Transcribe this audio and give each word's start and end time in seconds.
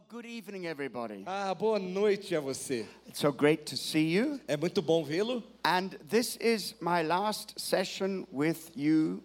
Well, 0.00 0.22
good 0.22 0.24
evening, 0.24 0.66
everybody. 0.66 1.24
Ah, 1.26 1.54
boa 1.54 1.78
noite 1.78 2.34
a 2.34 2.40
você. 2.40 2.86
It's 3.06 3.20
so 3.20 3.30
great 3.30 3.66
to 3.66 3.76
see 3.76 4.08
you. 4.08 4.40
É 4.48 4.56
muito 4.56 4.80
bom 4.80 5.04
vê-lo. 5.04 5.42
And 5.62 5.90
this 6.08 6.36
is 6.40 6.74
my 6.80 7.02
last 7.02 7.52
session 7.60 8.26
with 8.32 8.70
you 8.74 9.22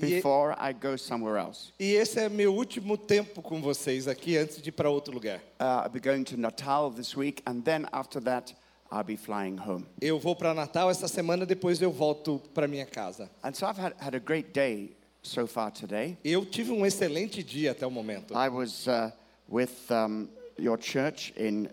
E- 0.00 0.14
before 0.14 0.54
I 0.58 0.72
go 0.72 0.96
somewhere 0.96 1.36
else. 1.36 1.72
E 1.78 1.92
esse 1.92 2.18
é 2.20 2.30
meu 2.30 2.54
último 2.54 2.96
tempo 2.96 3.42
com 3.42 3.60
vocês 3.60 4.08
aqui 4.08 4.38
antes 4.38 4.62
de 4.62 4.70
ir 4.70 4.72
para 4.72 4.88
outro 4.88 5.12
lugar. 5.12 5.40
Uh, 5.60 5.82
I'll 5.84 5.90
be 5.90 6.00
going 6.00 6.24
to 6.24 6.38
Natal 6.38 6.90
this 6.90 7.14
week, 7.14 7.42
and 7.46 7.60
then 7.62 7.86
after 7.92 8.18
that, 8.22 8.54
I'll 8.90 9.04
be 9.04 9.16
flying 9.18 9.58
home. 9.58 9.84
Eu 10.00 10.18
vou 10.18 10.34
para 10.34 10.54
Natal 10.54 10.88
essa 10.90 11.06
semana, 11.06 11.44
depois 11.44 11.82
eu 11.82 11.92
volto 11.92 12.40
para 12.54 12.66
minha 12.66 12.86
casa. 12.86 13.28
And 13.44 13.52
so 13.52 13.66
I've 13.66 13.78
had, 13.78 13.92
had 14.00 14.14
a 14.14 14.20
great 14.20 14.54
day 14.54 14.96
so 15.22 15.46
far 15.46 15.70
today. 15.70 16.16
Eu 16.24 16.46
tive 16.46 16.72
um 16.72 16.86
excelente 16.86 17.42
dia 17.42 17.72
até 17.72 17.86
o 17.86 17.90
momento. 17.90 18.32
I 18.32 18.48
was 18.48 18.86
uh, 18.86 19.12
with 19.48 19.70
um, 19.90 20.28
your 20.58 20.78
church 20.78 21.32
in 21.36 21.68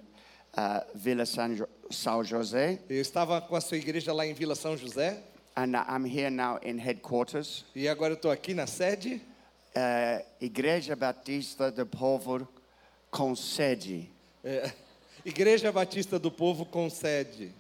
uh, 0.57 0.81
Villa 0.95 1.25
San 1.25 1.55
jo- 1.55 1.67
São 1.91 2.23
José, 2.23 2.79
Eu 2.89 3.01
estava 3.01 3.39
com 3.41 3.55
a 3.55 3.61
sua 3.61 3.77
igreja 3.77 4.13
lá 4.13 4.25
em 4.25 4.33
Vila 4.33 4.55
São 4.55 4.75
José 4.77 5.21
and 5.55 5.73
I'm 5.75 6.05
here 6.05 6.29
now 6.29 6.59
in 6.63 6.77
headquarters. 6.77 7.63
e 7.75 7.87
agora 7.87 8.13
eu 8.13 8.15
estou 8.15 8.31
aqui 8.31 8.53
na 8.53 8.67
sede. 8.67 9.21
uh, 9.75 10.25
Igreja 10.41 10.95
Batista 10.95 11.69
do 11.71 11.85
Povo 11.85 12.47
com 13.11 13.35
sede. 13.35 14.09
é, 14.43 14.71
igreja 15.25 15.71
Batista 15.71 16.17
do 16.19 16.31
Povo 16.31 16.65
com 16.65 16.89
sede. 16.89 17.51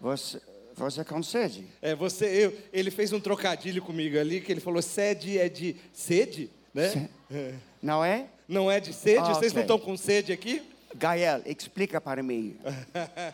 Você, 0.00 0.40
você 0.74 1.04
com 1.04 1.22
sede? 1.22 1.66
É, 1.82 1.94
você, 1.94 2.26
eu, 2.26 2.56
ele 2.72 2.90
fez 2.90 3.12
um 3.12 3.18
trocadilho 3.20 3.82
comigo 3.82 4.18
ali 4.18 4.40
que 4.40 4.52
ele 4.52 4.60
falou 4.60 4.80
sede 4.82 5.36
é 5.38 5.48
de 5.48 5.74
sede, 5.92 6.50
né? 6.72 7.08
Não 7.82 8.04
é? 8.04 8.28
Não 8.48 8.70
é 8.70 8.80
de 8.80 8.94
sede. 8.94 9.18
Ah, 9.18 9.34
Vocês 9.34 9.52
não 9.52 9.60
estão 9.60 9.78
com 9.78 9.94
sede 9.96 10.32
aqui? 10.32 10.62
Gael, 10.94 11.42
explica 11.44 12.00
para 12.00 12.22
mim. 12.22 12.58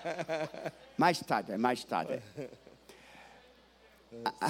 mais 0.99 1.21
tarde, 1.21 1.57
mais 1.57 1.85
tarde. 1.85 2.21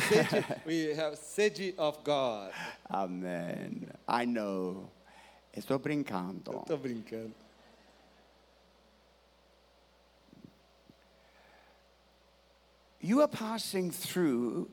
Sede, 0.09 0.63
we 0.67 0.99
have 0.99 1.17
sede 1.17 1.75
of 1.77 1.99
God. 2.03 2.51
Amém. 2.89 3.87
I 4.09 4.25
know. 4.27 4.91
Estou 5.55 5.79
brincando. 5.79 6.65
Tô 6.67 6.77
brincando. 6.77 7.35
You 13.01 13.21
are 13.21 13.29
passing 13.29 13.91
through 13.91 14.71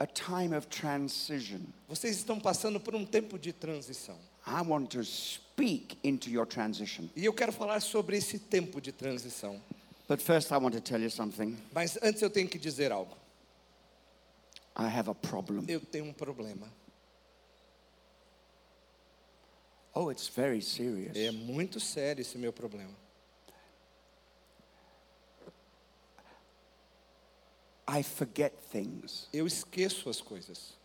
a 0.00 0.06
time 0.06 0.52
of 0.52 0.66
transition. 0.66 1.60
Vocês 1.88 2.16
estão 2.16 2.40
passando 2.40 2.80
por 2.80 2.94
um 2.96 3.06
tempo 3.06 3.38
de 3.38 3.52
transição. 3.52 4.18
I 4.48 4.62
want 4.62 4.90
to 4.92 5.04
speak 5.04 5.98
into 6.02 6.30
your 6.30 6.46
transition. 6.46 7.10
E 7.14 7.26
eu 7.26 7.34
quero 7.34 7.52
falar 7.52 7.80
sobre 7.80 8.16
esse 8.16 8.38
tempo 8.38 8.80
de 8.80 8.92
transição. 8.92 9.60
But 10.08 10.22
first, 10.22 10.50
I 10.50 10.56
want 10.56 10.74
to 10.74 10.80
tell 10.80 11.00
you 11.00 11.10
something. 11.10 11.58
Mas 11.74 11.98
antes 12.02 12.22
eu 12.22 12.30
tenho 12.30 12.48
que 12.48 12.58
dizer 12.58 12.90
algo. 12.90 13.14
I 14.74 14.86
have 14.86 15.10
a 15.10 15.14
problem. 15.14 15.66
Eu 15.68 15.80
tenho 15.80 16.06
um 16.06 16.14
problema. 16.14 16.72
Oh, 19.92 20.10
it's 20.10 20.28
very 20.28 20.62
serious. 20.62 21.14
É 21.14 21.30
muito 21.30 21.78
sério 21.78 22.22
esse 22.22 22.38
meu 22.38 22.52
problema. 22.52 22.94
I 27.86 28.02
forget 28.02 28.52
things. 28.70 29.28
Eu 29.32 29.46
esqueço 29.46 30.08
as 30.08 30.22
coisas. 30.22 30.77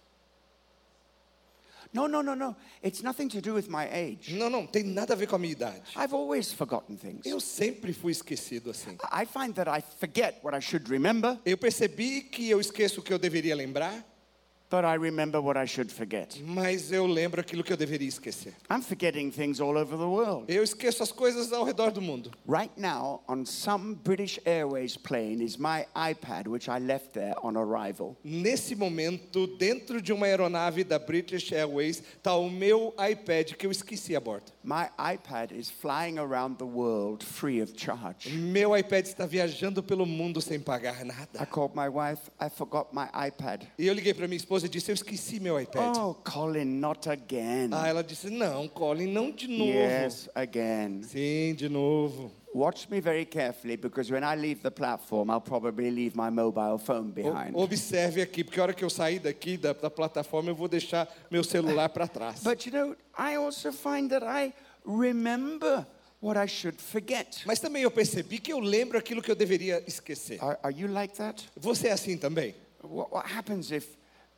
No, 1.93 2.07
no, 2.07 2.23
no, 2.23 2.35
no. 2.35 2.55
It's 2.83 3.03
nothing 3.03 3.29
to 3.29 3.39
do 3.39 3.53
with 3.53 3.67
my 3.69 3.87
age. 3.91 4.33
Não, 4.33 4.49
não, 4.49 4.65
tem 4.65 4.83
nada 4.83 5.13
a 5.13 5.15
ver 5.15 5.27
com 5.27 5.35
a 5.35 5.39
minha 5.39 5.51
idade. 5.51 5.81
I've 5.95 6.13
always 6.13 6.51
forgotten 6.51 6.97
things. 6.97 7.25
Eu 7.25 7.39
sempre 7.39 7.93
fui 7.93 8.11
esquecido 8.11 8.71
assim. 8.71 8.97
I 9.11 9.25
find 9.25 9.53
that 9.53 9.69
I 9.69 9.83
forget 9.99 10.39
what 10.43 10.57
I 10.57 10.61
should 10.61 10.89
remember, 10.89 11.39
Eu 11.45 11.57
percebi 11.57 12.21
que 12.21 12.49
eu 12.49 12.59
esqueço 12.59 12.99
o 12.99 13.03
que 13.03 13.13
eu 13.13 13.19
deveria 13.19 13.55
lembrar, 13.55 14.03
but 14.73 14.83
I 14.83 14.95
remember 14.95 15.39
what 15.39 15.55
I 15.55 15.65
should 15.65 15.91
forget. 15.91 16.41
mas 16.43 16.91
eu 16.91 17.05
lembro 17.05 17.39
aquilo 17.39 17.63
que 17.63 17.71
eu 17.71 17.77
deveria 17.77 18.07
esquecer. 18.07 18.55
I'm 18.71 18.81
forgetting 18.81 19.29
things 19.29 19.61
all 19.61 19.77
over 19.77 19.95
the 19.95 20.07
world. 20.07 20.51
Eu 20.51 20.63
esqueço 20.63 21.03
as 21.03 21.11
coisas 21.11 21.53
ao 21.53 21.63
redor 21.63 21.91
do 21.91 22.01
mundo. 22.01 22.31
Right 22.47 22.71
now, 22.75 23.21
on 23.29 23.45
some 23.45 23.93
British 24.03 24.39
Airways 24.45 24.97
plane 24.97 25.43
is 25.43 25.59
my 25.59 25.85
iPad, 25.95 26.47
which 26.47 26.67
I 26.69 26.79
left 26.79 27.13
there 27.13 27.35
on 27.43 27.55
arrival. 27.55 28.17
Nesse 28.23 28.73
momento, 28.73 29.45
dentro 29.59 30.01
de 30.01 30.11
uma 30.11 30.25
aeronave 30.25 30.83
da 30.83 30.97
British 30.97 31.51
Airways, 31.51 32.01
está 32.17 32.35
o 32.35 32.49
meu 32.49 32.95
iPad 32.97 33.53
que 33.53 33.67
eu 33.67 33.71
esqueci 33.71 34.15
a 34.15 34.19
bordo. 34.19 34.51
My 34.63 34.87
iPad 34.97 35.51
is 35.51 35.69
flying 35.69 36.17
around 36.17 36.57
the 36.57 36.65
world 36.65 37.23
free 37.23 37.61
of 37.61 37.73
charge. 37.77 38.31
Meu 38.31 38.75
iPad 38.75 39.05
está 39.05 39.27
viajando 39.27 39.83
pelo 39.83 40.07
mundo 40.07 40.41
sem 40.41 40.59
pagar 40.59 40.99
I 40.99 41.03
nada. 41.03 41.45
called 41.45 41.75
my 41.75 41.87
wife, 41.87 42.31
I 42.41 42.49
forgot 42.49 42.87
my 42.91 43.05
iPad. 43.27 43.67
E 43.77 43.85
eu 43.85 43.93
liguei 43.93 44.15
para 44.15 44.27
minha 44.27 44.37
esposa 44.37 44.62
e 44.65 44.69
disse: 44.69 44.91
Eu 44.91 44.95
esqueci 44.95 45.39
meu 45.39 45.59
iPad. 45.59 45.95
Oh, 45.97 46.13
Colin, 46.13 46.65
not 46.65 47.09
again. 47.09 47.69
Ah, 47.71 47.87
ela 47.87 48.03
disse: 48.03 48.29
Não, 48.29 48.67
Colin, 48.67 49.07
não 49.07 49.31
de 49.31 49.47
novo. 49.47 49.71
Yes, 49.71 50.29
again. 50.33 51.03
Sim, 51.03 51.55
de 51.55 51.69
novo. 51.69 52.31
Watch 52.53 52.87
me 52.89 53.01
very 53.01 53.25
carefully 53.25 53.75
because 53.75 54.11
when 54.11 54.23
I 54.23 54.35
leave 54.35 54.61
the 54.61 54.69
platform, 54.69 55.31
I'll 55.31 55.41
probably 55.41 55.89
leave 55.89 56.15
my 56.15 56.29
mobile 56.29 56.77
phone 56.77 57.11
behind. 57.11 57.55
Observe 57.55 58.21
aqui, 58.21 58.43
porque 58.43 58.59
a 58.59 58.63
hora 58.63 58.73
que 58.73 58.85
eu 58.85 58.89
sair 58.91 59.19
daqui 59.19 59.57
da, 59.57 59.73
da 59.73 59.89
plataforma, 59.89 60.51
eu 60.51 60.55
vou 60.55 60.67
deixar 60.67 61.07
meu 61.31 61.43
celular 61.43 61.89
para 61.89 62.07
trás. 62.07 62.43
But 62.43 62.65
you 62.67 62.71
know, 62.71 62.95
I 63.17 63.37
also 63.37 63.71
find 63.71 64.09
that 64.11 64.23
I 64.23 64.53
remember 64.85 65.85
what 66.21 66.37
I 66.37 66.47
should 66.47 66.79
forget. 66.79 67.41
Mas 67.45 67.59
também 67.59 67.83
eu 67.83 67.91
percebi 67.91 68.39
que 68.39 68.53
eu 68.53 68.59
lembro 68.59 68.97
aquilo 68.97 69.21
que 69.21 69.31
eu 69.31 69.35
deveria 69.35 69.83
esquecer. 69.87 70.37
Are, 70.39 70.57
are 70.61 70.75
you 70.75 70.87
like 70.87 71.15
that? 71.17 71.43
Você 71.57 71.87
é 71.87 71.91
assim 71.91 72.17
também? 72.17 72.53
What, 72.83 73.11
what 73.11 73.33
happens 73.33 73.71
if 73.71 73.97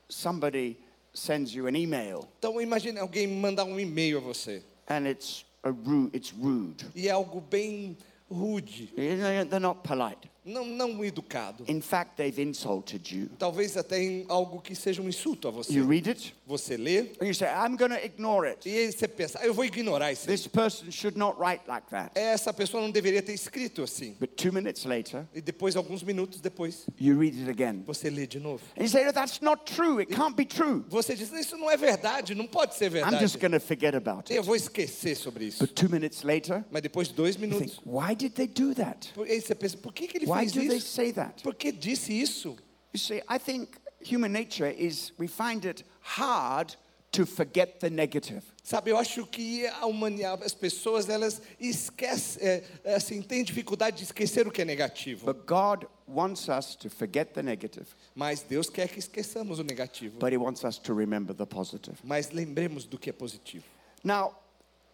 somebody 0.10 0.78
sends 1.14 1.54
you 1.54 1.68
an 1.68 1.76
email 1.76 2.28
Então 2.40 2.60
imagine 2.62 3.00
alguém 3.00 3.28
mandar 3.28 3.64
um 3.66 3.80
e-mail 3.80 4.18
a 4.18 4.22
você 4.22 4.62
and 4.88 5.08
it's 5.08 5.46
a 5.64 5.70
rude, 5.70 6.16
it's 6.16 6.32
rude. 6.32 6.86
e 6.96 7.08
é 7.08 7.12
algo 7.12 7.42
bem 7.42 7.98
rude, 8.30 8.92
You 8.98 9.18
know, 9.18 9.46
They're 9.46 9.60
not 9.60 9.82
polite. 9.84 10.30
Não, 10.46 10.66
não 10.66 11.04
educado. 11.04 11.66
In 11.68 11.82
fact, 11.82 12.16
they've 12.18 12.40
insulted 12.42 13.16
you. 13.16 13.30
Talvez 13.40 13.76
até 13.76 14.02
em 14.02 14.26
algo 14.30 14.62
que 14.62 14.76
seja 14.76 15.02
um 15.02 15.10
insulto 15.10 15.48
a 15.48 15.52
você. 15.52 15.74
You 15.74 15.88
read 15.88 16.08
it 16.10 16.36
Você 16.46 16.78
lê 16.78 17.12
and 17.20 17.26
you 17.26 17.34
say, 17.34 17.48
"I'm 17.48 17.76
going 17.76 17.90
to 17.90 18.06
ignore 18.06 18.48
it. 18.48 18.70
e 18.70 18.78
aí 18.78 18.92
você 18.92 19.08
pensa, 19.08 19.40
ah, 19.42 19.46
eu 19.48 19.54
vou 19.54 19.66
ignorar 19.66 20.12
isso. 20.12 20.28
This 20.28 20.46
person 20.48 20.92
should 20.92 21.18
not 21.18 21.38
write 21.40 21.64
like 21.68 21.88
that." 21.90 22.12
Essa 22.14 22.54
pessoa 22.54 22.82
não 22.84 22.92
deveria 22.92 23.22
ter 23.22 23.34
escrito 23.34 23.82
assim. 23.82 24.16
But 24.20 24.36
two 24.36 24.54
minutes 24.54 24.86
later, 24.86 25.26
E 25.34 25.42
depois, 25.42 25.76
alguns 25.76 26.04
minutos 26.04 26.40
depois, 26.40 26.86
you 27.00 27.18
read 27.20 27.36
it 27.40 27.50
again. 27.50 27.84
você 27.86 28.10
lê 28.10 28.28
de 28.28 28.40
novo. 28.40 28.62
And 28.78 28.84
you 28.84 28.90
say, 28.90 29.04
"No, 29.04 29.12
that's 29.14 29.42
not 29.42 29.64
true. 29.66 30.00
It 30.00 30.14
can't 30.14 30.36
be 30.36 30.46
true." 30.46 30.86
Você 30.90 31.16
diz, 31.16 31.32
isso 31.34 31.58
não 31.58 31.70
é 31.72 31.76
verdade, 31.78 32.36
não 32.36 32.46
pode 32.46 32.76
ser 32.76 32.86
I'm 32.86 32.90
verdade. 32.92 33.20
just 33.24 33.40
going 33.40 33.52
to 33.54 33.60
forget 33.60 33.96
about 33.96 34.32
Eu 34.32 34.38
it. 34.42 34.46
vou 34.46 34.56
esquecer 34.56 35.16
sobre 35.16 35.46
isso. 35.46 35.60
But 35.66 35.74
two 35.74 35.90
minutes 35.90 36.22
later, 36.24 36.64
Mas 36.70 36.82
depois 36.84 37.08
de 37.08 37.16
dois 37.16 37.36
you 37.36 37.42
think, 37.42 37.54
minutos, 37.56 37.82
why 37.86 38.16
did 38.16 38.34
they 38.34 38.48
do 38.48 38.76
that? 38.76 39.12
aí 39.20 39.42
você 39.42 39.56
pensa, 39.56 39.78
por 39.78 39.92
que, 39.94 40.08
que 40.08 40.18
ele 40.18 40.26
Why 40.36 40.46
do 40.46 40.68
they 40.68 40.80
say 40.80 41.12
that? 41.14 41.42
Por 41.44 41.54
que 41.54 41.72
disse 41.72 42.10
isso? 42.10 42.58
You 42.94 43.00
see, 43.00 43.22
I 43.28 43.38
think 43.38 43.78
human 44.02 44.32
nature 44.32 44.68
is 44.68 45.12
we 45.18 45.28
find 45.28 45.66
it 45.66 45.84
hard 46.02 46.76
to 47.12 47.26
forget 47.26 47.80
the 47.80 47.90
negative. 47.90 48.44
Sabe, 48.64 48.90
eu 48.90 48.98
acho 48.98 49.26
que 49.28 49.66
a 49.68 49.86
humanidade, 49.86 50.44
as 50.44 50.54
pessoas, 50.54 51.08
elas 51.08 51.42
esquecem, 51.60 52.42
é, 52.42 52.64
é, 52.84 52.96
assim, 52.96 53.22
têm 53.22 53.44
dificuldade 53.44 53.98
de 53.98 54.04
esquecer 54.04 54.48
o 54.48 54.52
que 54.52 54.62
é 54.62 54.66
negativo. 54.66 55.26
But 55.26 55.46
God 55.46 55.86
wants 56.08 56.50
us 56.50 56.76
to 56.76 56.90
forget 56.90 57.34
the 57.34 57.44
negative, 57.44 57.88
Mas 58.14 58.42
Deus 58.42 58.70
quer 58.70 58.90
que 58.90 59.00
esqueçamos 59.00 59.60
o 59.60 59.64
negativo. 59.64 60.20
but 60.20 60.34
He 60.34 60.38
wants 60.38 60.64
us 60.64 60.78
to 60.80 60.94
remember 60.94 61.34
the 61.34 61.46
positive. 61.46 61.98
Mas 62.04 62.32
lembremos 62.32 62.86
do 62.86 62.98
que 62.98 63.10
é 63.10 63.14
positivo. 63.14 63.64
Now, 64.04 64.36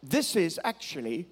this 0.08 0.36
is 0.36 0.60
actually 0.64 1.28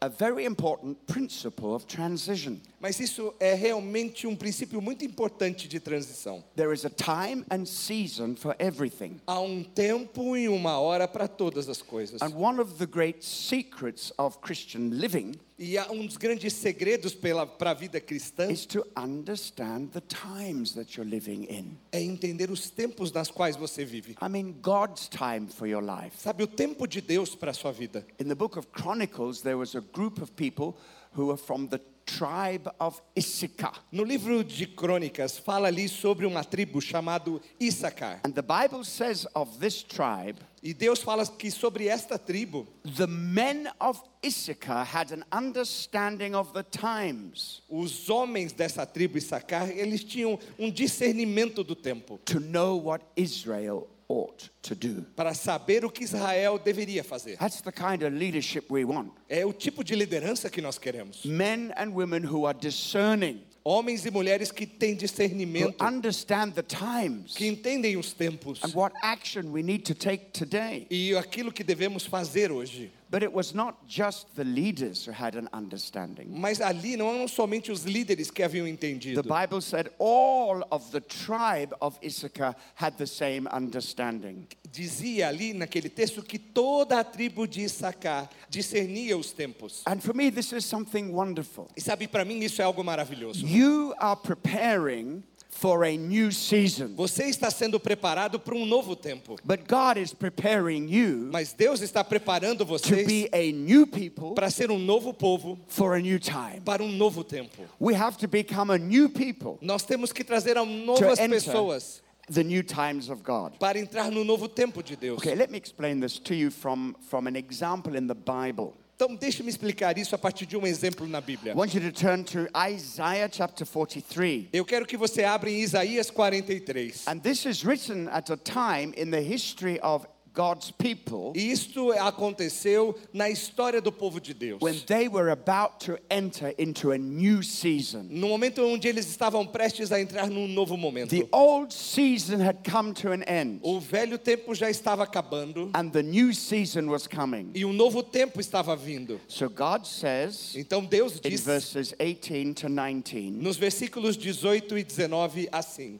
a 0.00 0.08
very 0.08 0.44
important 0.44 0.96
principle 1.06 1.74
of 1.74 1.86
transition. 1.86 2.60
Mas 2.80 3.00
isso 3.00 3.34
é 3.40 3.54
realmente 3.54 4.26
um 4.26 4.36
princípio 4.36 4.80
muito 4.80 5.04
importante 5.04 5.66
de 5.66 5.80
transição. 5.80 6.44
There 6.54 6.72
is 6.72 6.84
a 6.84 6.90
time 6.90 7.44
and 7.50 7.66
season 7.66 8.36
for 8.36 8.54
everything. 8.58 9.20
Há 9.26 9.40
um 9.40 9.64
tempo 9.64 10.36
e 10.36 10.48
uma 10.48 10.78
hora 10.78 11.08
para 11.08 11.26
todas 11.26 11.68
as 11.68 11.82
coisas. 11.82 12.22
And 12.22 12.36
one 12.36 12.60
of 12.60 12.74
the 12.78 12.86
great 12.86 13.24
secrets 13.24 14.12
of 14.16 14.38
Christian 14.40 14.90
living 14.92 15.34
E 15.60 15.76
um 15.90 16.06
dos 16.06 16.16
grandes 16.16 16.52
segredos 16.52 17.16
para 17.58 17.72
a 17.72 17.74
vida 17.74 18.00
cristã 18.00 18.48
is 18.48 18.64
to 18.64 18.86
understand 18.96 19.88
the 19.88 20.00
times 20.00 20.72
that 20.74 20.96
you're 20.96 21.10
living 21.10 21.48
in. 21.50 21.76
é 21.90 22.00
entender 22.00 22.48
os 22.48 22.70
tempos 22.70 23.10
nas 23.10 23.28
quais 23.28 23.56
você 23.56 23.84
vive. 23.84 24.16
I 24.22 24.28
mean, 24.28 24.54
God's 24.62 25.08
time 25.08 25.48
for 25.48 25.66
your 25.66 25.82
life. 25.82 26.16
Sabe, 26.16 26.44
o 26.44 26.46
tempo 26.46 26.86
de 26.86 27.00
Deus 27.00 27.34
para 27.34 27.50
a 27.50 27.54
sua 27.54 27.72
vida. 27.72 28.06
In 28.20 28.28
the 28.28 28.36
book 28.36 28.56
of 28.56 28.68
Chronicles, 28.72 29.42
there 29.42 29.56
was 29.56 29.74
a 29.74 29.80
group 29.80 30.22
of 30.22 30.30
people 30.32 30.76
who 31.18 31.32
are 31.32 31.36
from 31.36 31.66
the 31.66 31.80
tribe 32.06 32.70
of 32.80 33.02
Issachar. 33.16 33.72
No 33.92 34.04
livro 34.04 34.42
de 34.44 34.66
Crônicas, 34.66 35.38
fala 35.38 35.68
ali 35.68 35.88
sobre 35.88 36.24
uma 36.24 36.44
tribo 36.44 36.80
chamada 36.80 37.40
Issacar. 37.60 38.20
And 38.24 38.34
the 38.34 38.42
Bible 38.42 38.84
says 38.84 39.26
of 39.34 39.58
this 39.58 39.82
tribe, 39.82 40.36
E 40.62 40.72
Deus 40.72 41.02
fala 41.02 41.26
que 41.26 41.50
sobre 41.50 41.88
esta 41.88 42.18
tribo, 42.18 42.66
the 42.84 43.06
men 43.06 43.68
of 43.80 44.00
Issachar 44.24 44.84
had 44.84 45.12
an 45.12 45.24
understanding 45.30 46.34
of 46.34 46.52
the 46.52 46.62
times 46.62 47.62
os 47.68 48.08
homens 48.08 48.52
dessa 48.52 48.86
tribo 48.86 49.18
Issacar, 49.18 49.68
eles 49.70 50.02
tinham 50.02 50.38
um 50.58 50.70
discernimento 50.70 51.64
do 51.64 51.74
tempo, 51.74 52.18
to 52.24 52.40
know 52.40 52.76
what 52.76 53.02
Israel 53.16 53.88
ought 54.08 54.50
to 54.62 54.74
do. 54.74 55.02
para 55.14 55.34
saber 55.34 55.84
o 55.84 55.90
que 55.90 56.02
Israel 56.02 56.58
deveria 56.58 57.04
fazer. 57.04 57.36
That's 57.36 57.60
the 57.60 57.72
kind 57.72 58.02
of 58.02 58.10
leadership 58.16 58.64
we 58.70 58.84
want. 58.84 59.12
É 59.28 59.44
o 59.44 59.52
tipo 59.52 59.84
de 59.84 59.94
liderança 59.94 60.48
que 60.50 60.60
nós 60.62 60.78
queremos. 60.78 61.24
Men 61.24 61.72
and 61.76 61.92
women 61.94 62.24
who 62.24 62.46
are 62.46 62.58
discerning, 62.58 63.42
Homens 63.64 64.06
e 64.06 64.10
mulheres 64.10 64.50
que 64.50 64.66
têm 64.66 64.92
who 64.92 64.98
discernimento, 64.98 65.84
understand 65.84 66.52
the 66.52 66.62
times 66.62 67.34
que 67.34 67.46
entendem 67.46 67.98
os 67.98 68.14
tempos 68.14 68.62
and 68.64 68.72
what 68.74 68.94
action 69.02 69.52
we 69.52 69.62
need 69.62 69.84
to 69.84 69.94
take 69.94 70.30
today. 70.32 70.86
e 70.90 71.14
aquilo 71.14 71.52
que 71.52 71.62
devemos 71.62 72.06
fazer 72.06 72.50
hoje. 72.50 72.90
But 73.10 73.22
it 73.22 73.32
was 73.32 73.54
not 73.54 73.86
just 73.86 74.36
the 74.36 74.44
leaders 74.44 75.06
who 75.06 75.12
had 75.12 75.34
an 75.34 75.48
understanding. 75.52 76.28
Mas 76.30 76.60
ali 76.60 76.96
não 76.96 77.08
eram 77.08 77.26
somente 77.26 77.72
os 77.72 77.84
líderes 77.84 78.30
que 78.30 78.42
haviam 78.42 78.66
entendido. 78.66 79.22
The. 79.22 79.28
Bible 79.28 79.62
said 79.62 79.90
all 79.98 80.62
of 80.70 80.90
the 80.90 81.00
tribe 81.00 81.74
of 81.80 81.98
Issachar 82.02 82.54
had 82.74 82.98
the 82.98 83.06
same 83.06 83.48
understanding. 83.50 84.46
Dizia 84.70 85.28
ali 85.28 85.54
naquele 85.54 85.88
texto 85.88 86.22
que 86.22 86.38
toda 86.38 87.00
a 87.00 87.04
tribo 87.04 87.46
de 87.46 87.62
Issacar 87.62 88.28
discernia 88.50 89.16
os 89.16 89.32
tempos. 89.32 89.82
And 89.86 90.00
for 90.02 90.14
me, 90.14 90.30
this 90.30 90.52
is 90.52 90.66
something 90.66 91.10
wonderful. 91.10 91.68
E 91.74 91.80
sabe, 91.80 92.06
para 92.08 92.24
mim 92.26 92.40
isso 92.40 92.60
é 92.60 92.64
algo 92.64 92.84
maravilhoso. 92.84 93.46
You 93.46 93.94
are 93.98 94.16
preparing 94.20 95.22
for 95.60 95.84
a 95.84 95.96
new 95.96 96.30
season, 96.30 96.94
Você 96.94 97.24
está 97.24 97.50
sendo 97.50 97.80
preparado 97.80 98.38
para 98.38 98.54
um 98.54 98.64
novo 98.64 98.94
tempo. 98.94 99.36
but 99.44 99.66
God 99.66 99.96
is 99.98 100.12
preparing 100.14 100.88
you 100.88 101.28
Mas 101.32 101.52
Deus 101.52 101.80
está 101.80 102.04
preparando 102.04 102.58
to 102.58 102.64
vocês 102.64 103.06
be 103.06 103.28
a 103.32 103.50
new 103.52 103.86
people 103.86 104.34
para 104.34 104.50
ser 104.50 104.70
um 104.70 104.78
novo 104.78 105.12
povo, 105.12 105.58
for 105.66 105.94
a 105.94 106.00
new 106.00 106.18
time. 106.20 106.60
para 106.64 106.82
um 106.82 106.92
novo 106.92 107.24
tempo. 107.24 107.62
We 107.80 107.94
have 107.94 108.16
to 108.18 108.28
become 108.28 108.70
a 108.72 108.78
new 108.78 109.08
people 109.08 109.58
Nós 109.60 109.82
temos 109.84 110.12
que 110.12 110.22
trazer 110.22 110.56
a 110.56 110.64
to 110.64 110.66
novas 110.66 111.18
pessoas 111.18 112.02
the 112.30 112.44
new 112.44 112.62
times 112.62 113.08
of 113.08 113.22
God. 113.24 113.58
para 113.58 113.78
entrar 113.78 114.10
no 114.12 114.22
novo 114.22 114.48
tempo 114.48 114.82
de 114.82 114.94
Deus. 114.96 115.18
Okay, 115.18 115.34
let 115.34 115.50
me 115.50 115.56
explain 115.58 115.98
this 115.98 116.18
to 116.20 116.34
you 116.34 116.50
from, 116.50 116.94
from 117.08 117.26
an 117.26 117.34
example 117.36 117.96
in 117.96 118.06
the 118.06 118.14
Bible. 118.14 118.74
Então, 119.00 119.14
deixe-me 119.14 119.48
explicar 119.48 119.96
isso 119.96 120.12
a 120.16 120.18
partir 120.18 120.44
de 120.44 120.56
um 120.56 120.66
exemplo 120.66 121.06
na 121.06 121.20
Bíblia. 121.20 121.52
I 121.52 121.56
want 121.56 121.72
you 121.72 121.80
to 121.80 121.92
turn 121.92 122.24
to 122.24 122.48
Isaiah 122.68 123.28
chapter 123.30 123.64
43. 123.64 124.48
Eu 124.52 124.64
quero 124.64 124.84
que 124.84 124.96
você 124.96 125.22
abra 125.22 125.48
em 125.48 125.60
Isaías 125.60 126.10
43. 126.10 127.06
And 127.06 127.20
this 127.20 127.46
is 127.46 127.64
written 127.64 128.08
at 128.08 128.28
a 128.28 128.36
time 128.36 128.92
in 128.96 129.12
the 129.12 129.20
history 129.20 129.78
of 129.84 130.04
God's 130.38 130.70
people 130.70 131.32
E 131.34 131.50
isto 131.50 131.90
aconteceu 131.92 132.94
na 133.12 133.28
história 133.28 133.80
do 133.80 133.90
povo 133.90 134.20
de 134.20 134.32
Deus. 134.32 134.60
when 134.62 134.78
they 134.86 135.08
were 135.08 135.30
about 135.32 135.84
to 135.84 135.98
enter 136.08 136.54
into 136.56 136.92
a 136.92 136.96
new 136.98 137.42
season. 137.42 138.06
No 138.08 138.28
momento 138.28 138.62
onde 138.64 138.86
eles 138.86 139.08
estavam 139.08 139.44
prestes 139.44 139.90
a 139.90 140.00
entrar 140.00 140.30
num 140.30 140.46
novo 140.46 140.76
momento. 140.76 141.10
The 141.10 141.26
old 141.32 141.74
season 141.74 142.38
had 142.40 142.58
come 142.62 142.92
to 142.94 143.10
an 143.10 143.22
end, 143.26 143.58
O 143.64 143.80
velho 143.80 144.16
tempo 144.16 144.54
já 144.54 144.70
estava 144.70 145.02
acabando 145.02 145.70
and 145.74 145.90
the 145.90 146.02
new 146.04 146.32
season 146.32 146.88
was 146.88 147.08
coming. 147.08 147.50
e 147.54 147.64
um 147.64 147.72
novo 147.72 148.00
tempo 148.02 148.40
estava 148.40 148.76
vindo. 148.76 149.20
So 149.26 149.48
God 149.50 149.84
says 149.86 150.54
Então 150.54 150.84
Deus 150.84 151.16
in 151.24 151.30
diz 151.30 151.44
verses 151.44 151.92
18 151.98 152.54
to 152.54 152.68
19, 152.68 153.30
nos 153.32 153.56
versículos 153.56 154.16
18 154.16 154.78
e 154.78 154.84
19 154.84 155.48
assim: 155.50 155.98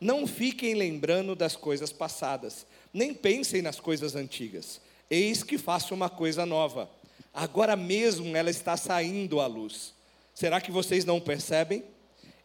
Não 0.00 0.26
fiquem 0.26 0.74
lembrando 0.74 1.34
das 1.36 1.54
coisas 1.56 1.92
passadas, 1.92 2.66
nem 2.92 3.14
pensem 3.14 3.62
nas 3.62 3.80
coisas 3.80 4.14
antigas. 4.14 4.80
Eis 5.10 5.42
que 5.42 5.58
faço 5.58 5.94
uma 5.94 6.10
coisa 6.10 6.44
nova. 6.44 6.90
Agora 7.32 7.76
mesmo 7.76 8.36
ela 8.36 8.50
está 8.50 8.76
saindo 8.76 9.40
à 9.40 9.46
luz. 9.46 9.94
Será 10.34 10.60
que 10.60 10.70
vocês 10.70 11.04
não 11.04 11.20
percebem? 11.20 11.84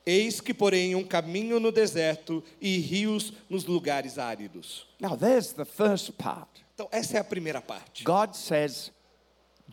Eis 0.06 0.42
que 0.42 0.54
porém 0.54 0.96
um 0.96 1.04
caminho 1.04 1.60
no 1.60 1.72
deserto 1.72 2.44
e 2.60 2.78
rios 2.78 3.34
nos 3.50 3.66
lugares 3.66 4.18
áridos. 4.18 4.88
Now, 5.00 5.16
there's 5.16 5.54
the 5.54 5.66
first 5.66 6.12
part. 6.14 6.64
Então 6.74 6.90
essa 6.92 7.18
é 7.18 7.20
a 7.20 7.24
primeira 7.24 7.62
parte. 7.62 8.04
God 8.04 8.34
says, 8.34 8.92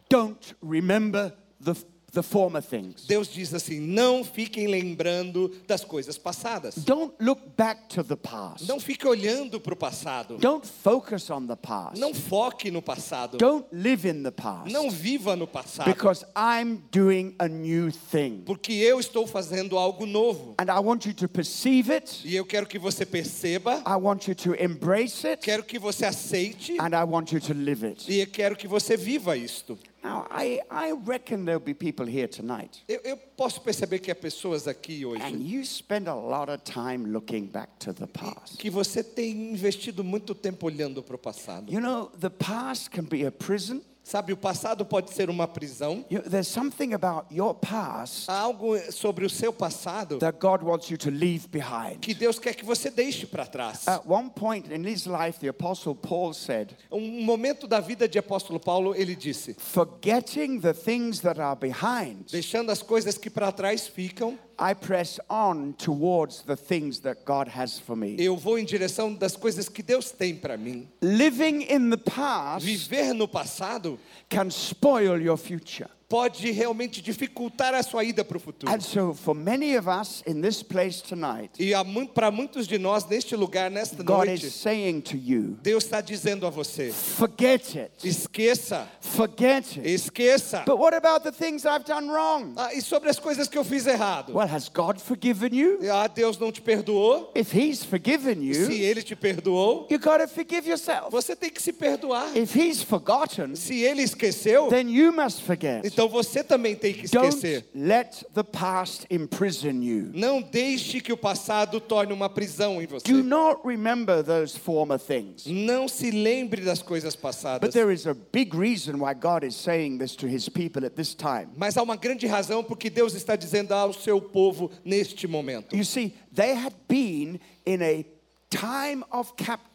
Don't 0.09 0.55
remember 0.63 1.33
the, 1.63 1.75
the 2.13 2.23
former 2.23 2.61
things. 2.63 3.07
Deus 3.07 3.29
diz 3.29 3.53
assim: 3.55 3.81
Não 3.81 4.25
fiquem 4.25 4.67
lembrando 4.67 5.51
das 5.67 5.85
coisas 5.85 6.19
passadas. 6.19 6.75
Don't 6.77 7.15
look 7.21 7.41
back 7.57 7.89
to 7.95 8.03
the 8.03 8.17
past. 8.17 8.67
Não 8.69 8.81
fique 8.81 9.07
olhando 9.07 9.61
para 9.61 9.75
o 9.75 9.77
passado. 9.77 10.37
Don't 10.39 10.67
focus 10.67 11.31
on 11.31 11.47
the 11.47 11.57
past. 11.57 11.99
Não 11.99 12.13
foque 12.15 12.71
no 12.71 12.83
passado. 12.83 13.39
Don't 13.39 13.67
live 13.73 14.09
in 14.09 14.23
the 14.23 14.31
past. 14.31 14.73
Não 14.73 14.91
viva 14.91 15.37
no 15.37 15.47
passado. 15.47 15.87
Because 15.87 16.25
I'm 16.37 16.83
doing 16.91 17.35
a 17.39 17.49
new 17.49 17.91
thing. 17.91 18.43
Porque 18.45 18.73
eu 18.73 18.99
estou 19.01 19.27
fazendo 19.27 19.79
algo 19.79 20.07
novo. 20.07 20.55
And 20.59 20.71
I 20.71 20.81
want 20.81 21.07
you 21.07 21.15
to 21.15 21.29
perceive 21.29 21.93
it. 21.93 22.21
E 22.25 22.35
eu 22.37 22.45
quero 22.45 22.67
que 22.67 22.79
você 22.79 23.07
perceba, 23.07 23.83
I 23.87 23.97
want 24.01 24.27
you 24.29 24.35
to 24.35 24.55
embrace 24.55 25.27
it. 25.27 25.43
quero 25.43 25.63
que 25.65 25.79
você 25.79 26.05
aceite 26.05 26.77
And 26.81 26.91
I 26.95 27.05
want 27.05 27.33
you 27.33 27.41
to 27.41 27.55
live 27.55 27.87
it. 27.87 28.11
e 28.11 28.21
eu 28.21 28.27
quero 28.27 28.57
que 28.57 28.67
você 28.67 28.97
viva 28.97 29.37
isto. 29.37 29.79
Now, 30.03 30.27
I, 30.31 30.61
I 30.71 30.93
reckon 31.05 31.45
there'll 31.45 31.61
be 31.61 31.75
people 31.75 32.07
here 32.07 32.27
tonight. 32.27 32.83
Eu, 32.89 33.01
eu 33.05 33.17
posso 33.17 33.61
perceber 33.61 33.99
que 33.99 34.11
há 34.11 34.15
pessoas 34.15 34.67
aqui 34.67 35.05
And 35.05 35.09
hoje 35.09 35.37
you 35.37 35.65
spend 35.65 36.09
a 36.09 36.15
lot 36.15 36.51
of 36.51 36.63
time 36.65 37.13
looking 37.13 37.47
back 37.47 37.69
to 37.81 37.93
the 37.93 38.07
past. 38.07 38.57
que 38.57 38.71
você 38.71 39.03
tem 39.05 39.53
investido 39.53 40.03
muito 40.03 40.35
tempo 40.35 40.67
olhando 40.67 41.03
para 41.03 41.17
o 41.17 41.19
passado. 41.19 41.71
You 41.71 41.81
know, 41.81 42.11
the 42.19 42.31
past 42.31 42.91
can 42.91 43.05
be 43.05 43.27
a 43.27 43.31
prison. 43.31 43.83
Sabe, 44.11 44.33
o 44.33 44.37
passado 44.37 44.85
pode 44.85 45.15
ser 45.15 45.31
uma 45.31 45.47
prisão. 45.47 46.05
You 46.11 46.21
there's 46.23 46.49
something 46.49 46.95
about 46.95 47.33
your 47.33 47.55
past 47.55 48.29
Há 48.29 48.41
algo 48.41 48.77
sobre 48.91 49.25
o 49.25 49.31
seu 49.31 49.53
passado 49.53 50.19
that 50.19 50.37
God 50.41 50.65
wants 50.65 50.91
you 50.91 50.99
to 50.99 51.11
leave 51.11 51.47
behind. 51.47 52.01
que 52.01 52.13
Deus 52.13 52.37
quer 52.37 52.55
que 52.55 52.65
você 52.65 52.91
deixe 52.91 53.25
para 53.25 53.47
trás. 53.47 53.87
At 53.87 54.05
one 54.05 54.29
point 54.29 54.75
in 54.75 54.85
his 54.85 55.07
life, 55.07 55.39
the 55.39 55.47
Apostle 55.47 55.95
Paul 55.95 56.35
said, 56.35 56.77
Um 56.91 57.23
momento 57.23 57.69
da 57.69 57.79
vida 57.79 58.09
de 58.09 58.19
apóstolo 58.19 58.59
Paulo, 58.59 58.97
ele 58.97 59.15
disse: 59.15 59.55
Forgetting 59.61 60.59
the 60.59 60.75
things 60.75 61.21
that 61.21 61.41
are 61.41 61.55
behind, 61.55 62.25
deixando 62.33 62.73
as 62.73 62.83
coisas 62.83 63.17
que 63.17 63.31
para 63.31 63.53
trás 63.53 63.87
ficam, 63.87 64.37
I 64.61 64.75
press 64.75 65.19
on 65.31 65.73
towards 65.79 66.43
the 66.43 66.55
things 66.55 67.01
that 67.01 67.25
God 67.25 67.49
has 67.49 67.79
for 67.79 67.97
me. 67.97 68.17
eu 68.19 68.37
vou 68.37 68.59
em 68.59 68.65
direção 68.65 69.15
das 69.15 69.35
coisas 69.35 69.71
que 69.71 69.83
Deus 69.83 70.11
tem 70.11 70.37
para 70.37 70.59
mim. 70.59 70.87
Living 71.01 71.63
in 71.63 71.89
the 71.89 71.97
past 71.97 72.67
Viver 72.67 73.15
no 73.15 73.27
passado 73.27 73.99
can 74.29 74.51
spoil 74.51 75.19
your 75.19 75.39
future. 75.39 75.89
Pode 76.11 76.51
realmente 76.51 77.01
dificultar 77.01 77.73
a 77.73 77.85
sua 77.85 78.03
ida 78.03 78.25
para 78.25 78.37
o 78.37 78.41
futuro. 78.41 78.71
And 78.73 78.81
so, 78.81 79.15
for 79.15 79.33
many 79.35 79.77
of 79.79 79.89
us 79.89 80.25
in 80.27 80.41
this 80.43 80.61
place 80.61 81.01
tonight, 81.01 81.51
E 81.59 81.73
para 82.13 82.33
muitos 82.33 82.67
de 82.67 82.79
nós 82.79 83.07
neste 83.07 83.37
lugar, 83.37 83.71
nesta 83.71 84.03
God 84.03 84.27
noite, 84.27 84.45
is 84.47 84.53
saying 84.55 85.01
to 85.03 85.17
you, 85.17 85.57
Deus 85.63 85.85
está 85.85 86.01
dizendo 86.01 86.45
a 86.49 86.51
você: 86.51 86.91
forget 86.93 87.77
it. 87.79 87.93
esqueça, 88.07 88.89
Forget 89.01 89.79
it. 89.79 89.89
esqueça. 89.89 90.65
But 90.67 90.79
what 90.79 90.95
about 90.97 91.23
the 91.23 91.31
things 91.31 91.65
I've 91.65 91.85
done 91.85 92.09
wrong? 92.11 92.55
Ah, 92.57 92.75
e 92.75 92.83
sobre 92.83 93.09
as 93.09 93.19
coisas 93.21 93.47
que 93.49 93.57
eu 93.57 93.63
fiz 93.65 93.87
errado? 93.87 94.33
Well, 94.35 94.49
has 94.49 94.69
God 94.69 94.99
forgiven 94.99 95.55
you? 95.55 95.79
Ah, 95.93 96.09
Deus 96.09 96.37
não 96.39 96.51
te 96.51 96.61
perdoou? 96.61 97.31
If 97.37 97.55
He's 97.55 97.85
forgiven 97.85 98.35
Se 98.53 98.73
you, 98.73 98.73
Ele 98.73 99.03
te 99.03 99.15
perdoou, 99.15 99.87
you 99.89 99.99
got 100.01 100.19
to 100.19 100.27
forgive 100.27 100.69
yourself. 100.69 101.11
você 101.11 101.37
tem 101.37 101.51
que 101.51 101.63
se 101.63 101.73
perdoar. 101.73 102.37
If 102.37 102.57
He's 102.57 102.83
forgotten, 102.83 103.55
Se 103.55 103.81
Ele 103.81 104.03
esqueceu, 104.03 104.69
then 104.69 104.89
you 104.91 105.13
must 105.13 105.43
forget. 105.43 105.83
então 105.87 106.00
você 106.09 106.43
também 106.45 106.75
tem 106.75 106.93
que 106.95 107.09
Don't 107.09 107.29
esquecer. 107.29 107.65
let 107.75 108.25
the 108.35 108.43
past 108.43 109.07
imprison 109.11 109.83
you. 109.83 110.11
Não 110.15 110.41
deixe 110.43 111.01
que 111.01 111.13
o 111.13 111.17
passado 111.17 111.81
torne 111.81 112.13
uma 112.13 112.29
prisão 112.29 112.81
em 112.81 112.87
você. 112.87 113.07
Do 113.11 113.23
not 113.23 113.61
remember 113.65 114.23
those 114.25 114.59
former 114.59 114.99
things. 114.99 115.47
Não 115.47 115.89
se 115.89 116.11
lembre 116.11 116.63
das 116.63 116.83
coisas 116.83 117.15
But 117.15 117.23
passadas. 117.23 117.73
there 117.73 117.93
is 117.93 118.07
a 118.07 118.15
big 118.15 118.57
reason 118.57 118.99
why 119.01 119.15
God 119.15 119.45
is 119.45 119.55
saying 119.57 119.99
this 119.99 120.15
to 120.17 120.27
His 120.27 120.49
people 120.49 120.85
at 120.87 120.93
this 120.95 121.15
time. 121.15 121.49
Mas 121.57 121.77
há 121.77 121.83
uma 121.83 121.97
grande 121.97 122.27
razão 122.27 122.63
porque 122.65 122.89
Deus 122.91 123.15
está 123.15 123.37
dizendo 123.37 123.73
ao 123.73 123.93
seu 123.93 124.21
povo 124.21 124.71
neste 124.85 125.27
momento. 125.27 125.75
You 125.77 125.85
see, 125.85 126.15
they 126.35 126.55
had 126.55 126.75
been 126.89 127.41
in 127.67 127.83
a 127.83 128.05
time 128.51 129.05
of 129.13 129.33
captivity. 129.37 129.70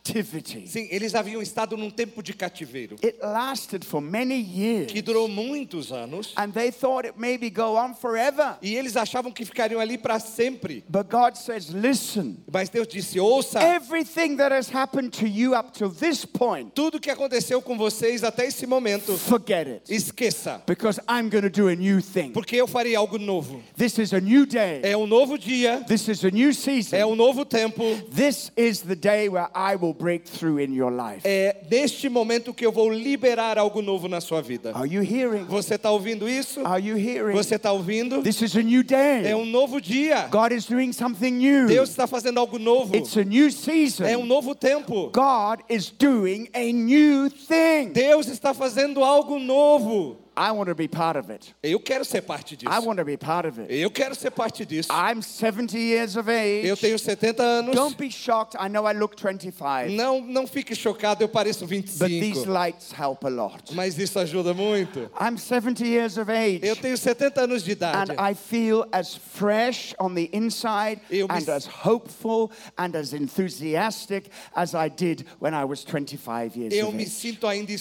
Sim, 0.66 0.88
eles 0.92 1.16
haviam 1.16 1.42
estado 1.42 1.76
num 1.76 1.90
tempo 1.90 2.22
de 2.22 2.32
cativeiro 2.34 2.96
It 3.04 3.18
lasted 3.22 3.84
for 3.84 4.00
many 4.02 4.36
years. 4.40 4.92
que 4.92 5.02
durou 5.02 5.28
muitos 5.28 5.92
anos 5.92 6.32
And 6.38 6.52
they 6.52 6.72
thought 6.72 7.08
it 7.08 7.18
maybe 7.20 7.50
go 7.50 7.76
on 7.76 7.94
forever. 7.96 8.58
e 8.62 8.76
eles 8.76 8.96
achavam 8.96 9.32
que 9.32 9.44
ficariam 9.44 9.80
ali 9.82 9.98
para 9.98 10.20
sempre. 10.20 10.84
But 10.88 11.08
God 11.10 11.36
says, 11.36 11.70
listen, 11.70 12.38
Mas 12.52 12.70
Deus 12.70 12.88
disse: 12.88 13.20
ouça, 13.20 13.60
everything 13.62 14.36
that 14.38 14.54
has 14.54 14.70
happened 14.74 15.10
to 15.20 15.28
you 15.28 15.54
up 15.58 15.72
to 15.80 15.90
this 15.90 16.24
point, 16.24 16.72
tudo 16.76 17.00
que 17.00 17.10
aconteceu 17.10 17.62
com 17.62 17.76
vocês 17.78 18.24
até 18.24 18.46
esse 18.46 18.68
momento, 18.68 19.18
forget 19.18 19.68
it. 19.68 19.82
esqueça, 19.94 20.62
Because 20.68 21.00
I'm 21.10 21.30
going 21.30 21.44
to 21.44 21.50
do 21.50 21.68
a 21.68 21.76
new 21.76 22.00
thing. 22.02 22.32
porque 22.32 22.56
eu 22.56 22.68
farei 22.68 22.96
algo 22.96 23.18
novo. 23.18 23.62
This 23.76 23.98
is 23.98 24.14
a 24.14 24.20
new 24.20 24.46
day. 24.46 24.82
É 24.84 24.96
um 24.96 25.08
novo 25.08 25.38
dia, 25.38 25.84
This 25.88 26.08
is 26.08 26.24
a 26.24 26.30
new 26.30 26.54
season. 26.54 26.96
é 26.96 27.06
um 27.06 27.16
novo 27.16 27.44
tempo. 27.44 27.84
This 28.16 28.52
is 28.56 28.82
the 28.82 28.96
day 28.96 29.28
where 29.30 29.50
I 29.56 29.76
will 29.76 29.95
break 29.98 30.30
through 30.30 30.60
in 30.60 30.74
your 30.74 30.92
life. 30.92 31.22
É 31.24 31.58
neste 31.70 32.10
momento 32.10 32.54
que 32.54 32.66
eu 32.66 32.72
vou 32.72 32.92
liberar 32.92 33.58
algo 33.58 33.82
novo 33.82 34.08
na 34.08 34.22
sua 34.22 34.42
vida. 34.42 34.72
Are 34.76 34.88
you 34.88 35.02
hearing? 35.02 35.46
Você 35.46 35.76
está 35.76 35.92
ouvindo 35.92 36.28
isso? 36.28 36.66
Are 36.66 36.86
you 36.86 36.98
hearing? 36.98 37.36
Você 37.36 37.56
está 37.56 37.72
ouvindo? 37.72 38.22
This 38.22 38.42
is 38.42 38.56
a 38.56 38.62
new 38.62 38.84
day. 38.84 39.26
É 39.26 39.36
um 39.36 39.46
novo 39.46 39.80
dia. 39.80 40.28
God 40.30 40.52
is 40.52 40.66
doing 40.66 40.92
something 40.92 41.32
new. 41.32 41.68
Deus 41.68 41.90
está 41.90 42.08
fazendo 42.08 42.40
algo 42.40 42.60
novo. 42.60 42.96
It's 42.96 43.16
a 43.18 43.24
new 43.24 43.52
season. 43.52 44.06
É 44.06 44.18
um 44.18 44.26
novo 44.26 44.54
tempo. 44.54 45.12
God 45.14 45.62
is 45.70 45.90
doing 45.90 46.48
a 46.54 46.72
new 46.72 47.30
thing. 47.30 47.92
Deus 47.94 48.28
está 48.28 48.54
fazendo 48.54 49.04
algo 49.04 49.40
novo. 49.40 50.25
I 50.38 50.52
want 50.52 50.68
to 50.68 50.76
be 50.76 50.88
part 50.88 51.18
of 51.18 51.30
it. 51.32 51.54
Eu 51.64 51.80
quero 51.80 52.04
ser 52.04 52.22
parte 52.22 52.56
disso. 52.58 52.70
I 52.72 52.80
want 52.80 52.98
to 53.00 53.06
be 53.06 53.18
part 53.18 53.48
of 53.48 53.60
it. 53.60 53.72
Eu 53.74 53.90
quero 53.90 54.14
ser 54.16 54.32
parte 54.32 54.66
disso. 54.66 54.90
I'm 54.92 55.22
70 55.22 55.78
years 55.78 56.16
of 56.18 56.30
age. 56.30 56.68
Eu 56.68 56.76
tenho 56.76 56.98
70 57.00 57.42
anos. 57.42 57.76
Don't 57.76 57.98
be 57.98 58.10
shocked. 58.10 58.56
I 58.60 58.68
know 58.68 58.86
I 58.86 58.94
look 58.94 59.16
25. 59.20 59.90
Não, 59.92 60.22
não 60.22 60.46
fique 60.48 60.76
chocado, 60.76 61.24
eu 61.24 61.30
pareço 61.30 61.66
But 61.66 61.70
these 61.80 62.00
25. 62.00 62.50
lights 62.52 62.92
help 62.92 63.24
a 63.26 63.30
lot. 63.30 63.74
Mas 63.74 63.98
isso 63.98 64.20
ajuda 64.20 64.54
muito. 64.54 65.10
I'm 65.20 65.38
70 65.38 65.86
years 65.86 66.18
of 66.18 66.30
age. 66.32 66.60
Eu 66.64 66.76
tenho 66.76 66.98
70 66.98 67.42
anos 67.42 67.64
de 67.64 67.72
idade. 67.72 68.12
And 68.12 68.16
I 68.20 68.34
feel 68.36 68.86
as 68.92 69.16
fresh 69.16 69.94
on 70.00 70.14
the 70.16 70.30
inside 70.34 71.00
Eu 71.10 71.28
me 71.28 71.34
and 71.36 71.38
s- 71.44 71.50
as 71.52 71.66
hopeful 71.86 72.52
and 72.78 72.96
as 72.96 73.14
enthusiastic 73.14 74.30
as 74.54 74.74
I 74.74 74.90
did 74.90 75.26
when 75.40 75.54
I 75.54 75.64
was 75.64 75.84
25 75.84 76.58
years 76.58 76.74
Eu 76.74 76.88
of 76.90 76.96
me 76.96 77.04
age. 77.04 77.12
sinto 77.12 77.48
ainda 77.48 77.72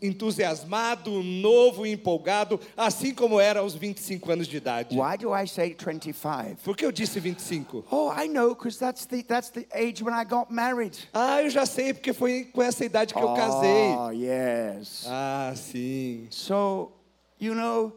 entusiasmado, 0.00 1.22
novo 1.22 1.86
e 1.86 1.96
empolgado, 2.04 2.60
assim 2.76 3.14
como 3.14 3.40
era 3.40 3.60
aos 3.60 3.74
25 3.74 4.30
anos 4.30 4.46
de 4.46 4.58
idade. 4.58 4.94
Why 4.94 5.16
do 5.16 5.34
I 5.34 5.48
say 5.48 5.74
25? 5.74 6.56
Por 6.62 6.76
que 6.76 6.84
eu 6.84 6.92
disse 6.92 7.18
25? 7.18 7.84
Oh, 7.90 8.12
I 8.12 8.28
know, 8.28 8.54
because 8.54 8.78
that's 8.78 9.06
the, 9.06 9.22
that's 9.22 9.50
the 9.50 9.66
age 9.72 10.02
when 10.02 10.14
I 10.14 10.24
got 10.24 10.50
married. 10.50 11.08
Ah, 11.14 11.42
eu 11.42 11.48
já 11.48 11.64
sei, 11.64 11.94
porque 11.94 12.12
foi 12.12 12.44
com 12.52 12.62
essa 12.62 12.84
idade 12.84 13.14
que 13.14 13.20
eu 13.20 13.32
casei. 13.32 13.94
Oh, 13.96 14.10
yes. 14.10 15.06
Ah, 15.08 15.52
sim. 15.56 16.26
So, 16.30 16.92
you 17.40 17.54
know, 17.54 17.92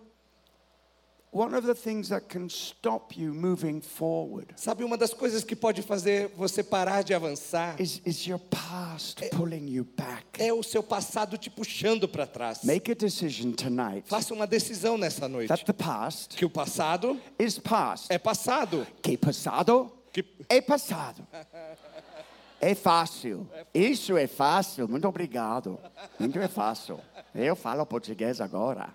Sabe 4.55 4.83
uma 4.83 4.97
das 4.97 5.13
coisas 5.13 5.43
que 5.43 5.55
pode 5.55 5.81
fazer 5.81 6.29
você 6.35 6.63
parar 6.63 7.03
de 7.03 7.13
avançar? 7.13 7.79
is, 7.79 8.01
is 8.05 8.25
your 8.25 8.39
past 8.39 9.29
pulling 9.29 9.67
you 9.69 9.85
back. 9.95 10.25
É 10.41 10.53
o 10.53 10.63
seu 10.63 10.81
passado 10.81 11.37
te 11.37 11.49
puxando 11.49 12.07
para 12.07 12.25
trás. 12.25 12.63
Make 12.63 12.91
a 12.91 12.95
decision 12.95 13.51
tonight 13.51 14.07
Faça 14.07 14.33
uma 14.33 14.47
decisão 14.47 14.97
nessa 14.97 15.27
noite. 15.27 15.47
that 15.49 15.65
the 15.65 15.73
past 15.73 16.35
Que 16.35 16.45
o 16.45 16.49
passado 16.49 17.19
is 17.37 17.59
past. 17.59 18.07
é 18.11 18.17
passado. 18.17 18.87
Que 19.01 19.17
passado 19.17 19.91
Que 20.11 20.25
é 20.49 20.61
passado. 20.61 21.27
É 22.59 22.73
fácil. 22.73 23.47
Isso 23.71 24.17
é 24.17 24.25
fácil. 24.25 24.87
Muito 24.87 25.07
obrigado. 25.07 25.77
Muito 26.17 26.39
é 26.39 26.47
fácil. 26.47 26.99
Eu 27.35 27.55
falo 27.55 27.85
português 27.85 28.41
agora. 28.41 28.89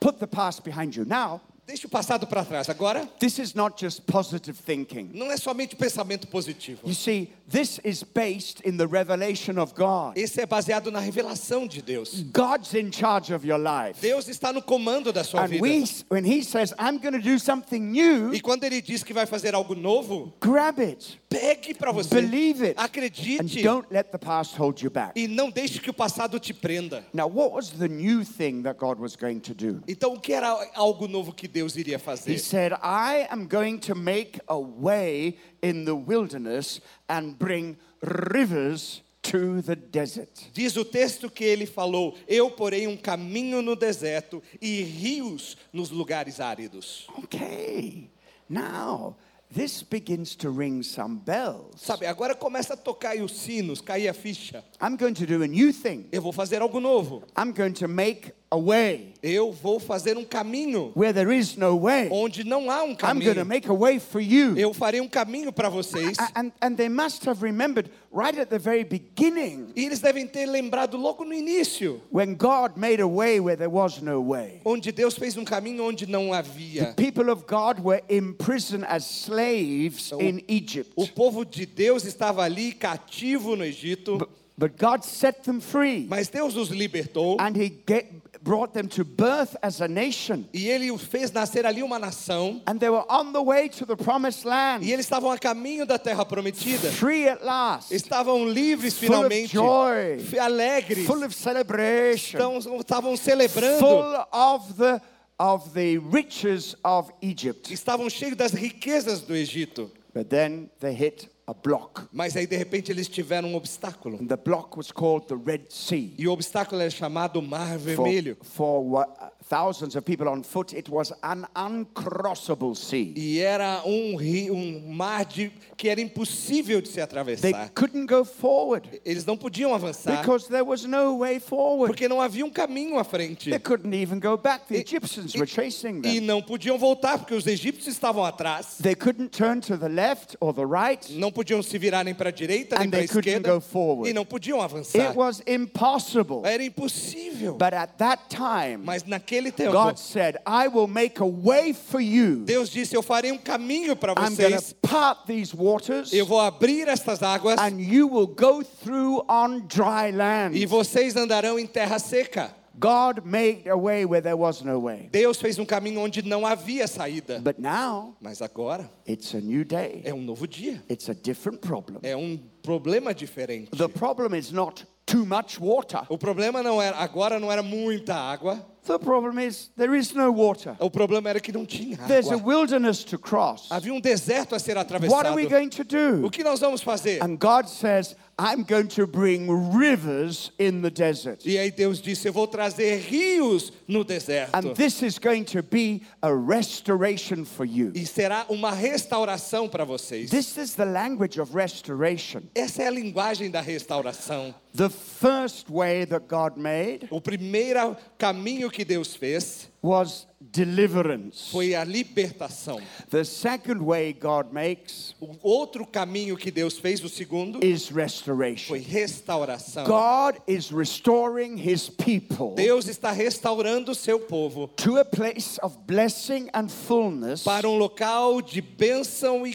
Put 0.00 0.20
the 0.20 0.26
past 0.26 0.64
behind 0.64 0.94
you. 0.94 1.04
Now, 1.04 1.42
Deixa 1.66 1.88
o 1.88 1.90
passado 1.90 2.28
para 2.28 2.44
trás. 2.44 2.68
Agora, 2.70 3.08
this 3.18 3.40
is 3.40 3.52
not 3.52 3.76
just 3.84 4.02
positive 4.06 4.56
thinking. 4.56 5.10
não 5.12 5.32
é 5.32 5.36
somente 5.36 5.74
pensamento 5.74 6.28
positivo. 6.28 6.78
You 6.86 6.94
see, 6.94 7.28
this 7.50 7.80
is 7.84 8.04
based 8.04 8.62
in 8.64 8.76
the 8.76 8.86
revelation 8.86 9.58
of 9.60 9.74
God. 9.74 10.16
Esse 10.16 10.40
é 10.42 10.46
baseado 10.46 10.92
na 10.92 11.00
revelação 11.00 11.66
de 11.66 11.82
Deus. 11.82 12.22
God's 12.32 12.72
in 12.74 12.92
charge 12.92 13.34
of 13.34 13.44
your 13.44 13.58
life. 13.58 14.00
Deus 14.00 14.28
está 14.28 14.52
no 14.52 14.62
comando 14.62 15.12
da 15.12 15.24
sua 15.24 15.42
And 15.42 15.48
vida. 15.48 15.60
we, 15.62 15.84
when 16.08 16.24
He 16.24 16.44
says, 16.44 16.72
I'm 16.78 16.98
going 16.98 17.14
to 17.14 17.20
do 17.20 17.36
something 17.36 17.80
new, 17.80 18.32
E 18.32 18.40
quando 18.40 18.62
ele 18.62 18.80
diz 18.80 19.02
que 19.02 19.12
vai 19.12 19.26
fazer 19.26 19.52
algo 19.52 19.74
novo, 19.74 20.32
grab 20.40 20.80
it, 20.80 21.20
pegue 21.28 21.74
para 21.74 21.90
você. 21.90 22.08
believe 22.14 22.62
it, 22.64 22.78
and 22.78 22.84
Acredite. 22.84 23.60
don't 23.64 23.88
let 23.92 24.12
the 24.12 24.18
past 24.18 24.54
hold 24.56 24.80
you 24.80 24.88
back. 24.90 25.18
E 25.20 25.26
não 25.26 25.50
deixe 25.50 25.80
que 25.80 25.90
o 25.90 25.94
passado 25.94 26.38
te 26.38 26.54
prenda. 26.54 27.04
Now, 27.12 27.26
what 27.26 27.52
was 27.52 27.70
the 27.70 27.88
new 27.88 28.24
thing 28.24 28.62
that 28.62 28.78
God 28.78 29.00
was 29.00 29.16
going 29.16 29.40
to 29.40 29.52
do? 29.52 29.82
Então, 29.88 30.14
o 30.14 30.20
que 30.20 30.32
era 30.32 30.48
algo 30.76 31.08
novo 31.08 31.32
que 31.32 31.55
Deus 31.56 31.74
iria 31.76 31.96
He 31.96 32.02
fazer? 32.02 32.38
said, 32.38 32.72
I 32.82 33.26
am 33.30 33.46
going 33.46 33.78
to 33.80 33.94
make 33.94 34.38
a 34.46 34.58
way 34.58 35.36
in 35.62 35.84
the 35.86 35.94
wilderness 35.94 36.80
and 37.08 37.38
bring 37.38 37.76
rivers 38.02 39.02
to 39.22 39.62
the 39.62 39.74
desert. 39.74 40.50
Diz 40.52 40.76
o 40.76 40.84
texto 40.84 41.30
que 41.30 41.44
ele 41.44 41.66
falou: 41.66 42.14
Eu 42.28 42.50
porei 42.50 42.86
um 42.86 42.96
caminho 42.96 43.62
no 43.62 43.74
deserto 43.74 44.42
e 44.60 44.82
rios 44.82 45.56
nos 45.72 45.90
lugares 45.90 46.40
áridos. 46.40 47.06
Okay, 47.24 48.10
now 48.48 49.16
this 49.52 49.82
begins 49.82 50.36
to 50.36 50.50
ring 50.50 50.82
some 50.82 51.16
bells. 51.24 51.74
Sabe, 51.80 52.06
agora 52.06 52.34
começa 52.34 52.74
a 52.74 52.76
tocar 52.76 53.16
os 53.16 53.32
sinos, 53.32 53.80
cair 53.80 54.08
a 54.08 54.14
ficha. 54.14 54.62
I'm 54.80 54.96
going 54.96 55.14
to 55.14 55.26
do 55.26 55.42
a 55.42 55.46
new 55.48 55.72
thing. 55.72 56.06
Eu 56.12 56.20
vou 56.22 56.32
fazer 56.32 56.60
algo 56.60 56.80
novo. 56.80 57.24
I'm 57.36 57.52
going 57.52 57.72
to 57.74 57.88
make 57.88 58.32
a 58.48 58.56
way 58.56 59.12
Eu 59.22 59.50
vou 59.50 59.80
fazer 59.80 60.16
um 60.16 60.24
caminho 60.24 60.92
where 60.94 61.12
there 61.12 61.32
is 61.36 61.56
no 61.56 61.76
way. 61.76 62.08
onde 62.12 62.44
não 62.44 62.70
há 62.70 62.84
um 62.84 62.90
I'm 62.92 63.18
going 63.18 63.34
to 63.34 63.44
caminho. 63.44 63.44
make 63.46 63.68
a 63.68 63.74
way 63.74 63.98
for 63.98 64.20
you. 64.20 64.56
Eu 64.56 64.72
farei 64.72 65.00
um 65.00 65.08
caminho 65.08 65.52
para 65.52 65.68
vocês. 65.68 66.16
And, 66.36 66.52
and 66.62 66.76
they 66.76 66.88
must 66.88 67.26
have 67.26 67.42
remembered 67.42 67.90
right 68.12 68.38
at 68.38 68.48
the 68.48 68.58
very 68.58 68.84
beginning 68.84 69.72
E 69.74 69.84
eles 69.84 69.98
devem 70.00 70.28
ter 70.28 70.46
lembrado 70.46 70.96
logo 70.96 71.24
no 71.24 71.32
início, 71.34 72.00
when 72.12 72.34
God 72.36 72.76
made 72.76 73.00
a 73.02 73.08
way 73.08 73.40
where 73.40 73.56
there 73.56 73.68
was 73.68 74.00
no 74.00 74.20
way. 74.20 74.60
onde 74.64 74.92
Deus 74.92 75.16
fez 75.18 75.36
um 75.36 75.44
caminho 75.44 75.82
onde 75.84 76.06
não 76.06 76.32
havia. 76.32 76.94
People 76.96 77.30
of 77.30 77.46
God 77.48 77.80
were 77.80 78.00
in 78.08 78.32
prison 78.32 78.84
as 78.84 79.04
slaves 79.04 80.12
in 80.20 80.40
Egypt. 80.48 80.92
O 80.96 81.06
povo 81.08 81.44
de 81.44 81.66
Deus 81.66 82.04
estava 82.04 82.42
ali 82.44 82.72
cativo 82.72 83.56
no 83.56 83.64
Egito, 83.64 84.18
But, 84.18 84.28
but 84.56 84.76
God 84.78 85.02
set 85.04 85.42
them 85.42 85.60
free 85.60 86.06
mas 86.08 86.28
Deus 86.28 86.56
os 86.56 86.68
libertou 86.70 87.36
and 87.40 87.56
He 87.56 87.70
get, 87.86 88.15
brought 88.42 88.72
them 88.74 88.86
to 88.88 89.04
birth 89.04 89.56
as 89.62 89.80
a 89.80 89.88
nation. 89.88 90.44
e 90.52 90.68
Ele 90.68 90.90
os 90.90 91.02
fez 91.02 91.30
nascer 91.32 91.64
ali 91.66 91.82
uma 91.82 91.98
nação. 91.98 92.60
And 92.66 92.78
they 92.78 92.88
were 92.90 93.04
on 93.08 93.32
the 93.32 93.40
way 93.42 93.68
to 93.68 93.86
the 93.86 93.96
promised 93.96 94.44
E 94.44 94.48
land, 94.48 94.84
eles 94.90 95.06
estavam 95.06 95.30
a 95.30 95.38
caminho 95.38 95.86
da 95.86 95.98
terra 95.98 96.24
prometida. 96.24 96.90
free 96.92 97.28
at 97.28 97.42
last, 97.44 97.92
Estavam 97.92 98.44
livres 98.48 98.94
Full 98.98 99.06
of 99.08 99.14
finalmente, 99.28 99.52
joy. 99.52 100.18
f- 100.20 100.38
alegres. 100.38 101.06
full 101.06 101.24
of 101.24 101.34
celebration, 101.34 102.38
Então, 102.38 102.58
estavam 102.80 103.16
celebrando. 103.16 103.78
full 103.78 104.26
of 104.32 104.74
the, 104.76 105.00
of 105.38 105.70
the 105.74 105.98
riches 105.98 106.74
of 106.84 107.10
Egypt. 107.22 107.70
Estavam 107.72 108.08
cheios 108.08 108.36
das 108.36 108.52
riquezas 108.52 109.20
do 109.22 109.34
Egito. 109.34 109.90
But 110.14 110.30
then 110.30 110.70
they 110.80 110.94
hit 110.94 111.28
a 111.46 111.54
block. 111.54 112.02
Mas 112.12 112.36
aí 112.36 112.46
de 112.46 112.56
repente 112.56 112.90
eles 112.90 113.08
tiveram 113.08 113.48
um 113.50 113.54
obstáculo. 113.54 114.18
And 114.20 114.26
the 114.26 114.36
block 114.36 114.76
was 114.76 114.90
called 114.90 115.26
the 115.28 115.36
Red 115.36 115.66
Sea. 115.70 116.14
E 116.18 116.26
o 116.26 116.32
obstáculo 116.32 116.80
é 116.82 116.90
chamado 116.90 117.40
Mar 117.40 117.78
For, 117.78 117.78
Vermelho. 117.78 118.36
for 118.42 118.82
what, 118.82 119.12
thousands 119.48 119.94
of 119.96 120.02
people 120.04 120.28
on 120.28 120.42
foot, 120.42 120.72
it 120.72 120.88
was 120.90 121.12
an 121.22 121.46
uncrossable 121.54 122.74
sea. 122.74 123.12
E 123.16 123.40
era 123.40 123.82
um 123.84 124.16
rio, 124.16 124.54
um 124.54 124.92
mar 124.92 125.24
de, 125.24 125.50
que 125.76 125.88
era 125.88 126.00
impossível 126.00 126.80
de 126.80 126.88
se 126.88 126.94
They 126.94 127.02
atravessar. 127.04 127.70
couldn't 127.74 128.06
go 128.06 128.24
forward 128.24 128.88
Eles 129.04 129.24
não 129.24 129.36
podiam 129.36 129.74
avançar 129.74 130.18
because 130.20 130.48
there 130.48 130.64
was 130.64 130.84
no 130.84 131.18
way 131.18 131.38
forward. 131.38 131.86
porque 131.88 132.08
não 132.08 132.20
havia 132.20 132.44
um 132.44 132.50
caminho 132.50 132.98
à 132.98 133.04
frente. 133.04 133.50
They 133.50 133.58
couldn't 133.58 133.94
even 133.94 134.18
go 134.20 134.36
back. 134.36 134.66
The 134.68 134.76
E- 134.76 134.80
Egyptians 134.80 135.34
e- 135.34 135.38
were 135.38 135.46
chasing 135.46 135.98
E 136.04 136.18
them. 136.18 136.20
não 136.22 136.42
podiam 136.42 136.76
voltar 136.78 137.18
porque 137.18 137.34
os 137.34 137.46
egípcios 137.46 137.94
estavam 137.94 138.24
atrás. 138.24 138.78
They 138.82 138.94
couldn't 138.94 139.28
turn 139.30 139.60
to 139.60 139.76
the 139.78 139.88
left 139.88 140.36
or 140.40 140.52
the 140.52 140.64
right. 140.66 141.12
Não 141.12 141.30
podiam 141.30 141.62
se 141.62 141.78
virar 141.78 142.04
nem 142.04 142.14
para 142.14 142.30
a 142.30 142.32
direita 142.32 142.76
nem 142.78 142.86
And 142.88 142.90
para 142.90 142.98
a 142.98 143.02
they 143.02 143.08
couldn't 143.08 143.28
esquerda. 143.36 143.54
go 143.54 143.60
forward. 143.60 144.10
E 144.10 144.12
não 144.12 144.24
podiam 144.24 144.60
avançar. 144.60 145.10
It 145.10 145.16
was 145.16 145.42
impossible. 145.46 146.42
Era 146.44 146.64
impossível. 146.64 147.52
But 147.54 147.74
at 147.74 147.96
that 147.98 148.24
time, 148.28 148.78
Mas 148.78 149.04
naquele 149.04 149.35
tempo, 149.52 149.72
God 149.72 149.98
said, 149.98 150.36
I 150.46 150.68
will 150.68 150.86
make 150.88 151.20
a 151.20 151.26
way 151.26 151.72
for 151.72 152.00
you. 152.00 152.44
Deus 152.44 152.70
disse: 152.70 152.94
Eu 152.94 153.02
farei 153.02 153.32
um 153.32 153.38
caminho 153.38 153.94
para 153.96 154.14
vocês. 154.14 154.74
part 154.82 155.26
these 155.26 155.54
waters 155.54 156.12
Eu 156.12 156.26
vou 156.26 156.40
abrir 156.40 156.88
estas 156.88 157.22
águas 157.22 157.58
and 157.58 157.80
you 157.80 158.08
will 158.08 158.26
go 158.26 158.62
through 158.62 159.24
on 159.28 159.60
dry 159.68 160.10
land. 160.12 160.56
e 160.56 160.66
vocês 160.66 161.16
andarão 161.16 161.58
em 161.58 161.66
terra 161.66 161.98
seca. 161.98 162.54
God 162.78 163.24
made 163.24 163.66
a 163.70 163.74
way 163.74 164.04
where 164.04 164.20
there 164.20 164.36
was 164.36 164.60
no 164.60 164.78
way. 164.78 165.08
Deus 165.10 165.38
fez 165.40 165.58
um 165.58 165.64
caminho 165.64 165.98
onde 166.00 166.20
não 166.20 166.44
havia 166.44 166.86
saída. 166.86 167.40
But 167.40 167.58
now 167.58 168.14
Mas 168.20 168.42
agora 168.42 168.90
it's 169.08 169.34
a 169.34 169.40
new 169.40 169.64
day. 169.64 170.02
é 170.04 170.12
um 170.12 170.20
novo 170.20 170.46
dia. 170.46 170.82
It's 170.90 171.08
a 171.08 171.14
different 171.14 171.60
problem. 171.60 172.00
É 172.02 172.14
um 172.14 172.38
problema 172.62 173.14
diferente. 173.14 173.70
The 173.70 173.88
problem 173.88 174.34
is 174.38 174.50
not 174.52 174.84
too 175.06 175.24
much 175.24 175.58
water. 175.60 176.02
O 176.08 176.18
problema 176.18 176.62
não 176.62 176.82
era, 176.82 176.96
agora 176.98 177.38
não 177.38 177.50
era 177.50 177.62
muita 177.62 178.14
água. 178.14 178.60
The 178.86 178.98
problem 178.98 179.40
is 179.40 179.68
there 179.76 179.98
is 179.98 180.14
no 180.14 180.30
water. 180.32 180.76
O 180.78 180.88
problema 180.88 181.28
era 181.28 181.40
que 181.40 181.50
não 181.50 181.66
tinha 181.66 181.96
There's 182.06 182.30
a 182.30 182.34
água. 182.34 182.46
wilderness 182.46 183.02
to 183.04 183.18
cross. 183.18 183.66
Havia 183.68 183.92
um 183.92 184.00
deserto 184.00 184.54
a 184.54 184.60
ser 184.60 184.76
What 184.76 184.86
atravessado. 184.86 185.26
are 185.26 185.34
we 185.34 185.46
going 185.48 185.68
to 185.70 185.82
do? 185.82 186.24
O 186.24 186.30
que 186.30 186.44
nós 186.44 186.60
vamos 186.60 186.82
fazer? 186.82 187.20
And 187.20 187.36
God 187.36 187.68
says, 187.68 188.14
I'm 188.38 188.62
going 188.62 188.86
to 188.94 189.06
bring 189.06 189.48
rivers 189.76 190.52
in 190.60 190.82
the 190.82 190.90
desert. 190.90 191.44
E 191.44 191.58
aí 191.58 191.72
Deus 191.72 192.00
disse: 192.00 192.28
Eu 192.28 192.32
vou 192.32 192.46
trazer 192.46 193.00
rios 193.00 193.72
no 193.88 194.04
deserto. 194.04 194.54
And 194.54 194.74
this 194.74 195.02
is 195.02 195.18
going 195.18 195.44
to 195.46 195.64
be 195.64 196.02
a 196.22 196.30
restoration 196.32 197.44
for 197.44 197.64
you. 197.64 197.90
E 197.92 198.06
será 198.06 198.46
uma 198.48 198.70
restauração 198.70 199.68
para 199.68 199.84
vocês. 199.84 200.30
This 200.30 200.56
is 200.58 200.74
the 200.74 200.84
language 200.84 201.40
of 201.40 201.52
restoration. 201.52 202.42
Essa 202.54 202.84
é 202.84 202.86
a 202.86 202.90
linguagem 202.90 203.50
da 203.50 203.60
restauração. 203.60 204.54
The 204.76 204.90
first 204.96 205.70
way 205.70 206.04
that 206.06 206.26
God 206.26 206.56
made 206.56 207.08
O 207.10 207.20
primeiro 207.20 207.96
caminho 208.18 208.70
que 208.70 208.84
Deus 208.84 209.14
fez 209.14 209.70
was 209.82 210.26
deliverance. 210.40 211.50
foi 211.50 211.74
a 211.74 211.84
libertação. 211.84 212.80
The 213.10 213.24
second 213.24 213.80
way 213.82 214.12
God 214.12 214.52
makes 214.52 215.14
O 215.20 215.36
outro 215.42 215.86
caminho 215.86 216.36
que 216.36 216.50
Deus 216.50 216.78
fez, 216.78 217.02
o 217.02 217.08
segundo, 217.08 217.64
is 217.64 217.88
foi 217.88 218.02
restoration. 218.02 218.74
restauração. 218.76 219.84
God 219.84 220.36
is 220.46 220.70
restoring 220.70 221.56
his 221.56 221.88
people 221.88 222.54
Deus 222.54 222.86
está 222.86 223.10
restaurando 223.10 223.92
o 223.92 223.94
seu 223.94 224.20
povo 224.20 224.68
to 224.76 224.98
a 224.98 225.04
place 225.04 225.58
of 225.62 225.76
blessing 225.86 226.48
and 226.54 226.68
fullness 226.68 227.42
para 227.42 227.68
um 227.68 227.76
local 227.76 228.42
de 228.42 228.60
bênção 228.60 229.46
e, 229.46 229.54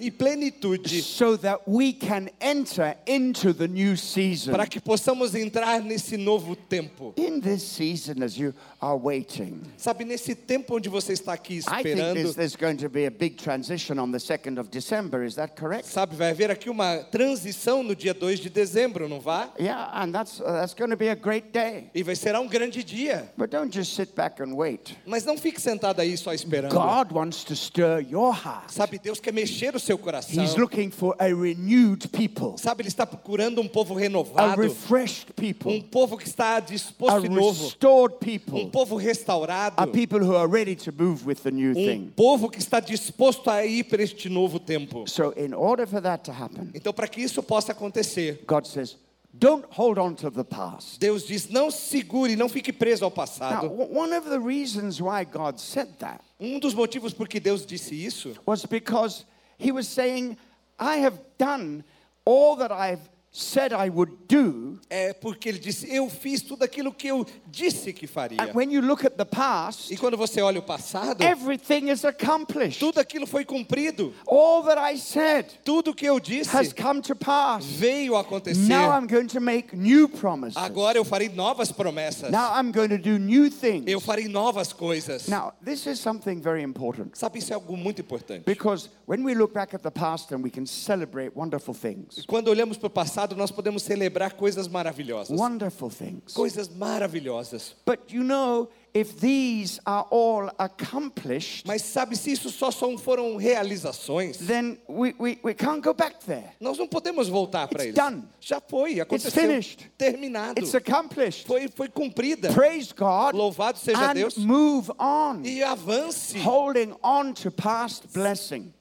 e 0.00 0.10
plenitude, 0.10 1.02
so 1.02 1.36
that 1.36 1.60
we 1.66 1.92
can 1.92 2.28
enter 2.40 2.96
into 3.06 3.52
the 3.52 3.66
new 3.66 3.96
season. 3.96 4.52
para 4.52 4.66
que 4.66 4.80
possamos 4.80 5.34
entrar 5.34 5.80
nesse 5.82 6.16
novo 6.16 6.54
tempo. 6.54 7.12
In 7.16 7.40
this 7.40 7.62
season, 7.62 8.22
as 8.22 8.36
you 8.36 8.54
are 8.80 8.96
waiting, 8.96 9.60
Sabe, 9.76 10.03
nesse 10.04 10.34
tempo 10.34 10.76
onde 10.76 10.88
você 10.88 11.12
está 11.12 11.32
aqui 11.32 11.56
esperando, 11.56 12.14
there's, 12.14 12.34
there's 12.34 12.56
going 12.56 12.76
to 12.76 12.88
be 12.88 13.06
a 13.06 13.10
big 13.10 13.36
transition 13.36 13.98
on 13.98 14.10
the 14.10 14.18
2nd 14.18 14.58
of 14.58 14.70
December. 14.70 15.24
Is 15.24 15.34
that 15.36 15.54
correct? 15.56 15.86
sabe, 15.86 16.16
vai 16.16 16.30
haver 16.30 16.50
aqui 16.50 16.68
uma 16.68 16.98
transição 17.10 17.82
no 17.82 17.94
dia 17.94 18.14
2 18.14 18.40
de 18.40 18.50
dezembro, 18.50 19.08
não 19.08 19.20
vai? 19.20 19.50
Yeah, 19.58 19.90
and 20.02 20.12
that's, 20.12 20.40
uh, 20.40 20.44
that's 20.44 20.74
going 20.74 20.90
to 20.90 20.96
be 20.96 21.08
a 21.08 21.14
great 21.14 21.52
day. 21.52 21.90
E 21.94 22.02
vai 22.02 22.14
ser 22.14 22.36
um 22.36 22.46
grande 22.46 22.82
dia. 22.82 23.32
But 23.36 23.50
don't 23.50 23.72
just 23.72 23.94
sit 23.94 24.14
back 24.14 24.42
and 24.42 24.54
wait. 24.54 24.96
Mas 25.06 25.24
não 25.24 25.36
fique 25.36 25.60
sentado 25.60 26.00
aí 26.00 26.16
só 26.16 26.32
esperando. 26.32 26.72
God 26.74 27.12
wants 27.12 27.44
to 27.44 27.54
stir 27.54 28.00
your 28.00 28.32
heart. 28.32 28.70
Sabe, 28.70 28.98
Deus 28.98 29.20
quer 29.20 29.32
mexer 29.32 29.74
o 29.74 29.80
seu 29.80 29.96
coração. 29.96 30.42
He's 30.42 30.56
looking 30.56 30.90
for 30.90 31.14
a 31.18 31.26
renewed 31.26 32.08
people, 32.08 32.58
Sabe, 32.58 32.82
Ele 32.82 32.88
está 32.88 33.06
procurando 33.06 33.60
um 33.60 33.68
povo 33.68 33.96
a 33.96 34.00
renovado, 34.00 34.60
refreshed 34.60 35.30
um 35.30 35.34
people, 35.34 35.82
povo 35.90 36.16
que 36.16 36.26
está 36.26 36.56
a 36.56 36.60
disposto 36.60 37.26
e 37.26 37.28
novo, 37.28 37.64
restored 37.64 38.14
um 38.14 38.18
people, 38.18 38.70
povo 38.70 38.96
restaurado, 38.96 39.74
a 39.78 39.86
people 39.94 40.18
who 40.18 40.34
are 40.36 40.48
ready 40.48 40.74
to 40.74 40.92
move 40.92 41.24
with 41.24 41.42
the 41.42 41.50
new 41.50 41.72
um 41.76 42.10
povo 42.16 42.48
que 42.50 42.58
está 42.58 42.80
disposto 42.80 43.48
a 43.48 43.64
ir 43.64 43.84
para 43.84 44.02
este 44.02 44.28
novo 44.28 44.58
tempo. 44.58 45.06
So, 45.06 45.32
in 45.36 45.54
order 45.54 45.86
for 45.86 46.00
that 46.02 46.24
to 46.24 46.32
happen, 46.32 46.70
Então, 46.74 46.92
para 46.92 47.06
que 47.08 47.22
isso 47.22 47.42
possa 47.42 47.72
acontecer, 47.72 48.40
God 48.46 48.66
says, 48.66 48.96
don't 49.36 49.64
hold 49.70 49.98
on 49.98 50.14
to 50.16 50.30
the 50.30 50.44
past. 50.44 50.98
Deus 51.00 51.24
diz: 51.26 51.48
não 51.48 51.70
segure, 51.70 52.36
não 52.36 52.48
fique 52.48 52.72
preso 52.72 53.04
ao 53.04 53.10
Now, 53.10 53.14
passado. 53.16 53.68
w- 53.68 53.88
one 53.98 54.12
of 54.12 54.28
the 54.28 54.38
reasons 54.38 55.00
why 55.00 55.24
God 55.24 55.58
said 55.58 55.88
that 56.00 56.20
Um 56.40 56.58
dos 56.58 56.74
motivos 56.74 57.14
por 57.14 57.26
que 57.28 57.40
Deus 57.40 57.64
disse 57.64 57.94
isso 57.94 58.34
was 58.46 58.64
because 58.66 59.24
He 59.58 59.70
was 59.72 59.86
saying, 59.88 60.36
I 60.78 60.96
have 60.98 61.18
done 61.38 61.84
all 62.24 62.56
that 62.56 62.72
I've 62.72 63.00
said 63.36 63.72
I 63.72 63.90
would 63.90 64.12
do. 64.28 64.78
é 64.88 65.12
porque 65.12 65.48
Ele 65.48 65.58
disse: 65.58 65.92
eu 65.92 66.08
fiz 66.08 66.40
tudo 66.40 66.62
aquilo 66.62 66.92
que 66.92 67.08
eu 67.08 67.26
disse 67.48 67.92
que 67.92 68.06
faria. 68.06 68.40
And 68.40 68.54
when 68.54 68.70
you 68.72 68.80
look 68.80 69.04
at 69.04 69.16
the 69.16 69.24
past, 69.24 69.92
E 69.92 69.96
quando 69.96 70.16
você 70.16 70.40
olha 70.40 70.60
o 70.60 70.62
passado, 70.62 71.20
everything 71.20 71.90
is 71.90 72.04
accomplished. 72.04 72.78
tudo 72.78 73.00
aquilo 73.00 73.26
foi 73.26 73.44
cumprido. 73.44 74.14
All 74.26 74.62
that 74.62 74.78
I 74.78 74.96
said 74.96 75.46
Tudo 75.64 75.92
que 75.92 76.06
eu 76.06 76.16
has 76.16 76.22
disse 76.22 76.74
come 76.74 77.00
to 77.02 77.16
pass. 77.16 77.64
veio 77.64 78.14
a 78.14 78.20
acontecer. 78.20 78.68
Now 78.68 78.90
I'm 78.96 79.08
going 79.08 79.26
to 79.26 79.40
make 79.40 79.76
new 79.76 80.08
promises. 80.08 80.56
Agora 80.56 80.96
eu 80.96 81.04
farei 81.04 81.28
novas 81.28 81.72
promessas. 81.72 82.30
Now 82.30 82.52
I'm 82.56 82.70
going 82.70 82.90
to 82.90 82.98
do 82.98 83.18
new 83.18 83.50
things. 83.50 83.84
Eu 83.88 84.00
farei 84.00 84.28
novas 84.28 84.72
coisas. 84.72 85.26
Now, 85.26 85.52
this 85.64 85.86
is 85.86 85.98
something 85.98 86.40
very 86.40 86.62
important 86.62 87.16
Sabe, 87.16 87.38
isso 87.40 87.52
é 87.52 87.54
algo 87.54 87.76
muito 87.76 88.00
importante. 88.00 88.44
because 88.44 88.88
when 89.06 89.24
we 89.24 89.34
look 89.34 89.52
back 89.52 89.74
at 89.74 89.82
the 89.82 89.90
past 89.90 90.32
and 90.32 90.42
we 90.44 90.50
can 90.50 90.66
celebrate 90.66 91.32
wonderful 91.34 91.74
things, 91.74 92.24
Quando 92.26 92.48
olhamos 92.48 92.76
para 92.76 92.86
o 92.86 92.90
passado, 92.90 93.23
nós 93.34 93.50
podemos 93.50 93.82
celebrar 93.82 94.32
coisas 94.34 94.68
maravilhosas. 94.68 95.38
wonderful 95.38 95.88
things. 95.90 96.32
Coisas 96.34 96.68
maravilhosas. 96.68 97.74
But 97.86 98.12
you 98.12 98.22
know, 98.22 98.68
if 98.92 99.14
these 99.20 99.80
are 99.86 100.06
all 100.10 100.50
accomplished, 100.58 101.66
Mas 101.66 101.82
sabe, 101.82 102.16
se 102.16 102.32
isso 102.32 102.50
só 102.50 102.70
são, 102.70 102.96
foram 102.98 103.36
realizações, 103.36 104.36
then 104.38 104.78
we, 104.88 105.14
we, 105.18 105.38
we 105.42 105.54
can't 105.54 105.80
go 105.82 105.92
back 105.94 106.16
there. 106.26 106.50
nós 106.60 106.78
não 106.78 106.86
podemos 106.86 107.28
voltar 107.28 107.68
para 107.68 107.84
It's 107.84 107.96
eles. 107.98 108.10
done. 108.10 108.24
Já 108.40 108.60
foi, 108.60 109.00
aconteceu. 109.00 109.30
finished. 109.42 109.90
Terminado. 109.96 110.60
It's 110.60 110.74
accomplished. 110.74 111.46
Foi, 111.46 111.68
foi 111.68 111.88
cumprida. 111.88 112.52
Praise 112.52 112.92
God 112.92 113.34
Louvado 113.34 113.78
seja 113.78 114.10
and 114.10 114.14
Deus. 114.14 114.36
move 114.36 114.90
on, 114.98 115.42
E 115.44 115.62
avance. 115.62 116.38
holding 116.38 116.94
on 117.02 117.32
to 117.32 117.50
past 117.50 118.06
blessing. 118.12 118.72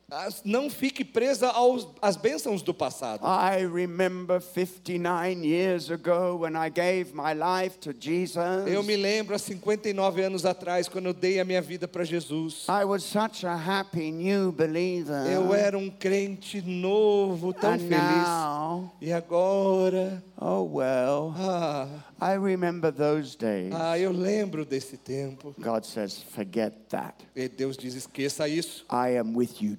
Não 0.46 0.70
fique 0.70 1.04
presa 1.04 1.48
aos, 1.50 1.88
às 2.02 2.16
bênçãos 2.16 2.62
do 2.62 2.74
passado. 2.74 3.22
I 3.26 3.66
remember 3.66 4.40
59 4.40 5.46
years 5.46 5.90
ago 5.90 6.38
when 6.42 6.56
I 6.56 6.70
gave 6.70 7.14
my 7.14 7.34
life 7.34 7.78
to 7.80 7.94
Jesus. 7.98 8.68
Eu 8.68 8.84
me 8.84 8.96
lembro 8.96 9.36
há 9.36 9.40
59 9.40 10.22
anos 10.22 10.46
atrás, 10.46 10.88
quando 10.88 11.08
eu 11.08 11.14
dei 11.14 11.40
a 11.40 11.46
minha 11.46 11.62
vida 11.62 11.88
para 11.88 12.04
Jesus. 12.04 12.66
I 12.70 12.86
was 12.86 13.04
such 13.04 13.46
a 13.46 13.54
happy 13.56 14.12
new 14.12 14.52
believer. 14.52 15.26
Eu 15.32 15.54
era 15.54 15.78
um 15.78 15.90
crente 15.90 16.62
novo, 16.62 17.54
tão 17.54 17.72
and 17.74 17.80
feliz. 17.80 18.28
now, 18.28 18.94
E 19.02 19.12
agora, 19.12 20.24
oh 20.40 20.64
well, 20.64 21.34
ah, 21.38 21.88
I 22.22 22.38
remember 22.38 22.92
those 22.92 23.36
days. 23.38 23.74
ah, 23.74 23.98
eu 23.98 24.12
lembro 24.12 24.64
desse 24.66 24.98
tempo. 24.98 25.54
God 25.60 25.84
says, 25.86 26.22
forget 26.34 26.74
that. 26.90 27.16
E 27.36 27.48
Deus 27.50 27.76
diz: 27.78 27.96
esqueça 27.96 28.48
isso. 28.48 28.86
I 28.90 29.18
am 29.18 29.36
with 29.36 29.62
you 29.62 29.78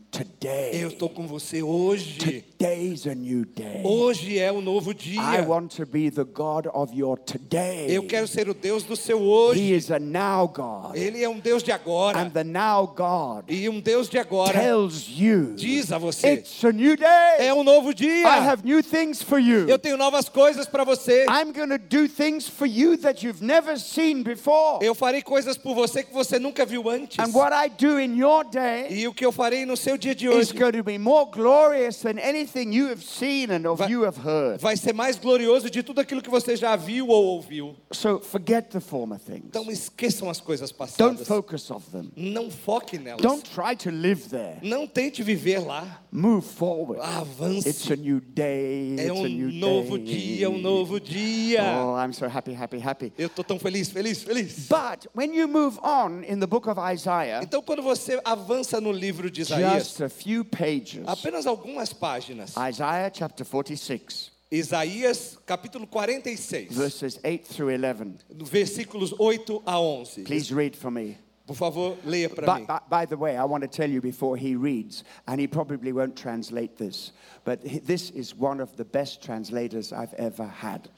Eu 0.74 0.88
estou 0.88 1.08
com 1.08 1.26
você 1.26 1.62
hoje. 1.62 2.44
Today's 2.64 3.04
a 3.04 3.14
new 3.14 3.44
day. 3.44 3.82
Hoje 3.84 4.38
é 4.38 4.50
o 4.50 4.62
novo 4.62 4.92
I 4.92 4.94
dia. 4.94 5.44
want 5.46 5.76
to 5.76 5.84
be 5.84 6.08
the 6.08 6.24
God 6.24 6.66
of 6.72 6.94
your 6.94 7.18
today. 7.18 7.88
Eu 7.90 8.06
quero 8.06 8.26
ser 8.26 8.48
o 8.48 8.54
Deus 8.54 8.84
do 8.84 8.96
seu 8.96 9.20
hoje. 9.20 9.60
He 9.60 9.74
is 9.74 9.90
a 9.90 9.98
now 9.98 10.48
God. 10.48 10.96
Ele 10.96 11.22
é 11.22 11.28
um 11.28 11.38
Deus 11.38 11.62
de 11.62 11.70
agora. 11.70 12.18
And 12.18 12.30
the 12.30 12.42
now 12.42 12.86
God 12.86 13.50
E 13.50 13.68
um 13.68 13.80
Deus 13.80 14.08
de 14.08 14.18
agora 14.18 14.58
tells 14.58 15.06
you 15.10 15.52
diz 15.56 15.92
a 15.92 15.98
você: 15.98 16.36
it's 16.36 16.64
a 16.64 16.72
new 16.72 16.96
day. 16.96 17.06
é 17.38 17.52
um 17.52 17.62
novo 17.62 17.92
dia. 17.92 18.26
I 18.26 18.38
have 18.48 18.64
new 18.64 18.82
things 18.82 19.20
for 19.20 19.38
you. 19.38 19.68
Eu 19.68 19.78
tenho 19.78 19.98
novas 19.98 20.30
coisas 20.30 20.66
para 20.66 20.84
você. 20.84 21.26
I'm 21.28 21.52
going 21.52 21.68
to 21.68 21.76
do 21.78 22.08
things 22.08 22.48
for 22.48 22.66
you 22.66 22.96
that 22.96 23.22
you've 23.22 23.44
never 23.44 23.78
seen 23.78 24.22
before. 24.22 24.82
Eu 24.82 24.94
farei 24.94 25.20
coisas 25.20 25.58
por 25.58 25.74
você 25.74 26.02
que 26.02 26.14
você 26.14 26.38
nunca 26.38 26.64
viu 26.64 26.88
antes. 26.88 27.18
And 27.18 27.30
what 27.36 27.52
I 27.54 27.68
do 27.68 28.00
in 28.00 28.16
your 28.16 28.42
day 28.42 28.86
E 28.88 29.06
o 29.06 29.12
que 29.12 29.26
eu 29.26 29.32
farei 29.32 29.66
no 29.66 29.76
seu 29.76 29.98
dia 29.98 30.14
de 30.14 30.28
is 30.28 30.34
hoje 30.34 30.54
going 30.54 30.72
to 30.72 30.82
be 30.82 30.96
more 30.96 31.28
glorious 31.30 31.98
than 31.98 32.18
anything 32.18 32.53
you 32.62 32.88
have 32.90 33.02
seen 33.02 33.50
and 33.50 33.66
of 33.68 33.78
Vai- 33.82 33.90
you 33.90 34.04
have 34.04 34.16
heard. 34.18 34.60
vai 34.60 34.76
ser 34.76 34.92
mais 34.92 35.16
glorioso 35.18 35.68
de 35.70 35.82
tudo 35.82 36.00
aquilo 36.00 36.20
que 36.22 36.30
você 36.30 36.56
já 36.56 36.76
viu 36.76 37.08
ou 37.08 37.24
ouviu. 37.24 37.74
So 37.92 38.20
forget 38.20 38.70
the 38.70 38.80
former 38.80 39.18
things. 39.18 39.44
Então 39.46 39.70
esqueçam 39.70 40.28
as 40.30 40.40
coisas 40.40 40.70
Don't 40.70 40.92
passadas. 40.96 41.26
focus 41.28 41.70
of 41.70 41.90
them. 41.90 42.10
Não 42.16 42.50
foque 42.50 42.98
nelas. 42.98 43.20
Don't 43.22 43.42
try 43.50 43.76
to 43.76 43.90
live 43.90 44.28
there. 44.28 44.58
Não 44.62 44.86
tente 44.86 45.22
viver 45.22 45.58
lá. 45.58 46.02
Move 46.12 46.46
forward. 46.46 47.00
Avance. 47.02 47.68
It's 47.68 47.90
a 47.90 47.96
new 47.96 48.20
day. 48.20 48.96
É 48.98 49.12
um 49.12 49.28
novo 49.52 49.98
day. 49.98 50.06
dia, 50.16 50.50
um 50.50 50.58
novo 50.58 51.00
dia. 51.00 51.62
Oh, 51.84 51.96
I'm 51.98 52.12
so 52.12 52.26
happy, 52.26 52.54
happy, 52.54 52.78
happy. 52.78 53.12
Eu 53.18 53.28
tô 53.28 53.42
tão 53.42 53.58
feliz, 53.58 53.88
feliz, 53.90 54.22
feliz. 54.22 54.68
But 54.68 55.06
when 55.16 55.34
you 55.34 55.48
move 55.48 55.78
on 55.82 56.22
in 56.28 56.38
the 56.40 56.46
book 56.46 56.68
of 56.68 56.78
Isaiah, 56.80 57.40
Então 57.42 57.62
quando 57.62 57.82
você 57.82 58.20
avança 58.24 58.80
no 58.80 58.92
livro 58.92 59.30
de 59.30 59.40
Isaías, 59.42 59.84
just 59.84 60.00
a 60.02 60.08
few 60.08 60.44
pages, 60.44 61.02
apenas 61.06 61.46
algumas 61.46 61.92
páginas. 61.92 62.33
Isaiah 62.58 63.10
chapter 63.12 63.44
46, 63.44 64.30
Isaías 64.50 65.36
capítulo 65.46 65.88
46, 65.90 66.72
verses 66.74 67.18
8 67.24 67.44
through 67.46 67.70
11. 67.70 68.18
do 68.36 68.44
versículos 68.44 69.12
8 69.18 69.62
a 69.66 69.78
11. 69.78 70.24
Please 70.24 70.52
read 70.52 70.76
for 70.76 70.90
me. 70.90 71.18
Por 71.46 71.56
favor, 71.56 71.96
leia 72.06 72.34
para 72.34 72.58
mim. 72.58 72.66
by 72.88 73.04
the 73.04 73.16
way, 73.16 73.36
I 73.36 73.44
want 73.44 73.62
to 73.62 73.68
tell 73.68 73.90
you 73.90 74.00
before 74.00 74.36
he 74.36 74.56
reads, 74.56 75.04
and 75.26 75.38
he 75.38 75.46
probably 75.46 75.92
won't 75.92 76.16
translate 76.16 76.78
this, 76.78 77.12
but 77.44 77.60
this 77.86 78.10
is 78.10 78.34
one 78.34 78.60
of 78.60 78.74
the 78.76 78.84
best 78.84 79.22
translators 79.22 79.92
I've 79.92 80.14
ever 80.14 80.46
had. 80.46 80.88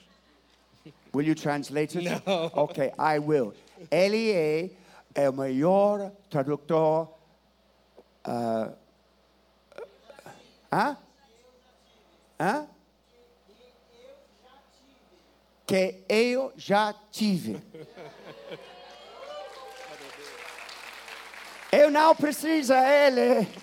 Will 1.12 1.24
you 1.24 1.34
translate 1.34 1.96
it? 1.96 2.04
No. 2.26 2.50
Okay, 2.56 2.92
I 2.98 3.18
will. 3.18 3.54
Ele 3.90 4.70
é 5.14 5.28
o 5.28 5.32
maior 5.32 6.12
tradutor. 6.30 7.08
Uh? 8.24 8.68
Hã? 12.38 12.68
Que 15.66 16.04
eu 16.08 16.52
já 16.56 16.94
tive. 17.10 17.60
Eu 21.72 21.90
não 21.90 22.14
preciso 22.14 22.72
ele. 22.74 23.48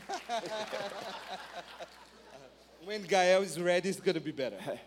When 2.86 3.02
Gael 3.04 3.44
is 3.44 3.56
ready, 3.56 3.90
it's 3.90 4.02
gonna 4.02 4.20
be 4.20 4.34
better. 4.34 4.60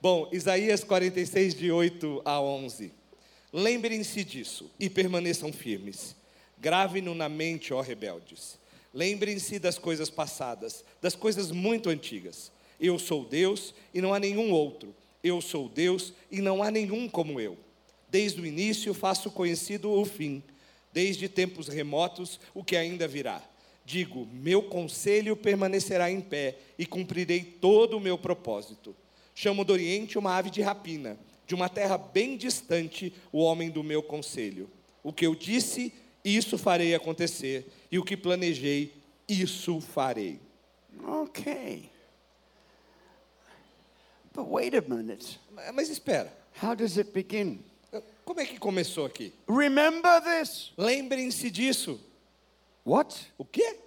Bom, 0.00 0.28
Isaías 0.32 0.84
46, 0.84 1.54
de 1.54 1.72
8 1.72 2.22
a 2.24 2.40
11. 2.40 2.94
Lembrem-se 3.52 4.22
disso 4.22 4.70
e 4.78 4.88
permaneçam 4.88 5.52
firmes. 5.52 6.14
Grave-no 6.58 7.14
na 7.14 7.28
mente, 7.28 7.74
ó 7.74 7.80
rebeldes 7.80 8.62
Lembrem-se 8.94 9.58
das 9.58 9.76
coisas 9.76 10.08
passadas, 10.08 10.84
das 11.02 11.16
coisas 11.16 11.50
muito 11.50 11.90
antigas. 11.90 12.52
Eu 12.78 12.96
sou 12.96 13.24
Deus 13.24 13.74
e 13.92 14.00
não 14.00 14.14
há 14.14 14.20
nenhum 14.20 14.52
outro. 14.52 14.94
Eu 15.22 15.40
sou 15.40 15.68
Deus 15.68 16.12
e 16.30 16.40
não 16.40 16.62
há 16.62 16.70
nenhum 16.70 17.08
como 17.08 17.40
eu. 17.40 17.58
Desde 18.08 18.40
o 18.40 18.46
início 18.46 18.94
faço 18.94 19.32
conhecido 19.32 19.90
o 19.90 20.04
fim, 20.04 20.40
desde 20.92 21.28
tempos 21.28 21.66
remotos 21.66 22.38
o 22.54 22.62
que 22.62 22.76
ainda 22.76 23.08
virá. 23.08 23.42
Digo: 23.84 24.28
meu 24.32 24.62
conselho 24.62 25.36
permanecerá 25.36 26.08
em 26.08 26.20
pé 26.20 26.56
e 26.78 26.86
cumprirei 26.86 27.42
todo 27.42 27.96
o 27.96 28.00
meu 28.00 28.16
propósito. 28.16 28.94
Chamo 29.34 29.64
do 29.64 29.72
Oriente 29.72 30.16
uma 30.16 30.36
ave 30.36 30.50
de 30.50 30.62
rapina, 30.62 31.18
de 31.48 31.54
uma 31.56 31.68
terra 31.68 31.98
bem 31.98 32.36
distante, 32.36 33.12
o 33.32 33.40
homem 33.40 33.70
do 33.70 33.82
meu 33.82 34.04
conselho. 34.04 34.70
O 35.02 35.12
que 35.12 35.26
eu 35.26 35.34
disse, 35.34 35.92
isso 36.24 36.56
farei 36.56 36.94
acontecer, 36.94 37.70
e 37.90 37.98
o 37.98 38.04
que 38.04 38.16
planejei, 38.16 38.94
isso 39.28 39.80
farei. 39.80 40.40
Okay. 41.06 41.90
But 44.32 44.46
wait 44.48 44.74
a 44.74 44.80
minute. 44.80 45.38
Mas 45.74 45.88
espera, 45.90 46.32
How 46.62 46.74
does 46.74 46.96
it 46.98 47.12
begin? 47.12 47.62
como 48.24 48.40
é 48.40 48.46
que 48.46 48.58
começou 48.58 49.04
aqui? 49.04 49.32
Remember 49.48 50.20
this. 50.22 50.72
Lembrem-se 50.76 51.50
disso. 51.50 52.00
What? 52.84 53.32
O 53.38 53.44
quê? 53.44 53.78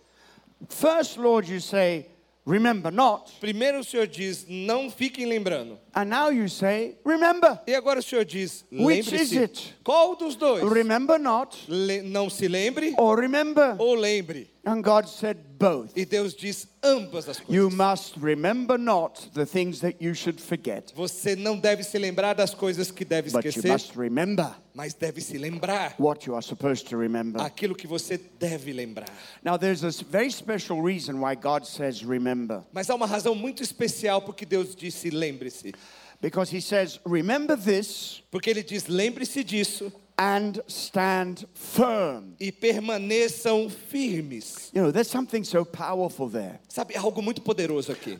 First, 0.70 1.18
Lord, 1.18 1.52
you 1.52 1.60
say, 1.60 2.06
remember 2.48 2.92
not. 2.92 3.32
Primeiro 3.42 3.80
o 3.80 3.84
Senhor 3.84 4.08
diz, 4.08 4.46
não 4.48 4.90
fiquem 4.90 5.26
lembrando. 5.26 5.78
And 5.94 6.06
now 6.06 6.30
you 6.32 6.48
say, 6.48 6.96
remember. 7.06 7.60
E 7.68 7.76
agora 7.76 8.00
o 8.00 8.02
Senhor 8.04 8.24
diz, 8.24 8.64
Which 8.72 9.14
is 9.14 9.32
lembre-se. 9.32 9.38
it? 9.44 9.76
Qual 9.84 10.16
dos 10.16 10.36
dois? 10.36 10.64
Remember 10.64 11.20
not 11.20 11.58
Le- 11.68 12.02
não 12.04 12.30
se 12.30 12.48
lembre 12.48 12.94
or 12.98 13.20
remember. 13.20 13.76
ou 13.80 13.94
lembre? 13.96 14.50
And 14.68 14.84
God 14.84 15.08
said 15.08 15.38
both. 15.58 15.98
E 15.98 16.04
Deus 16.04 16.34
diz 16.36 16.68
ambas 16.84 17.30
as 17.30 17.40
You 17.48 17.70
coisas. 17.70 17.78
must 17.78 18.18
remember 18.18 18.78
not 18.78 19.30
the 19.34 19.46
things 19.46 19.80
that 19.80 20.02
you 20.02 20.14
should 20.14 20.42
forget, 20.42 20.92
Você 20.94 21.38
não 21.38 21.58
deve 21.58 21.84
se 21.86 21.98
lembrar 21.98 22.34
das 22.34 22.54
coisas 22.54 22.92
que 22.92 23.06
deve 23.06 23.32
but 23.32 23.46
you 23.46 23.50
esquecer, 23.50 23.72
must 23.72 23.96
remember 23.96 24.54
mas 24.74 24.94
deve 24.94 25.22
se 25.22 25.38
lembrar 25.38 25.96
what 25.98 26.28
you 26.28 26.36
are 26.36 26.42
supposed 26.44 26.86
to 26.90 26.98
remember. 26.98 27.40
aquilo 27.42 27.74
que 27.76 27.88
você 27.88 28.20
deve 28.38 28.74
lembrar. 28.74 29.08
Now, 29.42 29.56
there's 29.58 29.86
a 29.86 29.92
very 30.12 30.30
special 30.30 30.82
reason 30.82 31.22
why 31.22 31.34
God 31.36 31.66
says 31.66 32.04
remember. 32.04 32.62
Mas 32.74 32.90
há 32.90 32.96
uma 32.96 33.08
razão 33.08 33.34
muito 33.34 33.64
especial 33.64 34.22
porque 34.22 34.46
Deus 34.46 34.76
disse 34.76 35.10
lembre-se. 35.10 35.74
Because 36.20 36.52
He 36.54 36.60
says, 36.60 37.00
remember 37.06 37.56
this 37.56 38.22
Porque 38.30 38.50
ele 38.50 38.64
diz 38.64 38.88
lembre-se 38.88 39.46
disso 39.46 39.94
and 40.18 40.62
stand 40.68 41.46
firm. 41.54 42.34
e 42.40 42.52
permaneçam 42.52 43.70
firmes. 43.70 44.72
You 44.74 44.84
know, 44.84 44.92
there's 44.92 45.10
something 45.10 45.44
so 45.44 45.64
powerful 45.64 46.28
there. 46.30 46.60
Sabe, 46.68 46.94
é 46.96 46.98
algo 46.98 47.22
muito 47.22 47.42
poderoso 47.42 47.92
aqui. 47.92 48.20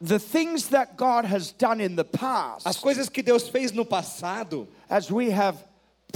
The 0.00 0.18
things 0.18 0.68
that 0.68 0.96
God 0.96 1.24
has 1.24 1.52
done 1.52 1.80
in 1.80 1.96
the 1.96 2.04
past, 2.04 2.66
As 2.66 2.76
coisas 2.78 3.08
que 3.08 3.22
Deus 3.22 3.48
fez 3.48 3.72
no 3.72 3.84
passado, 3.84 4.66
as 4.88 5.10
we 5.10 5.30
have 5.30 5.56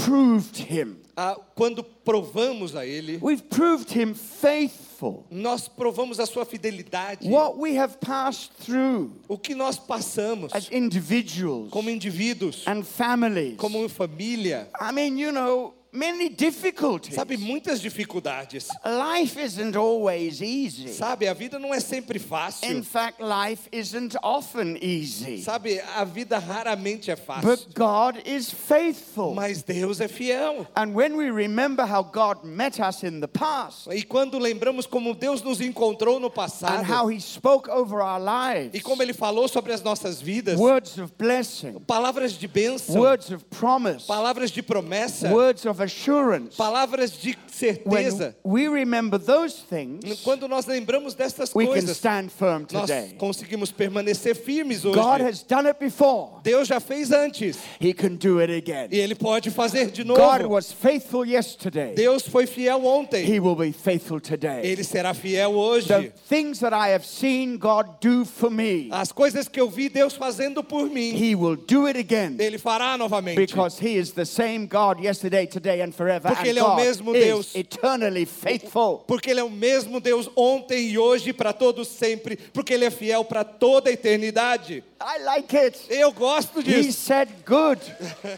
proved 0.05 0.57
Him, 0.57 0.97
ah, 1.17 1.35
quando 1.55 1.83
provamos 1.83 2.77
a 2.77 2.87
Ele, 2.87 3.19
we've 3.21 3.43
proved 3.49 3.91
Him 3.91 4.15
faithful. 4.15 5.25
nós 5.31 5.69
provamos 5.69 6.21
a 6.21 6.27
sua 6.27 6.45
fidelidade. 6.45 7.29
What 7.29 7.59
we 7.59 7.77
have 7.77 7.99
passed 8.01 8.53
through 8.65 9.11
O 9.29 9.37
que 9.37 9.55
nós 9.55 9.79
passamos 9.79 10.53
as 10.55 10.71
individuals 10.71 11.71
como 11.71 11.91
indivíduos, 11.91 12.65
and 12.67 12.85
families. 12.85 13.57
como 13.57 13.89
família, 13.89 14.69
I 14.81 14.93
mean, 14.93 15.19
you 15.19 15.33
know, 15.33 15.75
many 15.93 16.29
difficulties. 16.29 17.15
sabe, 17.15 17.37
muitas 17.37 17.81
dificuldades. 17.81 18.69
Life 18.85 19.37
isn't 19.37 19.77
always 19.77 20.43
easy. 20.43 20.89
Sabe, 20.89 21.27
a 21.27 21.35
vida 21.35 21.59
não 21.59 21.75
é 21.75 21.81
sempre 21.81 22.19
In 22.19 22.23
fácil. 22.23 22.85
fact, 22.85 23.21
life 23.21 23.69
isn't 23.73 24.17
often 24.23 24.77
easy. 24.83 25.43
Sabe, 25.43 25.81
a 25.97 26.05
vida 26.05 26.39
raramente 26.39 27.11
é 27.11 27.17
fácil. 27.17 27.49
But 27.49 27.75
God 27.75 28.23
is 28.27 28.51
faithful. 28.51 29.35
Mas 29.35 29.63
Deus 29.63 30.01
é 30.01 30.09
fiel. 30.09 30.67
And 30.75 30.95
when 30.95 31.17
we 31.17 31.31
remember 31.31 31.85
how 31.87 32.03
God 32.03 32.45
met 32.45 32.79
us 32.81 33.03
in 33.03 33.21
the 33.21 33.29
past 33.29 33.89
E 33.93 34.03
quando 34.03 34.39
lembramos 34.39 34.87
como 34.87 35.15
Deus 35.15 35.43
nos 35.43 35.61
encontrou 35.61 36.21
no 36.21 36.29
and 36.29 36.31
how 36.31 37.07
passado 37.07 37.11
He 37.11 37.21
spoke 37.21 37.69
over 37.71 38.01
our 38.01 38.21
lives, 38.21 38.75
e 38.75 38.81
como 38.81 39.03
Ele 39.03 39.13
falou 39.13 39.49
sobre 39.49 39.73
as 39.73 39.83
nossas 39.83 40.21
vidas, 40.21 40.59
words 40.59 40.99
of 40.99 41.13
blessing, 41.17 41.79
palavras 41.87 42.33
de 42.33 42.47
bênção, 42.47 42.97
words 43.01 43.31
of 43.31 43.45
promise, 43.47 44.07
palavras 44.07 44.51
de 44.51 44.63
promessa, 44.63 45.31
words 45.33 45.65
of 45.65 45.78
assurance. 45.81 46.57
palavras 46.57 47.13
de 47.21 47.37
certeza. 47.51 48.35
When 48.43 48.53
we 48.53 48.69
remember 48.69 49.19
those 49.19 49.55
things, 49.69 50.23
Quando 50.23 50.49
nós 50.49 50.67
lembramos 50.67 51.15
dessas 51.15 51.53
we 51.55 51.65
can 51.67 51.73
coisas, 51.75 51.97
stand 51.97 52.31
firm 52.31 52.65
nós 52.73 52.83
today. 52.87 53.15
conseguimos 53.19 53.71
permanecer 53.71 54.35
firmes 54.35 54.85
hoje. 54.85 54.95
God 54.95 55.21
has 55.21 55.43
done 55.43 55.67
it 55.69 55.79
before. 55.79 56.41
Deus 56.43 56.69
já 56.69 56.81
fez 56.81 57.11
antes 57.13 57.59
He 57.81 57.93
can 57.93 58.17
do 58.17 58.41
it 58.41 58.51
again. 58.53 58.89
e 58.91 58.99
Ele 58.99 59.15
pode 59.15 59.51
fazer 59.51 59.91
de 59.91 60.03
God 60.05 60.43
novo. 60.43 60.55
was 60.55 60.73
faithful 60.73 61.25
yesterday. 61.27 61.95
Deus 61.95 62.23
foi 62.27 62.47
fiel 62.47 62.85
ontem, 62.87 63.25
He 63.25 63.41
will 63.41 63.57
be 63.57 63.73
faithful 63.73 64.21
today. 64.21 64.61
Ele 64.65 64.85
será 64.85 65.13
fiel 65.15 65.53
hoje. 65.53 65.89
The 65.89 66.13
things 66.29 66.61
that 66.61 66.73
I 66.73 66.93
have 66.93 67.05
seen 67.05 67.59
God 67.59 67.99
do 68.01 68.25
for 68.25 68.51
me, 68.51 68.89
As 68.93 69.11
coisas 69.13 69.49
que 69.49 69.61
eu 69.61 69.69
vi 69.69 69.89
Deus 69.89 70.15
fazendo 70.15 70.63
por 70.63 70.89
mim, 70.89 71.13
He 71.15 71.35
will 71.35 71.57
do 71.57 71.87
it 71.89 71.99
again 71.99 72.37
Ele 72.39 72.57
fará 72.59 72.97
novamente. 72.97 73.37
because 73.37 73.79
He 73.85 73.97
is 73.99 74.13
the 74.13 74.25
same 74.25 74.67
God 74.67 75.01
yesterday, 75.01 75.47
today, 75.47 75.68
and 75.71 75.93
forever. 75.93 76.29
Porque 76.29 76.47
and 76.47 76.51
Ele 76.51 76.59
é 76.59 76.65
o 76.65 76.77
mesmo 76.77 77.13
Deus. 77.13 77.55
eternally 77.55 78.27
faithful. 78.27 78.99
Porque 79.07 79.31
Ele 79.31 79.41
é 79.41 79.45
o 79.45 79.51
mesmo 79.51 80.01
Deus 80.01 80.29
ontem 80.37 80.89
e 80.91 80.99
hoje 80.99 81.33
para 81.33 81.53
todos 81.53 81.89
sempre. 81.89 82.37
Porque 82.37 82.75
Ele 82.75 82.85
é 82.85 82.91
fiel 82.91 83.25
para 83.25 83.45
toda 83.45 83.91
a 83.91 83.93
eternidade. 83.93 84.83
I 85.01 85.23
like 85.23 85.57
it. 85.57 85.79
Eu 85.89 86.13
gosto 86.13 86.61
He 86.61 86.65
disso. 86.65 86.93
said, 87.01 87.29
Good. 87.47 87.81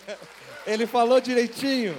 Ele 0.67 0.87
falou 0.87 1.21
direitinho. 1.21 1.97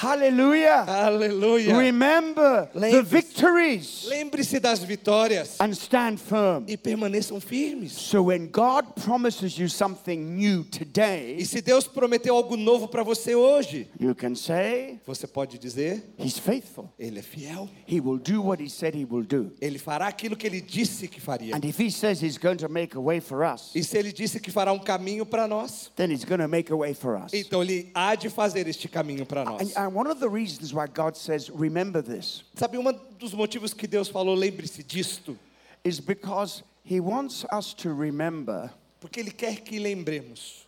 Hallelujah. 0.00 0.86
Aleluia. 0.88 1.76
Remember 1.76 2.70
the 2.72 3.02
victories 3.02 4.06
Lembre-se 4.08 4.58
das 4.58 4.82
vitórias 4.82 5.60
and 5.60 5.72
stand 5.74 6.18
firm. 6.18 6.64
e 6.66 6.74
permaneçam 6.78 7.38
firmes. 7.38 7.92
So 7.92 8.22
when 8.22 8.46
God 8.50 8.94
promises 9.04 9.58
you 9.58 9.68
something 9.68 10.16
new 10.16 10.64
today, 10.64 11.36
E 11.38 11.44
se 11.44 11.60
Deus 11.60 11.86
prometeu 11.86 12.34
algo 12.34 12.56
novo 12.56 12.88
para 12.88 13.02
você 13.02 13.34
hoje, 13.34 13.88
you 14.00 14.14
can 14.14 14.34
say, 14.34 14.98
você 15.06 15.26
pode 15.26 15.58
dizer: 15.58 16.02
He's 16.18 16.38
faithful. 16.38 16.88
Ele 16.98 17.18
é 17.18 17.22
fiel. 17.22 17.68
He 17.86 18.00
will 18.00 18.16
do 18.18 18.40
what 18.42 18.62
He 18.64 18.70
said 18.70 18.94
He 18.94 19.04
will 19.04 19.22
do. 19.22 19.52
Ele 19.60 19.78
fará 19.78 20.06
aquilo 20.06 20.34
que 20.34 20.46
ele 20.46 20.62
disse 20.62 21.08
que 21.08 21.20
faria. 21.20 21.54
And 21.54 21.60
if 21.62 21.78
He 21.78 21.90
says 21.90 22.22
He's 22.22 22.38
going 22.38 22.56
to 22.56 22.70
make 22.70 22.96
a 22.96 23.00
way 23.00 23.20
for 23.20 23.44
us, 23.44 23.72
E 23.74 23.84
se 23.84 23.98
ele 23.98 24.12
disse 24.12 24.40
que 24.40 24.50
fará 24.50 24.72
um 24.72 24.78
caminho 24.78 25.26
para 25.26 25.46
nós, 25.46 25.90
then 25.94 26.10
He's 26.10 26.24
going 26.24 26.40
to 26.40 26.48
make 26.48 26.72
a 26.72 26.76
way 26.76 26.94
for 26.94 27.16
us. 27.22 27.34
então 27.34 27.62
ele 27.62 27.90
há 27.94 28.14
de 28.14 28.30
fazer 28.30 28.66
este 28.66 28.88
caminho 28.88 29.26
para 29.26 29.44
nós. 29.44 29.76
One 29.92 30.06
of 30.06 30.20
the 30.20 30.28
reasons 30.28 30.72
why 30.72 30.86
God 30.86 31.16
says, 31.16 31.50
remember 31.50 32.00
this, 32.02 32.42
Sabe, 32.54 32.76
um 32.78 32.92
dos 33.18 33.34
motivos 33.34 33.74
que 33.76 33.86
Deus 33.88 34.08
falou, 34.08 34.34
lembre-se 34.36 34.82
disto, 34.82 35.36
is 35.84 36.00
because 36.00 36.62
He 36.82 37.00
wants 37.00 37.44
us 37.52 37.74
to 37.74 37.92
remember 37.92 38.70
porque 39.00 39.18
ele 39.18 39.30
quer 39.30 39.56
que 39.64 39.78
lembremos 39.80 40.64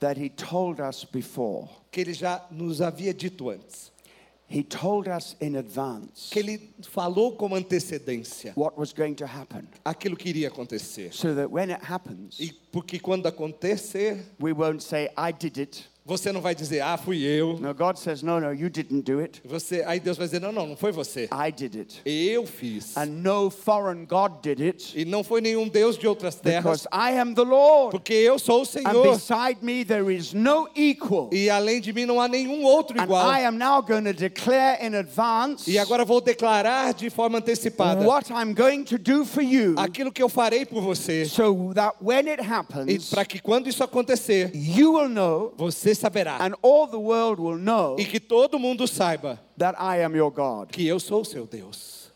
that 0.00 0.16
He 0.18 0.28
told 0.28 0.80
us 0.80 1.04
before. 1.04 1.68
que 1.90 2.00
ele 2.02 2.12
já 2.14 2.40
nos 2.50 2.80
havia 2.80 3.12
dito 3.14 3.50
antes, 3.50 3.90
He 4.48 4.62
told 4.62 5.08
us 5.08 5.34
in 5.40 5.56
advance 5.56 6.28
que 6.30 6.38
ele 6.40 6.74
falou 6.82 7.36
com 7.38 7.54
antecedência 7.54 8.52
what 8.54 8.76
was 8.78 8.92
going 8.92 9.14
to 9.14 9.26
happen. 9.26 9.66
aquilo 9.84 10.14
que 10.16 10.28
iria 10.28 10.48
acontecer. 10.48 11.10
So 11.12 11.34
that 11.34 11.50
when 11.50 11.70
it 11.70 11.80
happens, 11.82 12.38
E 12.38 12.52
porque 12.70 12.98
quando 13.00 13.26
acontecer, 13.26 14.18
we 14.38 14.52
won't 14.52 14.82
say, 14.82 15.08
I 15.16 15.32
did 15.32 15.56
it, 15.58 15.86
Você 16.04 16.32
não 16.32 16.40
vai 16.40 16.52
dizer, 16.52 16.80
ah, 16.80 16.96
fui 16.96 17.22
eu. 17.22 17.56
No, 17.60 17.72
God 17.72 17.96
says, 17.96 18.22
no, 18.22 18.40
no, 18.40 18.52
you 18.52 18.68
didn't 18.68 19.02
do 19.02 19.20
it. 19.20 19.40
Você, 19.44 19.84
aí 19.86 20.00
Deus 20.00 20.16
vai 20.18 20.26
dizer, 20.26 20.40
não, 20.40 20.50
não, 20.50 20.66
não 20.66 20.76
foi 20.76 20.90
você. 20.90 21.28
I 21.32 21.52
did 21.52 21.76
it. 21.76 22.02
Eu 22.04 22.44
fiz. 22.44 22.96
And 22.96 23.06
no 23.22 23.50
foreign 23.50 24.04
God 24.04 24.42
did 24.42 24.60
it 24.60 24.98
E 24.98 25.04
não 25.04 25.22
foi 25.22 25.40
nenhum 25.40 25.68
Deus 25.68 25.96
de 25.96 26.08
outras 26.08 26.34
terras, 26.34 26.82
because 26.82 26.88
I 26.92 27.16
am 27.20 27.34
the 27.34 27.42
Lord. 27.44 27.92
porque 27.92 28.12
eu 28.12 28.36
sou 28.36 28.58
o 28.58 28.62
And 28.62 28.64
Senhor. 28.64 29.12
beside 29.12 29.58
me 29.64 29.84
there 29.84 30.12
is 30.12 30.32
no 30.32 30.68
equal. 30.74 31.30
E 31.32 31.48
além 31.48 31.80
de 31.80 31.92
mim 31.92 32.04
não 32.04 32.20
há 32.20 32.26
nenhum 32.26 32.64
outro 32.64 32.98
And 33.00 33.04
igual. 33.04 33.30
I 33.32 33.44
am 33.46 33.56
now 33.56 33.80
going 33.80 34.02
to 34.04 34.12
declare 34.12 34.84
in 34.84 34.96
advance 34.96 35.70
E 35.70 35.78
agora 35.78 36.04
vou 36.04 36.20
declarar 36.20 36.94
de 36.94 37.10
forma 37.10 37.38
antecipada 37.38 38.04
what 38.04 38.28
I'm 38.32 38.52
going 38.54 38.82
to 38.84 38.98
do 38.98 39.24
for 39.24 39.42
you 39.42 39.74
aquilo 39.78 40.10
que 40.10 40.22
eu 40.22 40.28
farei 40.28 40.66
por 40.66 40.82
você. 40.82 41.26
so 41.26 41.70
that 41.74 41.96
when 42.02 42.28
it 42.28 42.42
E 42.42 42.44
happens, 42.44 43.08
para 43.08 43.24
que 43.24 43.38
quando 43.40 43.68
isso 43.68 43.84
acontecer, 43.84 44.50
you 44.52 44.94
will 44.94 45.08
know 45.08 45.54
você 45.56 45.91
saberá. 45.94 46.38
and 46.40 46.54
all 46.62 46.86
the 46.86 46.98
world 46.98 47.38
will 47.40 47.56
know 47.58 47.96
E 47.98 48.04
que 48.04 48.18
todo 48.20 48.58
mundo 48.58 48.86
saiba 48.86 49.38
that 49.56 49.74
I 49.78 50.02
am 50.02 50.14
your 50.16 50.30
God. 50.30 50.70
que 50.72 50.86
eu 50.86 50.98
sou 51.00 51.24
seu 51.24 51.46
Deus. 51.46 52.10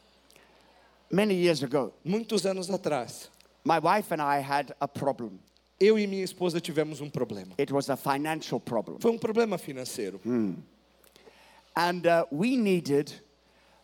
Many 1.10 1.34
years 1.34 1.62
ago, 1.62 1.92
Muitos 2.04 2.44
anos 2.46 2.68
atrás, 2.68 3.28
my 3.64 3.78
wife 3.78 4.10
and 4.12 4.20
I 4.20 4.38
had 4.40 4.74
a 4.80 4.88
problem. 4.88 5.38
eu 5.78 5.98
e 5.98 6.06
minha 6.06 6.24
esposa 6.24 6.60
tivemos 6.60 7.00
um 7.00 7.08
problema. 7.10 7.52
It 7.58 7.70
was 7.72 7.88
a 7.90 7.96
financial 7.96 8.58
problem. 8.58 8.98
Foi 9.00 9.10
um 9.12 9.18
problema 9.18 9.56
financeiro. 9.58 10.20
And 11.76 12.06
uh, 12.06 12.24
we 12.32 12.56
needed 12.56 13.12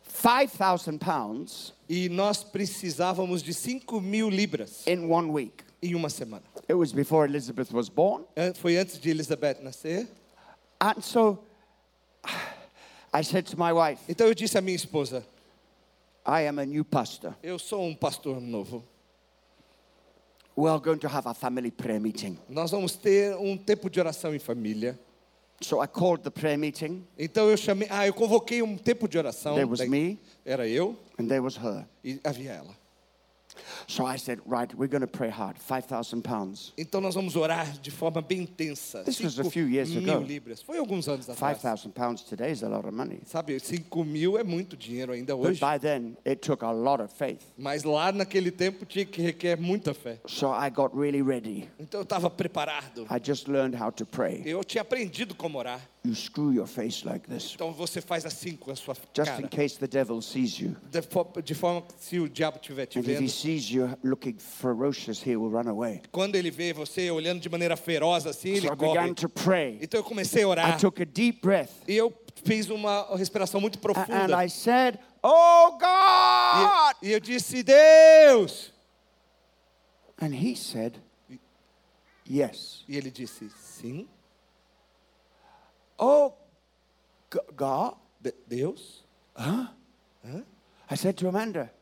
5,000 0.04 0.98
pounds 0.98 1.72
E 1.88 2.08
nós 2.08 2.42
precisávamos 2.42 3.42
de 3.42 3.52
5 3.52 4.00
mil 4.00 4.30
libras 4.30 4.86
in 4.86 5.08
one 5.10 5.30
week. 5.30 5.62
Em 5.82 5.94
uma 5.94 6.08
semana. 6.08 6.44
It 6.68 6.74
was 6.74 6.92
before 6.92 7.26
Elizabeth 7.28 7.72
was 7.72 7.88
born. 7.88 8.24
An- 8.36 8.54
Foi 8.54 8.76
antes 8.76 8.98
de 9.00 9.10
Elizabeth 9.10 9.60
nascer. 9.62 10.06
And 10.80 11.00
so 11.02 11.38
I 13.12 13.22
said 13.22 13.46
to 13.46 13.56
my 13.58 13.72
wife, 13.72 14.00
Então 14.08 14.26
eu 14.26 14.34
disse 14.34 14.56
à 14.56 14.60
minha 14.60 14.76
esposa: 14.76 15.24
I 16.26 16.46
am 16.46 16.58
a 16.58 16.64
new 16.64 16.84
pastor. 16.84 17.34
Eu 17.42 17.58
sou 17.58 17.82
um 17.84 17.94
pastor 17.94 18.40
novo. 18.40 18.84
We 20.54 20.68
are 20.68 20.78
going 20.78 20.98
to 20.98 21.08
have 21.08 21.26
a 21.26 21.32
family 21.34 21.70
prayer 21.70 21.98
meeting. 22.00 22.38
Nós 22.48 22.70
vamos 22.70 22.94
ter 22.94 23.34
um 23.36 23.56
tempo 23.56 23.88
de 23.88 23.98
oração 23.98 24.34
em 24.34 24.38
família. 24.38 24.98
So 25.62 25.80
I 25.82 25.86
called 25.86 26.22
the 26.24 26.30
prayer 26.30 26.58
meeting, 26.58 27.06
Então 27.16 27.48
eu 27.48 27.56
chamei, 27.56 27.86
ah, 27.90 28.04
eu 28.06 28.12
convoquei 28.12 28.62
um 28.62 28.76
tempo 28.76 29.06
de 29.08 29.16
oração. 29.16 29.54
There 29.54 29.66
was 29.68 29.80
me. 29.88 30.18
Era 30.44 30.66
eu 30.68 30.96
and 31.18 31.26
there 31.28 31.40
was 31.40 31.56
her. 31.56 31.86
e 32.04 32.20
havia 32.24 32.52
ela. 32.52 32.76
So 33.86 34.06
I 34.06 34.16
said, 34.18 34.40
Right, 34.46 34.72
we're 34.74 34.88
going 34.90 35.00
to 35.02 35.06
pray 35.06 35.30
hard, 35.30 35.56
5,000 35.58 36.22
pounds. 36.22 36.72
Então 36.76 37.00
nós 37.00 37.14
vamos 37.14 37.36
orar 37.36 37.70
de 37.80 37.90
forma 37.90 38.20
bem 38.20 38.42
intensa. 38.42 39.02
This 39.04 39.20
was 39.20 39.38
a 39.38 39.44
few 39.44 39.66
years 39.68 39.90
mil 39.90 40.16
ago. 40.18 40.24
libras. 40.26 40.62
Foi 40.62 40.78
alguns 40.78 41.08
anos 41.08 41.28
atrás. 41.28 41.58
5,000 41.58 41.90
pounds 41.92 42.22
today 42.22 42.50
is 42.52 42.62
a 42.62 42.68
lot 42.68 42.86
of 42.86 42.94
money. 42.94 43.20
Sabe, 43.26 43.58
5 43.58 44.04
mil 44.04 44.38
é 44.38 44.44
muito 44.44 44.76
dinheiro 44.76 45.12
ainda 45.12 45.34
But 45.36 45.50
hoje. 45.50 45.60
by 45.60 45.78
then, 45.78 46.16
it 46.26 46.40
took 46.40 46.64
a 46.64 46.70
lot 46.72 47.02
of 47.02 47.12
faith. 47.12 47.40
Mas 47.56 47.82
lá 47.84 48.12
naquele 48.12 48.50
tempo 48.50 48.84
tinha 48.84 49.04
que 49.04 49.20
requer 49.22 49.56
muita 49.58 49.94
fé. 49.94 50.18
So 50.26 50.52
I 50.52 50.70
got 50.70 50.94
really 50.94 51.22
ready. 51.22 51.68
Então 51.78 52.00
eu 52.00 52.04
estava 52.04 52.28
preparado. 52.30 53.06
I 53.10 53.18
just 53.22 53.48
learned 53.48 53.76
how 53.80 53.90
to 53.92 54.04
pray. 54.06 54.42
Eu 54.44 54.62
tinha 54.64 54.82
aprendido 54.82 55.34
como 55.34 55.58
orar. 55.58 55.80
You 56.04 56.16
screw 56.16 56.52
your 56.52 56.66
face 56.66 57.06
like 57.06 57.28
this, 57.28 57.52
Então 57.54 57.72
você 57.72 58.00
faz 58.00 58.26
assim 58.26 58.56
com 58.56 58.72
a 58.72 58.74
sua 58.74 58.92
just 59.16 59.30
in 59.38 59.42
cara. 59.42 59.48
case 59.48 59.78
the 59.78 59.86
devil 59.86 60.20
sees 60.20 60.58
you. 60.58 60.74
De, 60.90 61.00
de 61.44 61.54
forma 61.54 61.82
que 61.82 61.94
se 61.96 62.18
o 62.18 62.28
diabo 62.28 62.56
estiver 62.56 62.86
te 62.86 63.00
vendo, 63.00 63.28
sees 63.60 63.70
you 63.72 63.88
looking 64.02 64.36
ferocious, 64.38 65.22
he 65.24 65.36
will 65.36 65.50
run 65.50 65.68
away. 65.68 66.00
quando 66.10 66.34
ele 66.36 66.50
vê 66.50 66.72
você 66.72 67.10
olhando 67.10 67.40
de 67.40 67.48
maneira 67.48 67.76
feroz 67.76 68.26
assim, 68.26 68.50
ele 68.50 68.68
So 68.68 68.76
corre. 68.76 69.14
to 69.14 69.28
pray. 69.28 69.78
Então 69.80 70.00
eu 70.00 70.04
comecei 70.04 70.42
a 70.42 70.46
I 70.46 70.48
orar. 70.48 70.78
took 70.80 71.00
a 71.02 71.04
deep 71.04 71.40
breath. 71.40 71.70
E 71.88 71.94
eu 71.96 72.12
fiz 72.44 72.68
uma 72.70 73.16
respiração 73.16 73.60
muito 73.60 73.76
a- 73.76 73.78
And 73.78 73.82
profunda. 73.82 74.44
I 74.44 74.48
said, 74.48 74.98
Oh 75.22 75.72
God! 75.78 76.96
E, 77.02 77.12
eu 77.12 77.20
disse, 77.20 77.62
Deus! 77.62 78.72
And 80.20 80.34
he 80.34 80.54
said, 80.56 80.94
Yes. 82.28 82.84
E 82.88 82.96
ele 82.96 83.10
disse, 83.10 83.50
sim, 83.50 84.08
Oh 85.98 86.32
God? 87.56 87.94
De- 88.20 88.34
Deus? 88.48 89.04
I 89.36 90.94
said 90.96 91.16
to 91.18 91.28
Amanda, 91.28 91.72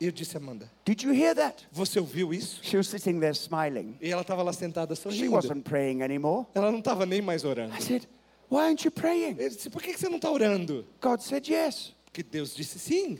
Eu, 0.00 0.10
disse, 0.10 0.36
Amanda, 0.36 0.70
Did 0.84 1.02
you 1.02 1.12
hear 1.12 1.34
that? 1.34 1.66
você 1.70 2.00
ouviu 2.00 2.32
isso? 2.32 2.60
She 2.62 2.76
was 2.76 2.88
sitting 2.88 3.20
there 3.20 3.32
smiling. 3.34 3.96
E 4.00 4.10
ela 4.10 4.22
estava 4.22 4.42
lá 4.42 4.52
sentada 4.52 4.94
She 4.94 5.02
sorrindo. 5.02 5.32
wasn't 5.32 5.62
praying 5.62 6.02
anymore. 6.02 6.46
Ela 6.54 6.70
não 6.72 6.78
estava 6.78 7.04
nem 7.04 7.20
mais 7.20 7.44
orando. 7.44 7.74
I 7.76 7.82
said, 7.82 8.06
Why 8.50 8.62
aren't 8.62 8.84
you 8.84 8.90
praying? 8.90 9.36
Eu 9.38 9.48
disse, 9.50 9.68
por 9.68 9.82
que 9.82 9.92
que 9.92 10.00
você 10.00 10.08
não 10.08 10.16
está 10.16 10.30
orando? 10.30 10.86
God 11.02 11.20
said, 11.20 11.46
Yes. 11.48 11.94
Porque 12.06 12.22
Deus 12.22 12.54
disse 12.54 12.78
sim. 12.78 13.18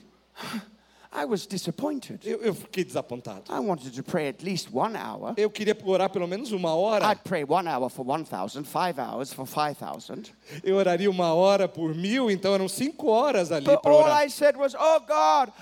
I 1.13 1.25
was 1.25 1.45
disappointed. 1.45 2.21
Eu, 2.25 2.41
eu 2.41 2.55
fiquei 2.55 2.85
desapontado. 2.85 3.53
I 3.53 3.59
wanted 3.59 3.91
to 3.95 4.03
pray 4.03 4.29
at 4.29 4.43
least 4.45 4.69
one 4.73 4.97
hour. 4.97 5.35
Eu 5.37 5.51
queria 5.51 5.77
orar 5.85 6.09
pelo 6.09 6.27
menos 6.29 6.53
uma 6.53 6.73
hora. 6.75 7.05
I'd 7.11 7.23
pray 7.25 7.45
one 7.45 7.69
hour 7.69 7.91
for 7.91 8.05
1,000, 8.07 8.65
five 8.65 8.99
hours 9.01 9.33
for 9.33 9.45
5,000. 9.45 10.33
Eu 10.63 10.77
oraria 10.77 11.11
uma 11.11 11.35
hora 11.35 11.69
por 11.69 11.95
mil, 11.97 12.31
então 12.31 12.55
eram 12.55 12.69
cinco 12.69 13.09
horas 13.09 13.51
ali 13.51 13.67
But 13.67 13.83
para 13.83 13.91
all 13.93 14.05
orar. 14.05 14.25
I 14.25 14.31
said 14.31 14.57
was, 14.57 14.75
Oh 14.79 15.01
God. 15.01 15.53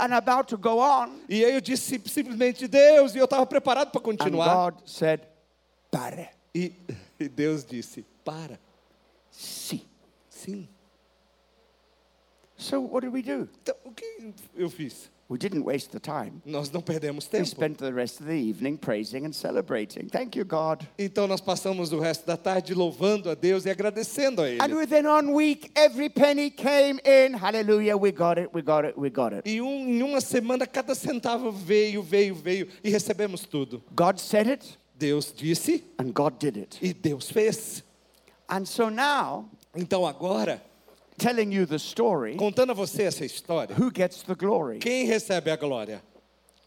And 0.00 0.14
about 0.14 0.48
to 0.48 0.58
go 0.58 0.78
on. 0.80 1.20
E 1.28 1.44
aí 1.44 1.54
eu 1.54 1.60
disse 1.60 2.00
simplesmente 2.06 2.66
Deus, 2.66 3.14
e 3.14 3.18
eu 3.18 3.24
estava 3.24 3.46
preparado 3.46 3.90
para 3.90 4.00
And 4.00 4.04
continuar. 4.04 4.72
God 4.72 4.82
said, 4.86 5.22
Pare. 5.90 6.30
E, 6.54 6.72
e 7.20 7.28
Deus 7.28 7.64
disse: 7.64 8.04
Para. 8.24 8.58
Si. 9.30 9.86
Sim. 10.28 10.68
So 12.56 12.80
what 12.80 13.04
did 13.04 13.12
we 13.12 13.22
do? 13.22 13.48
Então, 13.62 13.74
o 13.84 13.92
que 13.92 14.32
eu 14.54 14.70
fiz? 14.70 15.10
We 15.28 15.38
didn't 15.38 15.64
waste 15.64 15.90
the 15.90 15.98
time. 15.98 16.40
Nós 16.46 16.70
não 16.70 16.80
perdemos 16.80 17.24
We 17.26 17.30
tempo. 17.30 17.46
spent 17.48 17.78
the 17.78 17.90
rest 17.92 18.20
of 18.20 18.26
the 18.28 18.36
evening 18.36 18.76
praising 18.76 19.26
and 19.26 19.32
celebrating. 19.32 20.08
Thank 20.08 20.38
you, 20.38 20.44
God. 20.44 20.86
Então 20.96 21.26
nós 21.26 21.40
passamos 21.40 21.92
o 21.92 21.98
resto 21.98 22.24
da 22.24 22.36
tarde 22.36 22.72
louvando 22.74 23.28
a 23.28 23.34
Deus 23.34 23.64
e 23.66 23.70
agradecendo 23.70 24.40
a 24.40 24.44
And 24.44 24.64
Ele. 24.70 24.74
within 24.74 25.04
one 25.04 25.32
week, 25.32 25.70
every 25.74 26.08
penny 26.08 26.48
came 26.48 27.00
in. 27.04 27.34
Hallelujah. 27.36 27.96
We 27.96 28.12
got 28.12 28.38
it. 28.38 28.50
We 28.54 28.62
got 28.62 28.84
it. 28.86 28.94
We 28.96 29.10
got 29.10 29.32
it. 29.34 29.42
E 29.50 29.60
um, 29.60 29.88
em 29.88 30.02
uma 30.02 30.20
semana 30.20 30.64
cada 30.64 30.94
centavo 30.94 31.50
veio, 31.50 32.04
veio, 32.04 32.32
veio 32.34 32.68
e 32.84 32.88
recebemos 32.88 33.40
tudo. 33.44 33.82
God 33.96 34.18
said 34.20 34.46
it, 34.48 34.78
Deus 34.96 35.32
disse 35.34 35.82
and 35.98 36.12
God 36.12 36.34
did 36.38 36.56
it. 36.56 36.78
e 36.80 36.94
Deus 36.94 37.28
fez. 37.30 37.82
And 38.48 38.64
so 38.64 38.88
now, 38.90 39.50
Então 39.74 40.06
agora, 40.06 40.62
telling 41.18 41.52
you 41.52 41.66
the 41.66 41.78
story, 41.78 42.36
contando 42.36 42.72
a 42.72 42.74
você 42.74 43.04
essa 43.04 43.24
história, 43.24 43.74
who 43.76 43.90
gets 43.90 44.22
the 44.22 44.34
glory? 44.34 44.78
quem 44.78 45.06
recebe 45.06 45.50
a 45.50 45.56
glória? 45.56 46.02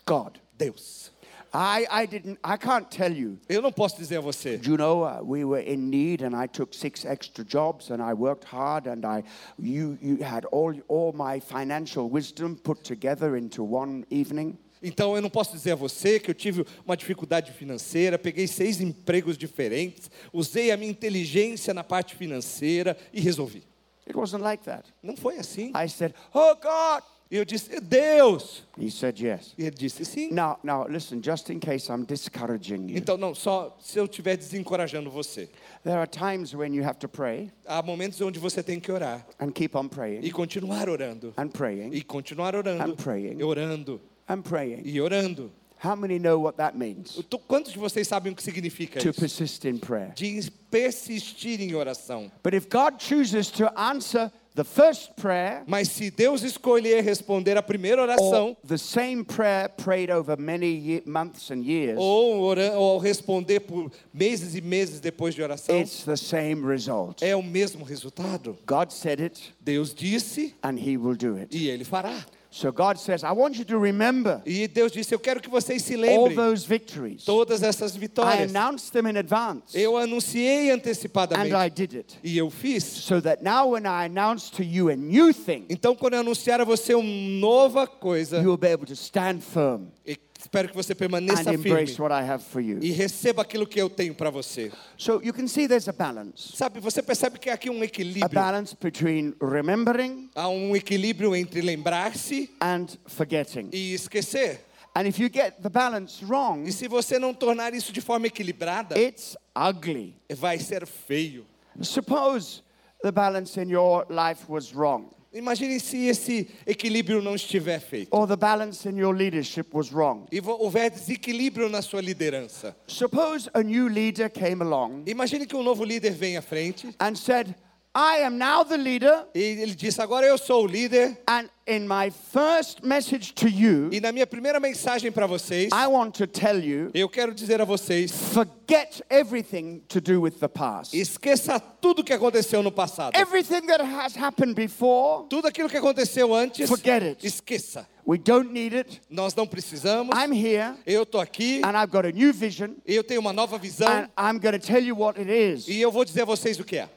God. 0.06 0.40
Deus. 0.60 1.12
I, 1.52 1.88
I 1.90 2.06
didn't, 2.06 2.38
I 2.44 2.58
can't 2.58 2.92
tell 2.92 3.12
you. 3.12 3.40
Eu 3.50 3.62
não 3.62 3.72
posso 3.72 3.98
dizer 3.98 4.18
a 4.18 4.22
você. 4.22 4.58
Do 4.58 4.70
you 4.70 4.78
know, 4.78 5.04
uh, 5.04 5.24
we 5.24 5.44
were 5.44 5.62
in 5.62 5.90
need 5.90 6.22
and 6.22 6.36
I 6.36 6.46
took 6.46 6.76
six 6.76 7.06
extra 7.06 7.44
jobs 7.44 7.90
and 7.90 8.04
I 8.04 8.14
worked 8.14 8.44
hard 8.44 8.86
and 8.86 9.04
I, 9.04 9.24
you, 9.58 9.98
you 10.00 10.18
had 10.24 10.46
all, 10.52 10.76
all 10.88 11.12
my 11.12 11.40
financial 11.40 12.08
wisdom 12.08 12.56
put 12.56 12.84
together 12.84 13.36
into 13.36 13.64
one 13.64 14.06
evening. 14.12 14.60
Então 14.82 15.16
eu 15.16 15.22
não 15.22 15.30
posso 15.30 15.54
dizer 15.54 15.72
a 15.72 15.76
você 15.76 16.20
que 16.20 16.30
eu 16.30 16.36
tive 16.36 16.66
uma 16.86 16.96
dificuldade 16.96 17.52
financeira, 17.52 18.20
peguei 18.20 18.48
seis 18.48 18.80
empregos 18.80 19.38
diferentes, 19.38 20.10
usei 20.32 20.72
a 20.72 20.78
minha 20.78 20.92
inteligência 20.92 21.74
na 21.74 21.84
parte 21.84 22.16
financeira 22.16 22.96
e 23.12 23.20
resolvi. 23.20 23.64
It 24.10 24.16
wasn't 24.18 24.42
like 24.44 24.64
that. 24.66 24.86
Não 25.04 25.16
foi 25.16 25.38
assim. 25.38 25.72
I 25.76 25.88
said, 25.88 26.14
Oh 26.34 26.56
God. 26.56 27.04
E 27.32 27.36
eu 27.38 27.46
disse, 27.46 27.80
Deus! 27.80 28.64
He 28.76 28.90
said, 28.90 29.20
Yes. 29.20 29.54
E 29.56 29.62
ele 29.66 29.76
disse, 29.76 30.04
sim. 30.04 30.32
Now, 30.32 30.58
now 30.64 30.88
listen, 30.90 31.22
just 31.22 31.52
in 31.52 31.60
case 31.60 31.88
I'm 31.88 32.04
discouraging 32.04 32.90
you, 32.90 32.98
Então, 32.98 33.18
não, 33.18 33.36
só 33.36 33.78
se 33.80 34.00
eu 34.00 34.06
estiver 34.06 34.36
desencorajando 34.36 35.12
você. 35.12 35.48
there 35.84 35.98
are 36.00 36.08
times 36.08 36.56
when 36.56 36.74
you 36.74 36.84
have 36.84 36.98
to 36.98 37.08
pray 37.08 37.52
Há 37.68 37.84
momentos 37.84 38.20
onde 38.22 38.40
você 38.40 38.64
tem 38.64 38.80
que 38.80 38.92
orar 38.92 39.24
and 39.40 39.52
keep 39.52 39.76
on 39.78 39.88
praying 39.88 40.22
e 40.26 40.32
continuar 40.32 40.90
orando. 40.90 41.32
and 41.38 41.50
praying 41.50 41.94
E 41.94 42.02
continuar 42.02 42.56
orando. 42.56 42.84
I'm 42.84 42.96
praying. 42.96 43.38
E 43.40 43.44
orando. 43.44 44.02
and 44.28 44.42
praying. 44.42 44.82
E 44.84 45.00
orando. 45.00 45.52
How 45.82 45.96
many 45.96 46.20
know 46.20 46.40
what 46.42 46.58
that 46.58 46.78
means? 46.78 47.18
Quantos 47.48 47.72
de 47.72 47.80
vocês 47.80 48.08
sabem 48.08 48.34
o 48.34 48.36
que 48.36 48.44
significa 48.44 49.00
To 49.00 49.10
isso? 49.10 49.20
persist 49.20 49.66
in 49.66 49.78
prayer. 49.78 50.12
De 50.14 50.52
persistir 50.70 51.62
em 51.62 51.74
oração. 51.74 52.30
But 52.44 52.54
if 52.54 52.68
God 52.70 53.00
chooses 53.00 53.50
to 53.52 53.72
answer 53.80 54.30
the 54.56 54.64
first 54.66 55.12
prayer 55.16 55.64
Mas 55.68 55.88
se 55.90 56.10
Deus 56.12 56.44
escolher 56.44 57.02
responder 57.02 57.56
a 57.58 57.62
primeira 57.64 58.02
or 58.02 58.10
oração, 58.10 58.58
the 58.68 58.78
same 58.78 59.24
prayer 59.24 59.70
prayed 59.70 60.12
over 60.12 60.36
many 60.38 61.02
months 61.06 61.50
and 61.50 61.64
years, 61.64 61.98
ou, 61.98 62.54
ou 62.76 62.98
responder 62.98 63.62
por 63.62 63.90
meses 64.14 64.56
e 64.56 64.62
meses 64.62 65.00
depois 65.00 65.34
de 65.34 65.42
oração, 65.42 65.80
it's 65.80 66.04
the 66.04 66.18
same 66.18 66.66
result. 66.66 67.22
é 67.24 67.34
o 67.38 67.42
mesmo 67.44 67.86
resultado. 67.86 68.58
God 68.68 68.92
said 68.92 69.22
it 69.22 69.54
Deus 69.62 69.94
disse 69.94 70.54
and 70.62 70.78
He 70.78 70.98
will 70.98 71.16
do 71.16 71.38
it. 71.38 71.56
e 71.56 71.70
Ele 71.70 71.86
fará. 71.86 72.26
So 72.52 72.72
God 72.72 72.98
says, 72.98 73.24
I 73.24 73.32
want 73.32 73.58
you 73.60 73.66
to 73.66 73.78
remember 73.78 74.42
E 74.44 74.68
Deus 74.68 74.92
disse: 74.92 75.14
Eu 75.14 75.20
quero 75.20 75.40
que 75.40 75.50
vocês 75.50 75.84
se 75.84 75.94
all 75.94 76.02
lembrem 76.02 76.36
those 76.36 76.66
victories. 76.68 77.24
todas 77.24 77.62
essas 77.62 77.96
I 77.96 78.00
vitórias. 78.00 78.50
announced 78.50 78.92
them 78.92 79.08
in 79.08 79.18
advance, 79.18 79.78
Eu 79.78 79.96
anunciei 79.98 80.72
and 80.72 80.76
antecipadamente 80.78 81.54
I 81.54 81.70
did 81.70 81.94
it. 81.96 82.18
e 82.24 82.36
eu 82.38 82.50
fiz. 82.50 82.84
So 82.84 83.22
that 83.22 83.44
now, 83.44 83.74
when 83.74 83.84
I 83.86 84.06
announce 84.06 84.50
to 84.54 84.64
you 84.64 84.90
a 84.90 84.96
new 84.96 85.32
thing, 85.32 85.66
Então, 85.70 85.96
quando 85.96 86.16
eu 86.16 86.22
anunciar 86.22 86.60
a 86.60 86.64
você 86.66 86.96
uma 86.96 87.04
nova 87.40 87.86
coisa, 87.86 88.38
you 88.42 88.50
will 88.50 88.58
be 88.58 88.72
able 88.74 88.88
to 88.88 88.94
stand 88.94 89.42
firm 89.42 89.86
e 90.04 90.16
espero 90.50 90.68
que 90.70 90.76
você 90.76 90.94
and 90.94 90.96
permaneça 90.96 91.44
firme 91.44 91.70
embrace 91.70 92.02
what 92.02 92.12
I 92.12 92.28
have 92.28 92.44
for 92.44 92.60
you. 92.60 92.80
e 92.82 92.90
receba 92.92 93.44
aquilo 93.44 93.68
que 93.68 93.80
eu 93.80 93.88
tenho 93.90 94.16
para 94.16 94.32
você. 94.32 94.72
So 94.98 95.22
you 95.24 95.32
can 95.32 95.48
see 95.48 95.68
there's 95.68 95.88
a 95.88 95.94
balance 95.94 96.58
Sabe, 96.58 96.80
você 96.80 97.04
percebe 97.04 97.38
que 97.38 97.50
há 97.52 97.54
aqui 97.54 97.70
um 97.70 97.82
a 97.82 97.86
equilíbrio. 97.86 98.30
balance 98.34 98.76
between 98.82 99.36
remembering 99.40 100.30
Há 100.36 100.48
um 100.50 100.76
equilíbrio 100.76 101.36
entre 101.36 101.62
lembrar-se 101.62 102.50
and 102.60 102.88
forgetting. 103.06 103.70
e 103.72 103.94
esquecer. 103.94 104.62
And 104.96 105.06
if 105.08 105.20
you 105.20 105.30
get 105.32 105.62
the 105.62 105.70
balance 105.70 106.26
wrong, 106.26 106.64
E 106.68 106.72
se 106.72 106.88
você 106.88 107.20
não 107.20 107.32
tornar 107.32 107.76
isso 107.76 107.94
de 107.94 108.02
forma 108.02 108.26
equilibrada, 108.26 108.98
it's 109.00 109.38
ugly. 109.56 110.16
vai 110.36 110.58
ser 110.58 110.88
feio. 110.88 111.46
Suppose 111.80 112.64
the 113.04 113.12
balance 113.12 113.56
in 113.62 113.70
your 113.70 114.06
life 114.10 114.50
was 114.52 114.74
wrong, 114.74 115.06
Imagine 115.32 115.80
se 115.80 116.08
esse 116.08 116.48
equilíbrio 116.66 117.22
não 117.22 117.36
estiver 117.36 117.80
feito. 117.80 118.10
or 118.12 118.28
the 118.28 118.36
balance 118.36 118.90
in 118.90 118.98
your 118.98 119.16
leadership 119.16 119.68
was 119.74 119.92
wrong. 119.92 120.26
E 120.32 120.40
houver 120.40 120.90
desequilíbrio 120.90 121.70
na 121.70 121.82
sua 121.84 122.02
liderança. 122.02 122.76
Suppose 122.88 123.50
a 123.54 123.62
new 123.62 123.88
leader 123.88 124.30
came 124.30 124.64
along 124.64 125.04
Imagine 125.06 125.46
que 125.46 125.56
um 125.56 125.62
novo 125.62 125.84
líder 125.84 126.12
vem 126.14 126.36
à 126.36 126.42
frente 126.42 126.90
and 127.00 127.16
said, 127.16 127.54
I 128.02 128.24
am 128.24 128.38
now 128.38 128.64
the 128.64 128.78
leader, 128.78 129.26
e 129.36 129.40
ele 129.62 129.76
diz: 129.76 130.00
Agora 130.00 130.26
eu 130.26 130.38
sou 130.38 130.64
o 130.64 130.68
líder. 130.68 131.18
and 131.28 131.50
in 131.68 131.82
my 131.86 132.10
first 132.32 132.82
message 132.82 133.34
to 133.34 133.50
you, 133.50 133.90
E 133.92 134.00
na 134.00 134.14
minha 134.14 134.26
primeira 134.26 134.58
mensagem 134.58 135.12
para 135.12 135.28
vocês, 135.28 135.70
I 135.74 135.86
want 135.88 136.16
to 136.18 136.26
tell 136.26 136.58
you 136.64 136.90
eu 136.94 137.10
quero 137.10 137.34
dizer 137.34 137.60
a 137.60 137.66
vocês: 137.66 138.10
forget 138.10 139.02
everything 139.10 139.82
to 139.90 140.00
do 140.00 140.22
with 140.22 140.40
the 140.40 140.48
past. 140.48 140.94
esqueça 140.98 141.60
tudo 141.60 142.02
que 142.02 142.14
aconteceu 142.14 142.64
no 142.64 142.72
passado. 142.72 143.14
Everything 143.18 143.68
that 143.68 143.84
has 143.84 144.16
happened 144.16 144.54
before, 144.56 145.26
Tudo 145.30 145.48
aquilo 145.50 145.68
que 145.68 145.76
aconteceu 145.78 146.34
antes, 146.34 146.70
Forget 146.70 147.04
it. 147.04 147.28
esqueça. 147.28 147.86
we 148.08 148.18
don't 148.18 148.50
need 148.54 148.74
it. 148.74 149.02
Nós 149.10 149.36
não 149.36 149.46
precisamos. 149.46 150.16
I'm 150.18 150.32
here, 150.34 150.74
Eu 150.86 151.04
estou 151.04 151.20
aqui, 151.20 151.62
and 151.66 151.76
I've 151.76 151.92
got 151.92 152.06
a 152.06 152.12
new 152.14 152.32
vision, 152.32 152.76
eu 152.86 153.04
tenho 153.04 153.20
uma 153.20 153.34
nova 153.34 153.58
visão 153.58 153.90
and 153.90 154.10
I'm 154.18 154.40
going 154.40 154.58
to 154.58 154.66
tell 154.66 154.82
you 154.82 154.96
what 154.96 155.20
it 155.20 155.30
is. 155.30 155.68
e 155.68 155.82
eu 155.82 155.92
vou 155.92 156.06
dizer 156.06 156.22
a 156.22 156.26
vocês 156.26 156.58
o 156.62 156.64
que 156.64 156.78
é. 156.78 156.88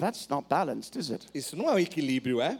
That's 0.00 0.28
not 0.28 0.48
balanced, 0.48 0.98
is 0.98 1.10
it? 1.10 1.26
Isso 1.34 1.56
não 1.56 1.68
é 1.68 1.74
um 1.74 1.78
equilíbrio, 1.78 2.40
é? 2.40 2.58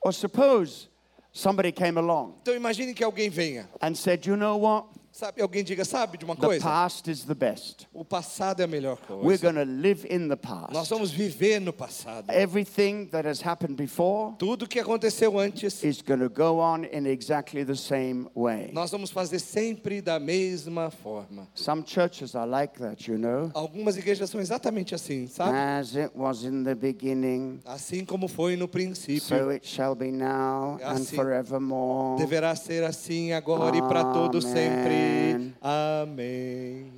Or 0.00 0.12
suppose 0.12 0.88
somebody 1.32 1.70
came 1.70 1.98
along 1.98 2.34
Então 2.42 2.54
imagine 2.54 2.94
que 2.94 3.04
alguém 3.04 3.28
venha, 3.28 3.68
and 3.82 3.94
said, 3.94 4.26
You 4.26 4.36
know 4.36 4.58
what? 4.58 4.86
Sabe? 5.16 5.40
Alguém 5.42 5.64
diga, 5.64 5.84
sabe 5.84 6.18
de 6.18 6.24
uma 6.24 6.34
The 6.36 6.46
coisa? 6.46 6.62
past 6.64 7.10
is 7.10 7.24
the 7.24 7.34
best. 7.34 7.86
O 7.92 8.04
passado 8.04 8.60
é 8.60 8.64
a 8.64 8.66
melhor 8.66 8.98
We're 9.08 9.38
coisa. 9.38 9.52
going 9.52 9.64
to 9.66 9.70
live 9.72 10.06
in 10.10 10.28
the 10.28 10.36
Nós 10.36 10.70
past. 10.72 10.90
vamos 10.90 11.10
viver 11.10 11.58
no 11.60 11.72
passado. 11.72 12.30
Everything 12.30 13.06
that 13.10 13.26
has 13.26 13.40
happened 13.44 13.76
before 13.76 14.34
Tudo 14.38 14.66
que 14.68 14.78
aconteceu 14.78 15.38
antes, 15.38 15.82
is 15.82 16.02
going 16.02 16.20
to 16.20 16.28
go 16.28 16.58
on 16.60 16.84
in 16.84 17.06
exactly 17.06 17.64
the 17.64 17.74
same 17.76 18.26
way. 18.34 18.70
nós 18.72 18.90
vamos 18.90 19.10
fazer 19.10 19.38
sempre 19.38 20.00
da 20.02 20.18
mesma 20.20 20.90
forma. 20.90 21.48
Some 21.54 21.82
churches 21.86 22.34
are 22.34 22.46
like 22.48 22.78
that, 22.78 23.10
you 23.10 23.16
know. 23.18 23.50
Algumas 23.54 23.96
igrejas 23.96 24.28
são 24.30 24.40
exatamente 24.40 24.94
assim, 24.94 25.26
sabe? 25.26 25.56
As 25.56 25.96
it 25.96 26.10
was 26.14 26.44
in 26.44 26.62
the 26.64 26.74
beginning, 26.74 27.60
Assim 27.64 28.04
como 28.04 28.28
foi 28.28 28.56
no 28.56 28.64
so 28.66 28.68
princípio. 28.68 29.50
it 29.50 29.66
shall 29.66 29.94
be 29.94 30.10
now 30.12 30.74
and 30.82 30.96
Assim 30.96 31.16
forevermore. 31.16 32.18
Deverá 32.18 32.54
ser 32.54 32.84
assim 32.84 33.32
agora 33.32 33.76
e 33.76 33.80
para 33.82 34.04
todo 34.12 34.40
sempre. 34.42 35.05
Amém. 35.06 35.54
Amém. 35.60 36.92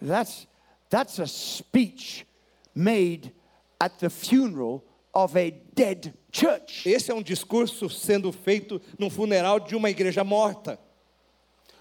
That's, 0.00 0.46
that's 0.88 1.18
a 1.18 1.26
speech 1.26 2.26
made 2.74 3.32
at 3.80 3.98
the 3.98 4.10
funeral 4.10 4.84
of 5.14 5.36
a 5.36 5.50
dead 5.74 6.14
church. 6.32 6.86
Esse 6.86 7.10
é 7.10 7.14
um 7.14 7.22
discurso 7.22 7.88
sendo 7.88 8.32
feito 8.32 8.80
no 8.98 9.10
funeral 9.10 9.60
de 9.60 9.74
uma 9.74 9.90
igreja 9.90 10.24
morta. 10.24 10.78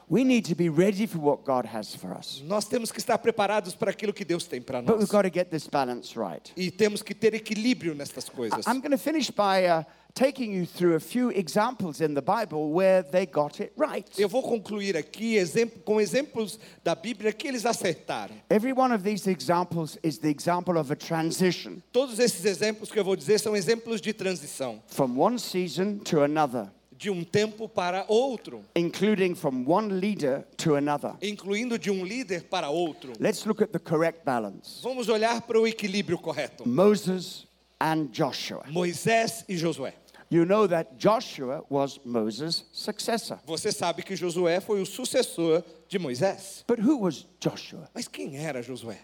We 0.09 0.23
need 0.23 0.45
to 0.49 0.55
be 0.55 0.69
ready 0.69 1.05
for 1.05 1.19
what 1.19 1.43
God 1.45 1.65
has 1.71 1.93
for 1.93 2.11
us. 2.17 2.41
Nós 2.45 2.65
temos 2.65 2.91
que 2.91 2.97
estar 2.99 3.19
preparados 3.19 3.75
para 3.75 3.91
aquilo 3.91 4.11
que 4.11 4.25
Deus 4.25 4.45
tem 4.45 4.59
para 4.59 4.81
But 4.81 4.93
nós. 4.95 4.99
we've 5.01 5.11
got 5.11 5.21
to 5.21 5.29
get 5.31 5.51
this 5.51 5.67
balance 5.67 6.17
right. 6.17 6.51
E 6.57 6.71
temos 6.71 7.03
que 7.03 7.13
ter 7.13 7.35
equilíbrio 7.35 7.93
nestas 7.93 8.27
coisas. 8.27 8.65
I'm 8.65 8.79
going 8.81 8.89
to 8.89 8.97
finish 8.97 9.29
by 9.29 9.67
uh, 9.67 9.83
taking 10.15 10.51
you 10.51 10.65
through 10.65 10.95
a 10.95 10.99
few 10.99 11.29
examples 11.29 12.01
in 12.01 12.15
the 12.15 12.23
Bible 12.23 12.71
where 12.73 13.03
they 13.03 13.27
got 13.27 13.59
it 13.61 13.71
right. 13.77 14.09
Eu 14.17 14.27
vou 14.27 14.41
concluir 14.41 14.97
aqui 14.97 15.35
exemplo- 15.35 15.79
com 15.85 16.01
exemplos 16.01 16.57
da 16.83 16.95
Bíblia 16.95 17.31
que 17.31 17.47
eles 17.47 17.63
acertaram. 17.67 18.33
Every 18.49 18.73
one 18.73 18.91
of 18.91 19.03
these 19.03 19.29
examples 19.29 19.95
is 20.03 20.17
the 20.17 20.29
example 20.29 20.79
of 20.79 20.91
a 20.91 20.95
transition 20.95 21.83
Todos 21.91 22.17
esses 22.17 22.45
exemplos 22.45 22.91
que 22.91 22.99
eu 22.99 23.03
vou 23.03 23.15
dizer 23.15 23.39
são 23.39 23.55
exemplos 23.55 24.01
de 24.01 24.11
transição, 24.11 24.81
from 24.87 25.19
one 25.19 25.37
season 25.37 25.99
to 25.99 26.23
another, 26.23 26.71
de 26.99 27.09
um 27.09 27.23
tempo 27.23 27.69
para 27.69 28.03
outro, 28.09 28.65
including 28.75 29.33
from 29.33 29.63
one 29.65 29.87
leader 30.01 30.45
to 30.57 30.75
another. 30.75 31.15
incluindo 31.21 31.79
de 31.79 31.89
um 31.89 32.03
líder 32.03 32.43
para 32.43 32.69
outro. 32.69 33.13
Let's 33.21 33.45
look 33.45 33.63
at 33.63 33.71
the 33.71 33.79
correct 33.79 34.25
balance 34.25 34.81
Vamos 34.83 35.07
olhar 35.07 35.41
para 35.43 35.57
o 35.57 35.65
equilíbrio 35.65 36.17
correto. 36.17 36.67
Moses 36.67 37.47
and 37.79 38.09
Joshua. 38.11 38.65
Moisés 38.67 39.45
e 39.47 39.55
Josué. 39.55 39.93
You 40.29 40.45
know 40.45 40.67
that 40.67 40.97
Joshua 40.97 41.63
was 41.69 41.99
Moses' 42.03 42.65
successor. 42.73 43.39
Você 43.45 43.71
sabe 43.71 44.03
que 44.03 44.15
Josué 44.15 44.59
foi 44.59 44.81
o 44.81 44.85
sucessor 44.85 45.63
de 45.87 45.97
Moisés. 45.97 46.65
But 46.67 46.79
who 46.79 46.99
was 46.99 47.25
Joshua? 47.39 47.89
Mas 47.95 48.09
quem 48.09 48.35
era 48.37 48.61
Josué? 48.61 48.97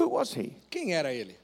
Who 0.00 0.14
was 0.14 0.32
he? 0.34 0.56
Quem 0.70 0.94
era 0.94 1.12
ele? 1.12 1.36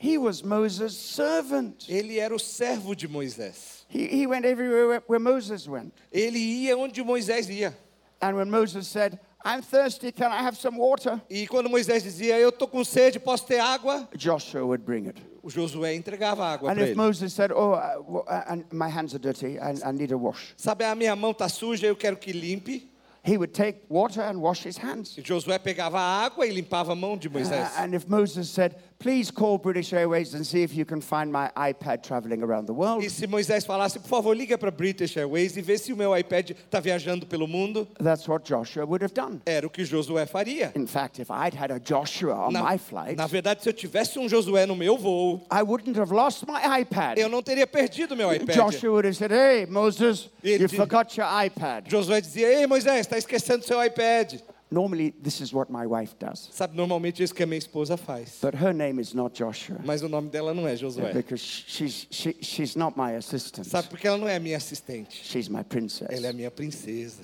He 0.00 0.16
was 0.16 0.42
Moses' 0.44 0.96
servant. 0.96 1.86
Ele 1.88 2.18
era 2.18 2.34
o 2.34 2.38
servo 2.38 2.94
de 2.94 3.08
Moisés. 3.08 3.84
He, 3.88 4.06
he 4.06 4.26
went 4.26 4.44
everywhere 4.44 5.02
where- 5.06 5.18
Moses 5.20 5.66
went. 5.68 5.92
Ele 6.12 6.38
ia 6.38 6.76
onde 6.76 7.02
Moisés 7.02 7.48
ia. 7.50 7.74
And 8.20 8.36
when 8.36 8.50
Moses 8.50 8.86
said, 8.86 9.18
I'm 9.44 9.62
thirsty, 9.62 10.10
can 10.12 10.30
I 10.32 10.42
have 10.42 10.56
some 10.56 10.76
water? 10.76 11.20
E 11.30 11.46
quando 11.46 11.68
Moisés 11.68 12.02
dizia, 12.02 12.38
eu 12.38 12.48
estou 12.50 12.66
com 12.68 12.82
sede, 12.84 13.18
posso 13.20 13.46
ter 13.46 13.60
água? 13.60 14.08
Joshua 14.16 14.64
would 14.64 14.84
bring 14.84 15.06
it. 15.06 15.20
O 15.42 15.48
Josué 15.50 15.94
entregava 15.94 16.44
água 16.44 16.70
And 16.70 16.74
para 16.74 16.82
if 16.84 16.88
ele. 16.90 16.96
Moses 16.96 17.32
said, 17.32 17.52
Oh, 17.52 17.72
uh, 17.72 18.22
uh, 18.26 18.56
my 18.72 18.88
hands 18.88 19.14
are 19.14 19.18
dirty, 19.20 19.58
I, 19.58 19.74
I 19.84 19.92
need 19.92 20.12
a 20.12 20.18
wash, 20.18 20.52
Sabe, 20.56 20.84
a 20.84 20.94
minha 20.96 21.14
mão 21.16 21.30
está 21.32 21.48
suja, 21.48 21.86
eu 21.86 21.94
quero 21.96 22.16
que 22.16 22.32
limpe. 22.32 22.90
he 23.24 23.36
would 23.36 23.52
take 23.54 23.82
water 23.88 24.22
and 24.22 24.38
wash 24.40 24.64
his 24.66 24.76
hands. 24.78 25.16
E 25.16 25.22
Josué 25.22 25.58
pegava 25.58 25.98
a 26.00 26.24
água 26.24 26.44
e 26.46 26.50
limpava 26.50 26.92
a 26.92 26.96
mão 26.96 27.16
de 27.16 27.28
Uh, 27.28 27.30
Moisés. 27.30 27.70
and 27.78 27.94
if 27.94 28.06
Moses 28.08 28.48
said, 28.50 28.74
Please 29.00 29.30
call 29.30 29.58
British 29.58 29.92
Airways 29.92 30.34
and 30.34 30.44
see 30.44 30.64
if 30.64 30.74
you 30.74 30.84
can 30.84 31.00
find 31.00 31.30
my 31.30 31.52
iPad 31.56 32.02
traveling 32.02 32.42
around 32.42 32.66
the 32.66 32.72
world, 32.74 33.04
E 33.04 33.08
se 33.08 33.28
Moisés 33.28 33.64
falasse, 33.64 34.00
por 34.00 34.08
favor, 34.08 34.34
liga 34.36 34.58
para 34.58 34.72
British 34.72 35.16
Airways 35.16 35.56
e 35.56 35.62
vê 35.62 35.78
se 35.78 35.92
o 35.92 35.96
meu 35.96 36.16
iPad 36.18 36.50
está 36.50 36.80
viajando 36.80 37.24
pelo 37.24 37.46
mundo, 37.46 37.86
that's 38.02 38.26
what 38.26 38.44
Joshua 38.44 38.84
would 38.84 39.04
have 39.04 39.14
done. 39.14 39.40
era 39.46 39.64
o 39.64 39.70
que 39.70 39.84
Josué 39.84 40.26
faria. 40.26 40.72
In 40.74 40.88
fact, 40.88 41.20
if 41.20 41.30
I'd 41.30 41.54
had 41.54 41.70
a 41.70 41.78
Joshua 41.78 42.34
on 42.48 42.52
Na, 42.52 42.64
my 42.64 42.76
flight, 42.76 43.16
na 43.16 43.28
verdade, 43.28 43.62
se 43.62 43.68
eu 43.68 43.72
tivesse 43.72 44.18
um 44.18 44.28
Josué 44.28 44.66
no 44.66 44.74
meu 44.74 44.98
voo, 44.98 45.42
I 45.48 45.62
wouldn't 45.62 45.96
have 45.96 46.10
lost 46.12 46.44
my 46.48 46.80
iPad. 46.80 47.18
eu 47.18 47.28
não 47.28 47.40
teria 47.40 47.68
perdido 47.68 48.16
meu 48.16 48.32
iPad. 48.34 48.52
Joshua 48.56 48.90
would 48.90 49.06
have 49.06 49.14
said, 49.16 49.30
Hey, 49.30 49.64
Moses, 49.66 50.28
Ele 50.42 50.64
you 50.64 50.66
diz- 50.68 50.76
forgot 50.76 51.16
your 51.16 51.28
iPad. 51.44 51.86
Josué 51.88 52.20
dizia, 52.20 52.48
ei 52.48 52.66
Moisés, 52.66 53.02
está 53.06 53.16
esquecendo 53.16 53.64
seu 53.64 53.80
iPad. 53.80 54.40
Normally, 54.70 55.14
this 55.22 55.40
is 55.40 55.52
what 55.54 55.70
my 55.70 55.86
wife 55.86 56.14
does. 56.18 56.50
Sabe, 56.52 56.76
normalmente 56.76 57.22
isso 57.22 57.34
que 57.34 57.42
a 57.42 57.46
minha 57.46 57.58
esposa 57.58 57.96
faz. 57.96 58.38
But 58.42 58.54
her 58.54 58.74
name 58.74 59.00
is 59.00 59.14
not 59.14 59.34
Joshua 59.34 59.78
Mas 59.82 60.02
o 60.02 60.08
nome 60.08 60.28
dela 60.28 60.52
não 60.52 60.66
é 60.68 60.76
Josué. 60.76 61.12
because 61.14 61.40
she's, 61.40 62.06
she, 62.10 62.36
she's 62.42 62.76
not 62.76 62.94
my 62.96 63.12
assistant. 63.16 63.66
Sabe, 63.66 63.88
porque 63.88 64.06
ela 64.06 64.18
não 64.18 64.28
é 64.28 64.38
minha 64.38 64.58
assistente. 64.58 65.20
She's 65.24 65.48
my 65.48 65.62
princess. 65.64 66.08
Ela 66.10 66.26
é 66.28 66.32
minha 66.34 66.50
princesa. 66.50 67.22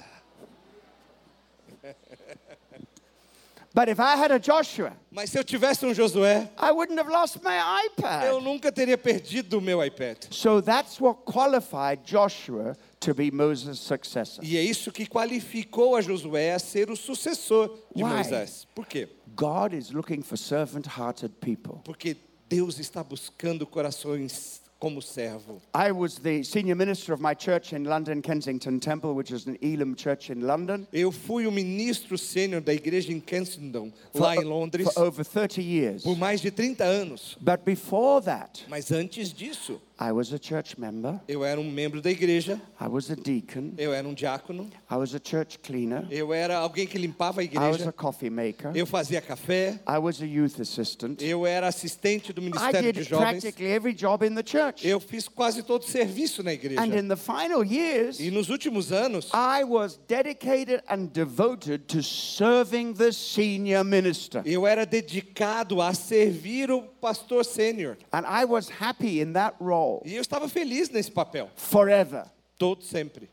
But 3.75 3.89
if 3.89 3.99
I 3.99 4.15
had 4.17 4.31
a 4.31 4.39
Joshua, 4.39 4.93
Mas 5.11 5.31
se 5.31 5.39
eu 5.39 5.43
tivesse 5.43 5.85
um 5.85 5.93
Josué, 5.93 6.49
I 6.57 6.71
wouldn't 6.71 6.97
have 6.97 7.11
lost 7.11 7.43
my 7.43 7.59
iPad. 7.87 8.25
eu 8.25 8.41
nunca 8.41 8.71
teria 8.71 8.97
perdido 8.97 9.59
o 9.59 9.61
meu 9.61 9.85
iPad. 9.85 10.17
So 10.31 10.63
that's 10.63 11.01
what 11.01 11.25
qualified 11.25 12.05
Joshua 12.05 12.77
to 13.05 13.15
be 13.15 13.31
Moses' 13.31 13.79
successor. 13.79 14.43
E 14.45 14.57
é 14.57 14.63
isso 14.63 14.91
que 14.93 15.07
qualificou 15.07 15.97
a 15.97 16.01
Josué 16.01 16.53
a 16.55 16.59
ser 16.59 16.91
o 16.91 16.97
sucessor 16.97 17.69
de 17.95 18.03
Why? 18.03 18.11
Moisés. 18.15 18.67
Por 18.75 18.87
quê? 18.87 19.09
God 19.37 19.73
is 19.75 19.91
looking 19.91 20.23
for 20.23 20.37
servant 20.37 20.87
hearted 20.87 21.33
people. 21.41 21.81
Porque 21.85 22.17
Deus 22.49 22.79
está 22.79 23.03
buscando 23.03 23.67
corações 23.67 24.63
como 24.79 25.01
servo. 25.01 25.63
I 25.75 25.93
was 25.93 26.19
the 26.19 26.43
senior 26.43 26.77
minister 26.77 27.15
of 27.15 27.23
my 27.23 27.35
church 27.35 27.75
in 27.75 27.85
London, 27.85 28.21
Kensington 28.21 28.79
Temple, 28.79 29.15
which 29.15 29.33
is 29.33 29.47
an 29.47 29.57
Elam 29.63 29.95
church 29.97 30.31
in 30.31 30.43
London, 30.47 30.87
Eu 30.93 31.11
fui 31.11 31.47
o 31.47 31.51
ministro 31.53 32.19
sênior 32.19 32.61
da 32.61 32.75
igreja 32.75 33.11
em 33.11 33.19
Kensington, 33.19 33.91
for, 34.13 34.21
lá 34.21 34.37
em 34.37 34.45
Londres, 34.45 34.93
for 34.93 35.05
over 35.05 35.25
30 35.25 35.63
years. 35.63 36.03
por 36.03 36.17
mais 36.19 36.43
de 36.43 36.51
30 36.51 36.85
anos. 36.85 37.37
But 37.41 37.65
before 37.65 38.23
that, 38.27 38.65
Mas 38.69 38.93
antes 38.93 39.33
disso, 39.33 39.81
I 39.99 40.11
was 40.11 40.33
a 40.33 40.39
church 40.41 40.77
member, 40.77 41.21
eu 41.29 41.45
era 41.45 41.61
um 41.61 41.71
membro 41.71 42.01
da 42.03 42.11
igreja, 42.11 42.61
I 42.81 42.89
was 42.89 43.09
a 43.13 43.15
deacon, 43.15 43.75
eu 43.79 43.93
era 43.95 44.07
um 44.09 44.13
diácono, 44.13 44.69
I 44.91 44.97
was 44.97 45.15
a 45.15 45.21
church 45.23 45.61
cleaner, 45.61 46.05
eu 46.11 46.35
era 46.35 46.57
alguém 46.59 46.85
que 46.85 46.99
limpava 46.99 47.41
a 47.41 47.45
I 47.45 47.47
was 47.47 47.57
a 47.57 47.69
igreja, 47.69 47.93
coffee 47.93 48.29
maker, 48.29 48.73
eu 48.75 48.87
fazia 48.87 49.21
café, 49.21 49.79
I 49.87 49.99
was 49.99 50.21
a 50.21 50.27
youth 50.27 50.59
assistant. 50.61 51.23
eu 51.23 51.47
era 51.47 51.69
assistente 51.69 52.33
do 52.33 52.41
I 52.43 52.45
Ministério 52.47 52.93
de 52.93 53.01
did 53.01 53.09
Jovens, 53.09 53.41
practically 53.43 53.71
every 53.71 53.95
job 53.95 54.25
in 54.27 54.35
the 54.35 54.43
church. 54.45 54.85
eu 54.85 54.99
fiz 54.99 55.29
quase 55.29 55.63
todo 55.63 55.83
o 55.83 55.87
serviço 55.87 56.43
na 56.43 56.53
igreja. 56.53 56.81
And 56.81 56.93
in 56.99 57.07
the 57.07 57.17
final 57.17 57.63
years, 57.65 58.19
E 58.19 58.33
nos 58.33 58.49
últimos 58.51 58.91
anos, 58.91 59.31
I 59.33 59.63
was 59.63 59.97
dedicated 60.09 60.83
and 60.89 61.07
devoted 61.13 61.85
to 61.87 62.03
serving 62.03 62.95
the 62.95 63.13
senior 63.13 63.85
minister. 63.85 64.43
eu 64.45 64.67
era 64.67 64.85
dedicado 64.85 65.81
a 65.81 65.95
servir 65.95 66.69
o 66.73 66.83
pastor 66.83 67.45
sênior. 67.45 67.97
And 68.13 68.25
I 68.27 68.45
was 68.45 68.69
happy 68.69 69.21
in 69.21 69.35
that 69.35 69.55
role 69.61 69.84
E 70.05 70.15
eu 70.15 70.21
estava 70.23 70.49
feliz 70.49 70.91
nesse 70.91 71.11
papel, 71.11 71.51
forever. 71.57 72.25
todo 72.59 72.83
sempre. 72.83 73.29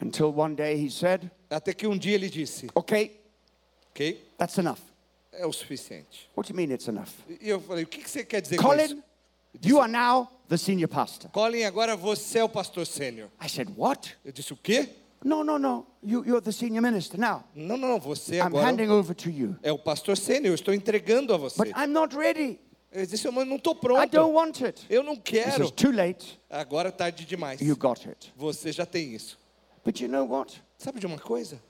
Until 0.00 0.26
one 0.36 0.54
day 0.54 0.74
he 0.74 0.90
said, 0.90 1.30
Até 1.48 1.72
que 1.72 1.86
um 1.86 1.96
dia 1.96 2.14
ele 2.14 2.28
disse: 2.28 2.68
Okay, 2.74 3.18
Ok, 3.90 4.20
that's 4.36 4.58
enough. 4.58 4.78
é 5.32 5.46
o 5.46 5.52
suficiente. 5.52 6.28
What 6.36 6.50
do 6.52 6.52
you 6.52 6.56
mean 6.66 6.74
it's 6.74 6.86
enough? 6.88 7.08
E 7.40 7.48
eu 7.48 7.60
falei: 7.60 7.84
O 7.84 7.86
que 7.86 8.02
que 8.02 8.10
você 8.10 8.24
quer 8.24 8.40
dizer 8.42 8.56
com 8.60 8.74
isso? 8.74 8.88
Colin, 8.94 9.02
you 9.64 9.80
are 9.80 9.90
now 9.90 10.28
the 10.48 10.56
senior 10.58 10.88
pastor. 10.88 11.30
Colin, 11.30 11.64
agora 11.64 11.96
você 11.96 12.40
é 12.40 12.44
o 12.44 12.48
pastor 12.48 12.86
sênior. 12.86 13.28
I 13.42 13.48
said, 13.48 13.70
What? 13.76 14.16
Eu 14.24 14.32
disse: 14.32 14.52
O 14.52 14.56
quê? 14.56 14.88
No, 15.24 15.42
no, 15.42 15.58
no. 15.58 15.86
You, 16.02 16.24
you're 16.26 16.42
the 16.42 16.52
senior 16.52 16.82
minister. 16.82 17.18
Now, 17.18 17.42
Não, 17.54 17.76
não, 17.78 17.88
não, 17.88 17.98
você 17.98 18.36
I'm 18.36 18.42
agora 18.42 18.66
handing 18.66 18.90
over 18.90 19.14
to 19.16 19.30
you. 19.30 19.56
é 19.62 19.72
o 19.72 19.78
pastor 19.78 20.16
sênior, 20.16 20.48
eu 20.48 20.54
estou 20.54 20.74
entregando 20.74 21.32
a 21.32 21.38
você. 21.38 21.56
But 21.56 21.68
I'm 21.74 21.86
not 21.88 22.14
ready. 22.14 22.60
Eu 22.96 23.06
disse: 23.06 23.30
Mas 23.30 23.46
não 23.46 23.56
estou 23.56 23.74
I 23.74 23.78
pronto. 23.78 24.10
don't 24.10 24.32
want 24.34 24.62
it. 24.62 24.86
Eu 24.88 25.02
não 25.02 25.16
quero. 25.16 25.70
Too 25.70 25.90
late. 25.92 26.40
Agora 26.48 26.88
é 26.88 26.92
tarde 26.92 27.24
demais. 27.26 27.60
You 27.60 27.76
got 27.76 28.06
it. 28.08 28.32
Você 28.36 28.72
já 28.72 28.86
tem 28.86 29.14
isso. 29.14 29.38
But 29.84 30.00
you 30.00 30.08
know 30.08 30.26
what? 30.26 30.62
Sabe 30.78 30.98
de 30.98 31.06
uma 31.06 31.18
coisa? 31.18 31.60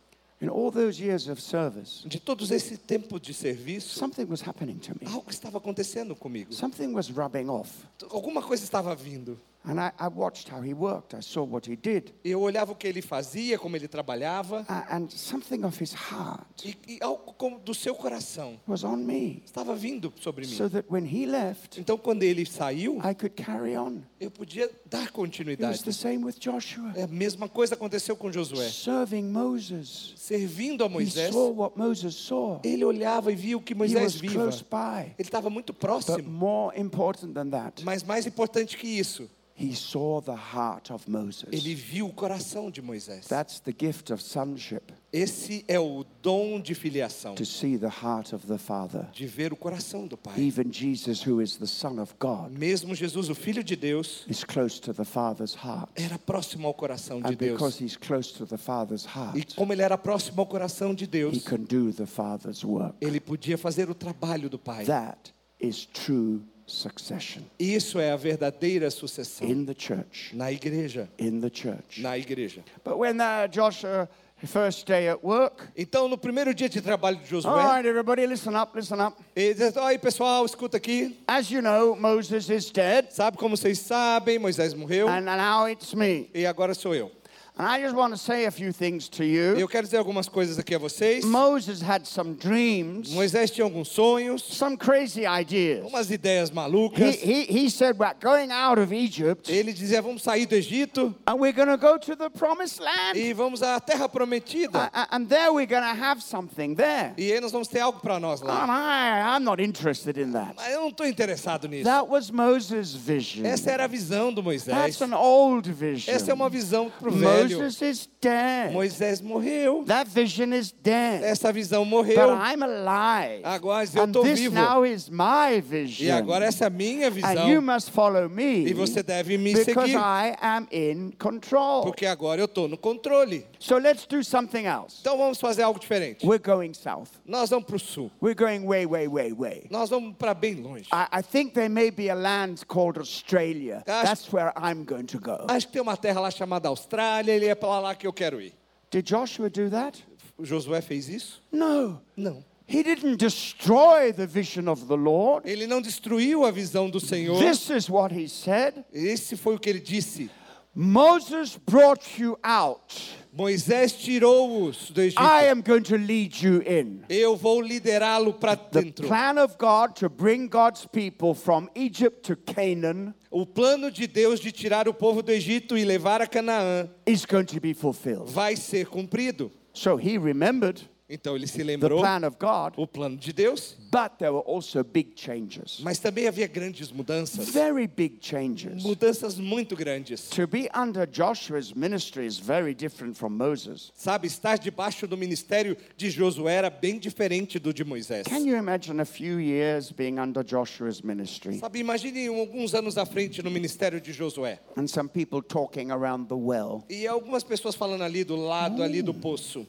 In 0.41 0.49
all 0.49 0.70
those 0.70 1.03
years 1.03 1.29
of 1.29 1.41
service, 1.43 2.07
De 2.07 2.20
todos 2.20 2.51
esse 2.51 2.77
tempo 2.77 3.18
de 3.18 3.33
serviço, 3.33 3.99
something 3.99 4.24
was 4.29 4.47
happening 4.47 4.77
to 4.79 4.93
me. 5.01 5.11
algo 5.11 5.31
estava 5.31 5.59
acontecendo 5.59 6.14
comigo. 6.14 6.53
Something 6.55 6.93
was 6.95 7.09
rubbing 7.09 7.49
off. 7.49 7.70
Alguma 8.11 8.43
coisa 8.43 8.62
estava 8.62 8.95
vindo. 8.95 9.41
And 9.67 9.81
I, 9.81 9.93
I 9.99 10.09
watched 10.09 10.49
how 10.53 10.61
he 10.62 10.73
worked. 10.73 11.14
I 11.14 11.21
saw 11.21 11.43
what 11.45 11.69
he 11.71 11.75
did. 11.77 12.12
Eu 12.25 12.41
olhava 12.41 12.73
o 12.73 12.75
que 12.77 12.87
ele 12.87 13.03
fazia, 13.03 13.59
como 13.59 13.77
ele 13.77 13.89
trabalhava, 13.89 14.64
A- 14.69 14.97
And 14.97 15.09
something 15.11 15.64
of 15.64 15.83
his 15.83 15.93
heart 15.93 16.64
e, 16.64 16.77
e 16.87 16.99
algo 17.03 17.33
como 17.37 17.59
do 17.59 17.75
seu 17.75 17.95
coração 17.95 18.61
was 18.67 18.85
on 18.85 18.97
me. 18.99 19.43
estava 19.45 19.75
vindo 19.75 20.12
sobre 20.21 20.47
mim. 20.47 20.53
So 20.55 20.71
that 20.71 20.87
when 20.91 21.05
he 21.05 21.27
left, 21.27 21.81
Então, 21.81 21.99
quando 21.99 22.23
ele 22.23 22.47
saiu, 22.47 22.99
I 22.99 23.14
could 23.14 23.31
carry 23.35 23.77
on. 23.77 24.03
eu 24.21 24.31
podia 24.31 24.71
dar 24.89 24.99
It 24.99 25.07
was 25.07 25.11
continuidade. 25.11 25.83
the 25.85 25.93
same 25.93 26.25
with 26.25 26.37
Joshua. 26.39 26.93
É 26.95 27.03
a 27.03 27.07
mesma 27.09 27.49
coisa 27.49 27.75
aconteceu 27.75 28.14
com 28.17 28.31
Josué. 28.31 28.69
Serving 28.71 29.25
Moses. 29.25 30.14
Servindo 30.17 30.85
a 30.85 30.87
He 30.87 30.91
Moisés, 30.91 31.33
saw 31.33 31.51
what 31.53 31.77
Moses 31.77 32.14
saw. 32.14 32.61
ele 32.64 32.85
olhava 32.85 33.33
e 33.33 33.35
via 33.35 33.57
o 33.57 33.61
que 33.61 33.73
He 33.73 33.77
Moisés 33.77 34.03
was 34.03 34.14
via. 34.17 34.31
close 34.31 34.62
by. 34.64 35.12
Ele 35.19 35.27
estava 35.27 35.51
muito 35.51 35.73
But 35.73 35.81
próximo. 35.81 36.29
more 36.29 36.79
important 36.81 37.33
than 37.35 37.51
that, 37.51 37.83
Mas 37.85 38.03
mais 38.03 38.27
importante 38.27 38.77
que 38.77 38.87
isso, 38.87 39.29
he 39.59 39.75
saw 39.75 40.21
the 40.21 40.33
heart 40.37 40.91
of 40.91 41.11
Moses. 41.11 41.49
ele 41.51 41.75
viu 41.75 42.07
o 42.09 42.13
coração 42.13 42.71
de 42.71 42.83
Moisés. 42.83 43.27
That's 43.27 43.59
the 43.61 43.73
gift 43.73 44.13
of 44.13 44.23
sonship, 44.23 44.93
Esse 45.13 45.65
é 45.67 45.81
o 45.81 46.05
dom 46.21 46.61
de 46.61 46.75
filiação, 46.75 47.35
to 47.35 47.47
see 47.47 47.79
the 47.79 47.87
heart 47.89 48.35
of 48.35 48.47
the 48.47 48.59
Father. 48.59 49.09
de 49.13 49.27
ver 49.27 49.53
o 49.53 49.57
coração 49.57 50.07
do 50.07 50.17
Pai. 50.17 50.39
Even 50.39 50.71
Jesus, 50.71 51.27
who 51.27 51.41
is 51.41 51.57
the 51.57 51.67
Son 51.67 51.99
of 52.01 52.15
God, 52.21 52.51
Mesmo 52.51 52.95
Jesus, 52.95 53.31
o 53.31 53.35
Filho 53.35 53.65
de 53.65 53.75
Deus, 53.77 54.25
is 54.29 54.45
close 54.45 54.79
to 54.81 54.93
the 54.93 55.05
Father's 55.05 55.55
heart. 55.55 55.89
era 55.95 56.19
próximo 56.19 56.67
ao 56.69 56.75
coração 56.75 57.21
de 57.23 57.29
And 57.29 57.37
because 57.37 57.79
Deus. 57.79 57.81
he's 57.81 57.97
close 57.97 58.33
to 58.35 58.45
the 58.47 58.59
Father's 58.59 59.05
E 59.07 59.09
heart, 59.19 59.55
como 59.55 59.73
ele 59.73 59.81
era 59.83 59.97
próximo 59.97 60.41
ao 60.43 60.47
coração 60.47 60.95
de 60.95 61.05
he 61.05 61.07
Deus, 61.07 61.43
can 61.45 61.61
do 61.65 61.93
the 61.95 62.05
Father's 62.07 62.63
work. 62.63 62.95
ele 63.01 63.21
podia 63.21 63.57
fazer 63.57 63.89
o 63.89 63.95
trabalho 63.95 64.51
do 64.51 64.59
Pai. 64.59 64.85
That 64.85 65.33
is 65.59 65.87
true 65.87 66.43
succession 66.67 67.43
Isso 67.59 67.99
é 67.99 68.11
a 68.11 68.17
verdadeira 68.17 68.91
sucessão 68.91 69.49
in 69.49 69.64
the 69.64 69.75
church. 69.77 70.35
na 70.35 70.51
igreja, 70.53 71.09
In 71.19 71.41
the 71.41 71.51
church. 71.53 72.01
na 72.03 72.17
igreja. 72.19 72.62
But 72.85 72.99
when 72.99 73.21
uh, 73.21 73.47
Joshua, 73.51 74.09
first 74.47 74.87
day 74.87 75.09
at 75.09 75.23
work, 75.25 75.62
Então, 75.77 76.09
no 76.09 76.19
primeiro 76.19 76.53
dia 76.55 76.69
de 76.69 76.81
trabalho 76.81 77.17
de 77.17 77.35
all 77.35 77.41
Josué, 77.43 77.62
right, 77.62 77.87
everybody, 77.89 78.27
listen 78.27 78.55
up, 78.55 78.77
listen 78.77 79.01
up. 79.01 79.17
ele 79.35 79.55
diz: 79.55 79.77
Oi, 79.77 79.99
pessoal, 79.99 80.45
escuta 80.45 80.77
aqui. 80.77 81.17
As 81.27 81.51
you 81.51 81.61
know, 81.62 81.97
Moses 81.97 82.49
is 82.51 82.71
dead, 82.71 83.11
Sabe 83.12 83.37
como 83.39 83.57
vocês 83.57 83.79
sabem, 83.79 84.39
Moisés 84.39 84.75
morreu 84.75 85.09
and 85.09 85.23
now 85.23 85.69
it's 85.69 85.95
me. 85.95 86.29
e 86.35 86.45
agora 86.47 86.75
sou 86.75 86.95
eu. 86.95 87.11
And 87.59 87.67
I 87.67 87.81
just 87.81 87.97
want 87.97 88.13
to 88.13 88.19
say 88.19 88.45
a 88.45 88.51
few 88.51 88.71
things 88.71 89.09
to 89.11 89.25
you. 89.25 89.57
Eu 89.57 89.67
quero 89.67 89.85
dizer 89.87 89.97
algumas 89.97 90.29
coisas 90.29 90.59
aqui 90.59 90.75
a 90.75 90.79
vocês. 90.79 91.25
Moses 91.25 91.81
had 91.81 92.07
some 92.07 92.35
dreams, 92.35 93.11
Moisés 93.15 93.51
tinha 93.51 93.65
alguns 93.65 93.89
sonhos, 93.89 94.43
some 94.43 94.77
crazy 94.77 95.23
ideas. 95.25 95.83
umas 95.87 96.11
ideias 96.11 96.51
He, 96.51 96.55
malucas. 96.55 97.15
he, 97.23 97.45
he 97.47 97.71
said, 97.71 97.99
We're 97.99 98.13
going 98.21 98.51
out 98.53 98.79
of 98.79 98.93
Egypt, 98.93 99.49
Ele 99.51 99.73
dizia: 99.73 100.03
Vamos 100.03 100.23
sair 100.23 100.45
do 100.45 100.55
Egito 100.55 101.15
and 101.27 101.37
we're 101.41 101.53
going 101.55 101.69
to 101.69 101.79
go 101.79 101.97
to 101.97 102.15
the 102.15 102.29
promised 102.29 102.79
land. 102.79 103.17
e 103.17 103.33
vamos 103.33 103.63
à 103.63 103.81
Terra 103.81 104.07
Prometida. 104.07 104.91
A- 104.93 105.17
And 105.17 105.27
there 105.27 105.51
we're 105.51 105.65
going 105.67 105.81
to 105.83 105.95
have 105.99 106.23
something 106.23 106.75
there. 106.75 107.15
E 107.17 107.33
aí 107.33 107.41
nós 107.41 107.53
vamos 107.53 107.69
ter 107.69 107.81
algo 107.81 108.01
para 108.01 108.21
nós 108.21 108.43
And 108.43 108.49
lá. 108.49 108.67
I, 108.67 109.35
I'm 109.39 109.45
not 109.45 109.63
interested 109.63 110.19
in 110.19 110.33
that. 110.33 110.55
Mas 110.57 110.73
eu 110.73 110.81
não 110.83 110.89
estou 110.89 111.07
interessado 111.07 111.67
nisso. 111.69 111.85
That 111.85 112.07
was 112.07 112.31
Moses' 112.31 112.95
vision. 112.95 113.47
Essa 113.47 113.71
era 113.71 113.85
a 113.85 113.89
visão 113.89 114.31
do 114.31 114.43
Moisés. 114.43 114.77
That's 114.77 115.01
an 115.01 115.17
old 115.17 115.71
vision. 115.73 116.15
Essa 116.15 116.31
é 116.33 116.35
uma 116.35 116.51
visão 116.51 116.91
pro 117.01 117.11
velho. 117.11 117.46
Moses 117.53 117.83
is 117.83 118.09
dead. 118.31 118.72
Moisés 118.72 119.20
morreu. 119.20 119.85
That 119.87 120.09
vision 120.11 120.53
is 120.53 120.72
dead. 120.72 121.22
Essa 121.22 121.53
visão 121.53 121.85
But 121.85 121.91
morreu. 121.91 122.31
I'm 122.37 122.62
alive. 122.62 123.43
Agora 123.45 123.85
eu 123.95 124.03
And 124.03 124.07
estou 124.09 124.22
this 124.22 124.41
vivo. 124.41 124.55
now 124.55 124.85
is 124.85 125.09
my 125.09 125.57
E 125.57 125.61
vision. 125.61 126.16
agora 126.16 126.45
essa 126.47 126.66
é 126.66 126.70
minha 126.70 127.09
And 127.09 127.11
you 127.49 127.61
visão. 127.61 127.62
must 127.62 127.91
follow 127.91 128.29
me 128.29 128.66
E 128.66 128.72
você 128.74 129.03
deve 129.03 129.39
me 129.39 129.55
because 129.55 129.64
seguir. 129.72 129.97
I 129.97 130.37
am 130.41 130.66
in 130.72 131.12
control. 131.18 131.83
Porque 131.83 132.07
agora 132.07 132.41
eu 132.41 132.47
estou 132.47 132.68
no 132.68 132.77
controle. 132.77 133.45
So 133.59 133.79
let's 133.79 134.07
do 134.07 134.22
something 134.24 134.66
else. 134.66 134.99
Então 135.01 135.16
vamos 135.16 135.39
fazer 135.41 135.62
algo 135.62 135.79
diferente. 135.79 136.27
We're 136.27 136.43
going 136.43 136.74
south. 136.74 137.11
Nós 137.27 137.51
vamos 137.51 137.66
para 137.66 137.77
o 137.77 137.79
sul. 137.79 138.11
We're 138.22 138.35
going 138.35 138.66
way, 138.66 138.87
way, 138.87 139.07
way, 139.09 139.33
way. 139.33 139.66
Nós 139.70 139.91
vamos 139.91 140.14
para 140.16 140.35
bem 140.35 140.55
longe. 140.55 140.89
I, 140.93 141.18
I 141.20 141.22
think 141.22 141.53
there 141.55 141.68
may 141.68 141.91
be 141.91 142.09
a 142.11 142.14
land 142.14 142.66
called 142.66 142.99
Australia. 142.99 143.83
Acho- 143.87 144.05
That's 144.07 144.33
where 144.33 144.53
I'm 144.57 144.85
going 144.85 145.07
to 145.07 145.18
go. 145.18 145.45
Acho 145.49 145.66
que 145.66 145.72
tem 145.74 145.83
uma 145.83 145.97
terra 145.97 146.20
lá 146.20 146.31
chamada 146.31 146.68
Austrália. 146.68 147.33
Ele 147.33 147.47
é 147.47 147.55
para 147.55 147.79
lá 147.81 147.95
que 147.95 148.07
eu 148.07 148.12
quero 148.17 148.41
ir. 148.41 148.53
Did 148.91 149.07
Joshua 149.07 149.49
do 149.49 149.69
that? 149.71 150.03
Josué 150.41 150.81
fez 150.81 151.09
isso? 151.09 151.43
No. 151.53 152.01
Não. 152.17 152.45
He 152.69 152.83
didn't 152.83 153.19
destroy 153.19 154.12
the 154.12 154.27
vision 154.27 154.69
of 154.69 154.87
the 154.87 154.97
Lord. 154.97 155.49
Ele 155.49 155.67
não 155.67 155.81
destruiu 155.81 156.45
a 156.45 156.51
visão 156.51 156.91
do 156.91 156.99
Senhor. 156.99 157.39
This 157.39 157.71
is 157.71 157.89
what 157.89 158.12
he 158.12 158.29
said 158.29 158.85
Esse 158.93 159.37
foi 159.37 159.55
o 159.55 159.59
que 159.59 159.71
ele 159.71 159.81
disse. 159.81 160.29
Moses 160.75 161.57
brought 161.57 162.21
you 162.21 162.37
out. 162.43 163.17
Moisés 163.37 163.93
tirou-os 163.93 164.91
do 164.91 165.01
Egito. 165.03 165.20
I 165.22 165.49
am 165.51 165.61
going 165.62 165.82
to 165.82 165.97
lead 165.97 166.43
you 166.43 166.62
in. 166.62 167.03
Eu 167.09 167.37
vou 167.37 167.61
liderá-lo 167.61 168.32
para 168.32 168.57
The 168.57 168.82
dentro. 168.82 169.07
plan 169.07 169.37
of 169.43 169.57
God 169.59 169.95
to 169.97 170.09
bring 170.09 170.49
God's 170.49 170.87
people 170.87 171.34
from 171.34 171.68
Egypt 171.74 172.22
to 172.22 172.37
Canaan 172.37 173.12
O 173.30 173.45
plano 173.45 173.91
de 173.91 174.07
Deus 174.07 174.41
de 174.41 174.51
tirar 174.51 174.89
o 174.89 174.95
povo 174.95 175.20
do 175.22 175.30
Egito 175.30 175.76
e 175.76 175.84
levar 175.84 176.22
a 176.22 176.26
Canaã 176.26 176.89
is 177.07 177.26
going 177.26 177.45
to 177.45 177.61
be 177.61 177.74
fulfilled. 177.74 178.30
vai 178.30 178.57
ser 178.57 178.87
cumprido. 178.87 179.51
So 179.74 179.97
he 179.97 180.16
remembered 180.16 180.80
Então 181.09 181.37
ele 181.37 181.47
se 181.47 181.59
the 181.59 181.63
lembrou 181.63 182.01
plan 182.01 182.27
of 182.27 182.37
God, 182.37 182.75
o 182.77 182.85
plano 182.85 183.17
de 183.17 183.33
Deus, 183.33 183.77
but 183.93 184.19
there 184.19 184.33
were 184.33 184.43
also 184.45 184.83
big 184.83 185.13
changes. 185.15 185.79
mas 185.81 186.01
também 186.01 186.27
havia 186.27 186.49
grandes 186.49 186.91
mudanças. 186.91 187.49
Very 187.51 187.87
big 187.87 188.19
changes. 188.21 188.83
Mudanças 188.83 189.39
muito 189.39 189.77
grandes. 189.77 190.29
To 190.31 190.49
be 190.49 190.69
under 190.75 191.07
Joshua's 191.09 191.73
ministry 191.73 192.27
is 192.27 192.39
very 192.41 192.75
different 192.75 193.17
from 193.17 193.31
Moses. 193.31 193.93
Sabe, 193.95 194.27
estar 194.27 194.59
debaixo 194.59 195.07
do 195.07 195.17
ministério 195.17 195.77
de 195.97 196.11
Josué 196.11 196.55
era 196.55 196.71
bem 196.71 196.99
diferente 196.99 197.61
do 197.61 197.73
de 197.73 197.85
Moisés. 197.85 198.27
Can 198.27 198.45
you 198.45 198.57
imagine 198.57 199.01
a 199.01 199.07
few 199.07 199.39
years 199.39 199.93
being 199.93 200.19
under 200.19 200.43
Joshua's 200.45 201.03
ministry 201.03 201.59
Sabe, 201.61 201.79
imagine 201.79 202.27
alguns 202.27 202.75
anos 202.75 202.99
à 202.99 203.07
frente 203.07 203.45
no 203.45 203.51
ministério 203.51 204.01
de 204.01 204.13
Josué. 204.13 204.59
and 204.77 204.89
some 204.89 205.09
people 205.09 205.41
talking 205.41 205.93
around 205.93 206.27
the 206.27 206.35
well? 206.35 206.85
E 206.91 207.07
algumas 207.07 207.45
pessoas 207.45 207.77
falando 207.77 208.03
ali 208.03 208.25
do 208.25 208.35
lado 208.35 208.83
ali 208.83 209.03
do 209.03 209.15
poço. 209.15 209.65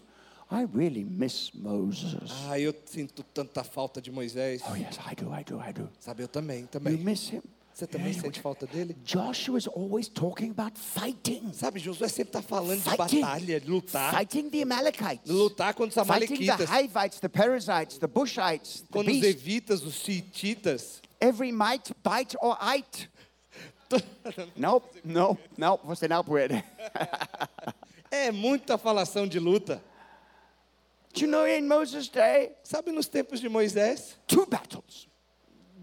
I 0.50 0.66
really 0.74 1.04
miss 1.04 1.52
Moses. 1.54 2.32
Ah, 2.50 2.58
eu 2.60 2.74
sinto 2.86 3.22
tanta 3.24 3.64
falta 3.64 4.02
de 4.02 4.12
Moisés. 4.12 4.62
Oh, 4.70 4.76
yes, 4.76 4.98
I 5.06 5.14
do, 5.16 5.30
I 5.34 5.44
do, 5.44 5.60
I 5.60 5.74
do. 5.74 5.90
Sabe, 6.00 6.24
eu 6.24 6.28
também, 6.28 6.62
You 6.62 6.68
também. 6.68 6.98
miss 6.98 7.30
him? 7.32 7.42
Você 7.74 7.86
também 7.86 8.12
sente 8.12 8.40
falta 8.42 8.66
dele? 8.66 8.96
Joshua 9.04 9.56
is 9.58 9.68
always 9.68 10.08
talking 10.08 10.50
about 10.50 10.80
fighting. 10.80 11.52
Sabe, 11.54 11.80
Josué 11.80 12.08
sempre 12.08 12.30
está 12.30 12.42
falando 12.42 12.82
de 12.82 12.90
Fighting. 12.90 13.22
batalha, 13.22 13.60
de 13.60 13.70
lutar. 13.70 14.18
Fighting 14.18 14.50
the 14.50 14.64
Amalekites. 14.64 15.30
Lutar 15.30 15.76
contra 15.76 16.02
os 16.02 16.08
Fighting 16.08 16.38
the 16.38 16.50
amalequitas. 16.52 16.70
Hivites, 16.72 17.20
the 17.20 17.28
Perizzites, 17.30 17.98
the 18.00 18.08
Bushites, 18.08 18.82
the 18.82 18.88
Quando 18.92 19.12
os 19.12 19.22
evitas, 19.22 19.84
os 19.84 19.94
sititas. 19.96 21.02
Every 21.22 21.52
might, 21.52 21.94
bite 22.04 22.36
or 22.42 22.58
ite. 22.62 23.12
Nope, 24.58 24.88
no, 25.04 25.38
no, 25.58 25.78
você 25.84 26.08
não 26.08 26.24
pode. 26.24 26.56
É 28.10 28.32
muita 28.32 28.78
falação 28.78 29.28
de 29.28 29.38
luta. 29.40 29.84
Do 31.18 31.26
you 31.26 31.32
know 31.32 31.46
in 31.46 31.68
Moses' 31.68 32.08
day, 32.10 32.52
Sabe, 32.64 32.92
nos 32.92 33.08
tempos 33.08 33.40
de 33.42 33.50
Moisés, 33.50 34.16
two 34.28 34.46
battles, 34.46 35.08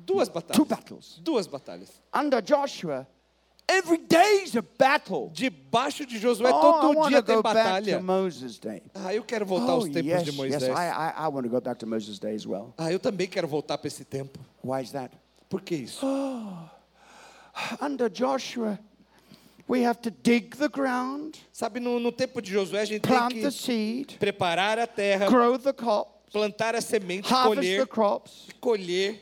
duas 0.07 0.29
two 0.29 0.65
batalhas. 0.65 0.69
battles. 0.69 1.21
Duas 1.23 1.47
batalhas. 1.49 1.91
Under 2.13 2.41
Joshua, 2.41 3.07
every 3.69 3.99
day 3.99 4.43
is 4.45 4.55
a 4.57 4.63
battle. 4.63 5.31
Debaixo 5.35 6.07
de 6.07 6.19
Josué, 6.21 6.51
oh, 6.53 6.59
I 6.59 6.61
todo 6.63 6.97
want 6.99 7.11
dia 7.11 7.23
tem 7.23 7.43
batalha. 7.43 8.01
Moses' 8.01 8.59
day. 8.59 8.83
Ah, 8.95 9.13
eu 9.15 9.25
quero 9.25 9.45
voltar 9.45 9.73
Oh, 9.73 9.81
aos 9.81 9.85
tempos 9.87 10.05
yes, 10.05 10.25
de 10.25 10.31
yes, 10.31 10.37
Moisés. 10.39 10.69
I, 10.69 10.89
I, 10.91 11.25
I 11.25 11.29
want 11.29 11.45
to 11.45 11.51
go 11.51 11.61
back 11.61 11.79
to 11.81 11.87
Moses' 11.87 12.19
day 12.19 12.35
as 12.35 12.47
well. 12.47 12.73
Ah, 12.79 12.93
eu 12.93 12.99
também 13.01 13.27
quero 13.27 13.49
voltar 13.49 13.77
para 13.79 13.89
esse 13.89 14.05
tempo. 14.05 14.39
Why 14.63 14.83
is 14.83 14.93
that? 14.93 15.11
Por 15.49 15.61
que 15.63 15.75
isso? 15.75 16.05
Under 17.81 18.09
Joshua, 18.09 18.79
we 19.69 19.83
have 19.83 20.01
to 20.03 20.11
dig 20.11 20.57
the 20.57 20.69
ground, 20.69 21.39
Sabe, 21.53 21.81
no, 21.81 21.99
no 21.99 22.11
tempo 22.13 22.41
de 22.41 22.51
Josué, 22.53 22.81
a 22.81 22.85
gente 22.85 23.03
tem 23.03 23.13
plant 23.17 23.33
que 23.35 23.41
the 23.43 23.51
seed, 23.51 24.19
preparar 24.19 24.79
a 24.79 24.87
terra, 24.87 25.27
grow 25.29 25.57
the 25.59 25.73
crop, 25.73 26.31
plantar 26.33 26.75
a 26.75 26.81
semente, 26.81 27.29
harvest 27.29 27.61
the 27.61 27.77
colher, 27.77 27.87
crops, 27.87 28.49
colher, 28.61 29.19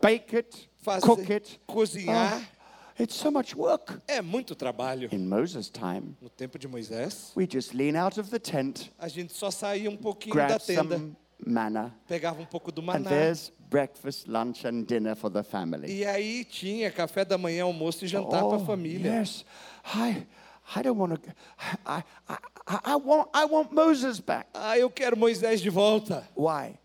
bake 0.00 0.36
it, 0.36 0.68
fazer, 0.82 1.06
cook 1.06 1.30
it. 1.30 1.58
cozinhar. 1.66 2.40
Oh, 2.40 3.02
it's 3.02 3.14
so 3.14 3.30
much 3.30 3.54
work. 3.56 3.98
É 4.06 4.20
muito 4.22 4.54
trabalho. 4.54 5.08
In 5.12 5.26
Moses' 5.28 5.68
time, 5.70 6.16
No 6.20 6.28
tempo 6.28 6.58
de 6.58 6.68
Moisés, 6.68 7.32
we 7.34 7.46
just 7.46 7.74
lean 7.74 7.96
out 7.96 8.18
of 8.18 8.30
the 8.30 8.38
tent, 8.38 8.90
a 8.98 9.08
gente 9.08 9.32
só 9.32 9.50
saía 9.50 9.88
um 9.90 9.96
pouquinho 9.96 10.36
da 10.36 10.58
tenda, 10.58 10.96
some 10.98 11.16
manna, 11.44 11.94
pegava 12.06 12.40
um 12.42 12.46
pouco 12.46 12.70
do 12.70 12.82
and 12.82 12.84
maná. 12.86 13.08
there's 13.08 13.50
breakfast, 13.70 14.26
lunch, 14.28 14.66
and 14.66 14.84
dinner 14.86 15.14
for 15.14 15.30
the 15.30 15.42
family. 15.42 15.88
E 15.90 16.04
aí 16.04 16.44
tinha 16.44 16.90
café 16.90 17.24
da 17.24 17.38
manhã, 17.38 17.64
almoço 17.64 18.04
e 18.04 18.08
jantar 18.08 18.44
para 18.44 18.56
a 18.56 18.60
família. 18.66 19.12
Oh, 19.12 19.20
Yes, 19.20 19.44
I, 19.84 20.26
I 20.74 20.82
don't 20.82 20.98
want 20.98 21.22
to. 21.22 21.34
I, 21.86 22.02
I, 22.28 22.38
I, 22.66 22.78
I 22.84 22.96
want, 22.96 23.28
I 23.34 23.44
want 23.44 23.72
Moses 23.72 24.20
back. 24.20 24.48
Ah, 24.54 24.78
eu 24.78 24.90
quero 24.90 25.16
Moisés 25.16 25.60
de 25.60 25.70
volta. 25.70 26.26
Why? 26.34 26.78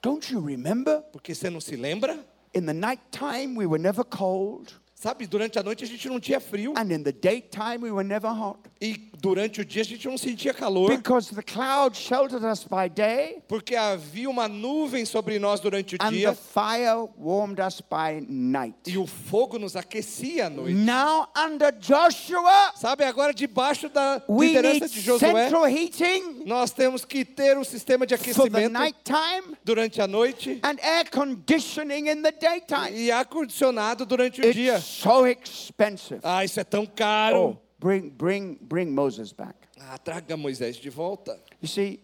Don't 0.00 0.32
you 0.32 0.40
remember? 0.40 1.02
Porque 1.12 1.34
você 1.34 1.48
não 1.48 1.60
se 1.60 1.76
lembra? 1.76 2.18
In 2.54 2.66
the 2.66 2.74
night 2.74 3.00
time, 3.10 3.54
we 3.56 3.66
were 3.66 3.78
never 3.78 4.04
cold, 4.04 4.74
Sabe, 5.02 5.26
durante 5.26 5.58
a 5.58 5.64
noite 5.64 5.82
a 5.82 5.86
gente 5.86 6.08
não 6.08 6.20
tinha 6.20 6.38
frio. 6.38 6.74
and 6.76 6.92
in 6.92 7.02
the 7.02 7.10
daytime, 7.10 7.78
we 7.82 7.90
were 7.90 8.06
never 8.06 8.30
hot. 8.30 8.60
E 8.80 9.10
durante 9.18 9.60
o 9.60 9.64
dia 9.64 9.82
a 9.82 9.84
gente 9.84 10.06
não 10.06 10.16
sentia 10.16 10.54
calor. 10.54 10.96
Because 10.96 11.34
the 11.34 11.42
cloud 11.42 11.96
sheltered 11.96 12.44
us 12.44 12.62
by 12.62 12.88
day, 12.88 13.42
Porque 13.48 13.74
havia 13.74 14.30
uma 14.30 14.46
nuvem 14.46 15.04
sobre 15.04 15.40
nós 15.40 15.58
durante 15.58 15.96
o 15.96 15.98
and 16.00 16.10
the 16.10 16.16
dia. 16.16 16.34
fire 16.34 17.08
warmed 17.18 17.60
us 17.60 17.80
by 17.80 18.24
night. 18.28 18.76
E 18.86 18.96
o 18.96 19.04
fogo 19.04 19.58
nos 19.58 19.74
aquecia 19.74 20.46
à 20.46 20.50
noite. 20.50 20.74
Now, 20.74 21.28
under 21.36 21.72
Joshua, 21.72 22.72
Sabe, 22.76 23.02
agora 23.02 23.34
debaixo 23.34 23.88
da 23.88 24.22
we 24.28 24.48
liderança 24.48 24.84
need 24.86 24.94
de 24.94 25.00
Josué, 25.00 25.18
central 25.46 25.68
heating 25.68 26.44
nós 26.46 26.70
temos 26.70 27.04
que 27.04 27.24
ter 27.24 27.58
um 27.58 27.64
sistema 27.64 28.06
de 28.06 28.16
for 28.16 28.48
the 28.48 28.66
aquecimento 28.66 29.58
durante 29.64 30.00
a 30.00 30.06
noite 30.06 30.60
and 30.62 30.76
air 30.80 31.10
conditioning 31.10 32.08
in 32.08 32.22
the 32.22 32.30
daytime. 32.30 32.90
e 32.96 33.10
ar-condicionado 33.10 34.06
durante 34.06 34.40
o 34.40 34.52
dia. 34.52 34.80
So 34.92 35.26
expensive. 35.26 36.20
Ah, 36.22 36.44
isso 36.44 36.60
é 36.60 36.64
tão 36.64 36.84
caro. 36.86 37.50
Oh, 37.50 37.56
bring, 37.78 38.10
bring, 38.10 38.58
bring 38.60 38.90
Moses 38.90 39.32
back. 39.32 39.54
Ah, 39.80 39.98
traga 39.98 40.36
Moisés 40.36 40.76
de 40.76 40.90
volta. 40.90 41.40
You 41.60 41.68
see, 41.68 42.00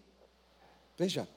Veja, 0.98 1.28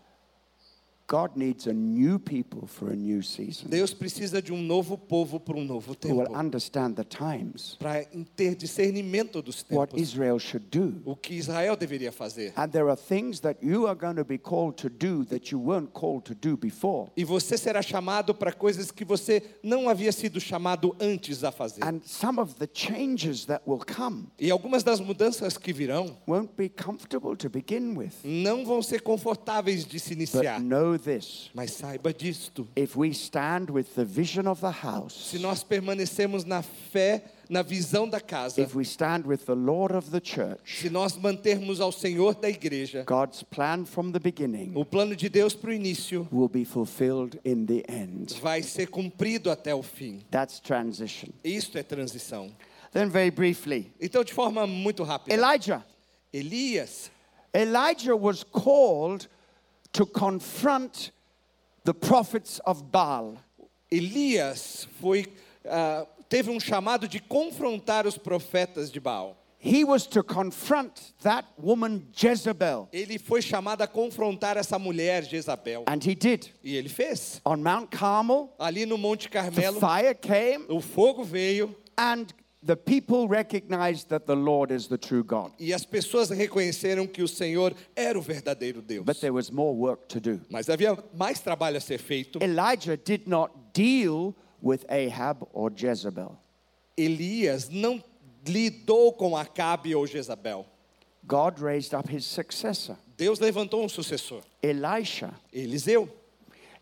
God 1.12 1.36
needs 1.36 1.68
a 1.68 1.74
new 1.74 2.18
people 2.18 2.66
for 2.66 2.90
a 2.90 2.96
new 2.96 3.22
season 3.22 3.68
Deus 3.70 3.94
precisa 3.94 4.42
de 4.42 4.54
um 4.54 4.62
novo 4.62 4.98
povo 4.98 5.42
para 5.42 5.58
um 5.58 5.66
novo 5.66 5.92
who 5.92 6.16
will 6.16 6.26
tempo. 6.26 6.40
understand 6.40 6.94
the 6.96 7.04
times, 7.04 7.76
Para 7.78 8.06
ter 8.34 8.56
discernimento 8.56 9.42
dos 9.42 9.66
what 9.70 9.92
tempos. 9.92 10.02
Israel 10.02 10.40
should 10.40 10.68
do. 10.72 11.02
O 11.04 11.14
que 11.18 11.34
Israel 11.36 11.76
deveria 11.76 12.14
fazer. 12.14 12.54
And 12.56 12.70
there 12.70 12.88
are 12.88 12.96
things 12.96 13.42
that 13.42 13.60
you 13.62 13.88
are 13.88 13.96
going 13.96 14.16
to 14.16 14.24
be 14.24 14.38
called 14.38 14.78
to 14.78 14.90
do 14.90 15.26
that 15.26 15.52
you 15.52 15.60
weren't 15.60 15.92
called 15.92 16.24
to 16.24 16.34
do 16.34 16.56
before. 16.56 17.10
E 17.18 17.26
você 17.26 17.58
será 17.58 17.82
chamado 17.82 18.34
para 18.34 18.54
coisas 18.54 18.90
que 18.90 19.04
você 19.04 19.44
não 19.62 19.90
havia 19.90 20.14
sido 20.14 20.40
chamado 20.40 20.96
antes 20.98 21.44
a 21.44 21.52
fazer. 21.52 21.84
And 21.84 22.00
some 22.06 22.40
of 22.40 22.56
the 22.56 22.70
changes 22.72 23.46
that 23.48 23.62
will 23.68 23.82
come 23.86 24.28
E 24.40 24.50
algumas 24.50 24.82
das 24.82 25.02
mudanças 25.02 25.58
que 25.58 25.74
virão 25.74 26.16
won't 26.26 26.54
be 26.56 26.70
comfortable 26.70 27.36
to 27.36 27.50
begin 27.50 27.98
with. 27.98 28.12
não 28.24 28.64
vão 28.64 28.82
ser 28.82 29.02
confortáveis 29.02 29.84
de 29.86 30.00
se 30.00 30.12
But 30.16 30.18
iniciar. 30.18 30.62
know 30.62 31.01
this 31.04 31.50
Mas 31.54 31.72
saiba 31.72 32.14
disto. 32.14 32.68
if 32.76 32.96
we 32.96 33.12
stand 33.14 33.70
with 33.70 33.96
the 33.96 34.06
vision 34.06 34.48
of 34.48 34.62
the 34.62 34.72
house, 34.72 35.14
Se 35.32 35.40
nós 35.40 35.64
permanecemos 35.64 36.44
na 36.46 36.62
fé, 36.62 37.24
na 37.50 37.62
visão 37.62 38.08
da 38.08 38.20
casa, 38.22 38.62
if 38.62 38.74
we 38.76 38.84
stand 38.84 39.26
with 39.26 39.46
the 39.46 39.54
Lord 39.56 39.94
of 39.96 40.10
the 40.12 40.22
church, 40.24 40.80
se 40.82 40.90
nós 40.90 41.18
mantermos 41.18 41.82
ao 41.82 41.92
Senhor 41.92 42.36
da 42.36 42.50
igreja, 42.50 43.04
God's 43.06 43.44
plan 43.44 43.86
from 43.86 44.12
the 44.12 44.20
beginning 44.20 44.72
o 44.76 44.86
plano 44.86 45.16
de 45.16 45.28
Deus 45.30 45.54
para 45.54 45.70
o 45.70 45.74
início 45.74 46.28
will 46.32 46.48
be 46.50 46.64
fulfilled 46.64 47.40
in 47.44 47.66
the 47.66 47.84
end. 47.90 48.34
vai 48.42 48.62
ser 48.64 48.88
cumprido 48.88 49.50
até 49.52 49.76
o 49.76 49.82
fim. 49.84 50.22
That's 50.32 50.60
transition. 50.60 51.30
Isto 51.44 51.78
é 51.78 51.84
transição. 51.84 52.52
Then, 52.94 53.08
very 53.10 53.32
briefly, 53.32 53.92
Então, 54.02 54.24
de 54.24 54.34
forma 54.34 54.68
muito 54.68 55.04
rápida, 55.04 55.34
Elijah. 55.34 55.86
Elias, 56.34 57.12
Elijah 57.54 58.16
was 58.16 58.44
called 58.44 59.28
to 59.94 60.06
confront 60.06 61.12
the 61.84 61.94
prophets 61.94 62.60
of 62.66 62.84
Baal. 62.92 63.38
Elias 63.92 64.88
foi 65.02 65.26
ah, 65.66 66.06
teve 66.30 66.50
um 66.50 66.60
chamado 66.60 67.08
de 67.08 67.20
confrontar 67.20 68.08
os 68.08 68.18
profetas 68.18 68.92
de 68.92 69.00
Baal. 69.00 69.38
He 69.64 69.84
was 69.84 70.08
to 70.08 70.24
confront 70.24 71.14
that 71.22 71.46
woman 71.56 72.08
Jezebel. 72.12 72.90
Ele 72.92 73.20
foi 73.20 73.44
chamado 73.44 73.84
a 73.84 73.88
confrontar 73.88 74.58
essa 74.58 74.80
mulher 74.80 75.24
Jezabel. 75.24 75.84
And 75.88 76.00
he 76.04 76.16
did. 76.16 76.52
E 76.64 76.76
ele 76.76 76.90
fez. 76.90 77.40
On 77.46 77.58
Mount 77.58 77.92
Carmel, 77.92 78.50
Ali 78.58 78.88
no 78.88 78.98
Monte 78.98 79.30
the 79.30 79.30
Carmelo, 79.30 79.80
fire 79.80 80.16
came, 80.16 80.66
o 80.68 80.82
fogo 80.82 81.24
veio 81.24 81.76
and 81.96 82.34
the 82.64 82.76
people 82.76 83.28
recognized 83.28 84.10
that 84.10 84.26
the 84.26 84.36
Lord 84.36 84.72
is 84.72 84.88
the 84.88 84.98
true 84.98 85.24
God. 85.24 85.52
e 85.60 85.74
as 85.74 85.86
pessoas 85.86 86.30
reconheceram 86.30 87.08
que 87.08 87.24
o 87.24 87.28
Senhor 87.28 87.74
era 87.96 88.18
o 88.18 88.22
verdadeiro 88.22 88.82
Deus. 88.82 89.04
But 89.06 89.20
there 89.20 89.34
was 89.34 89.52
more 89.52 89.74
work 89.74 90.08
to 90.10 90.20
do. 90.20 90.40
Mas 90.50 90.68
havia 90.68 90.98
mais 91.18 91.40
trabalho 91.40 91.78
a 91.78 91.82
ser 91.82 91.98
feito. 91.98 92.40
Elijah 92.42 92.96
did 92.98 93.28
not 93.28 93.52
deal 93.74 94.36
with 94.62 94.86
Ahab 94.90 95.48
or 95.54 95.72
Jezebel. 95.76 96.38
Elias 96.98 97.70
não 97.70 98.04
lidou 98.48 99.14
com 99.14 99.36
Acabe 99.36 99.96
ou 99.96 100.06
Jezabel. 100.06 100.66
God 101.26 101.60
raised 101.60 101.94
up 101.94 102.10
his 102.10 102.26
successor, 102.26 102.98
Deus 103.16 103.40
levantou 103.40 103.84
um 103.84 103.90
sucessor, 103.90 104.42
Elisha. 104.62 105.34
Eliseu. 105.54 106.10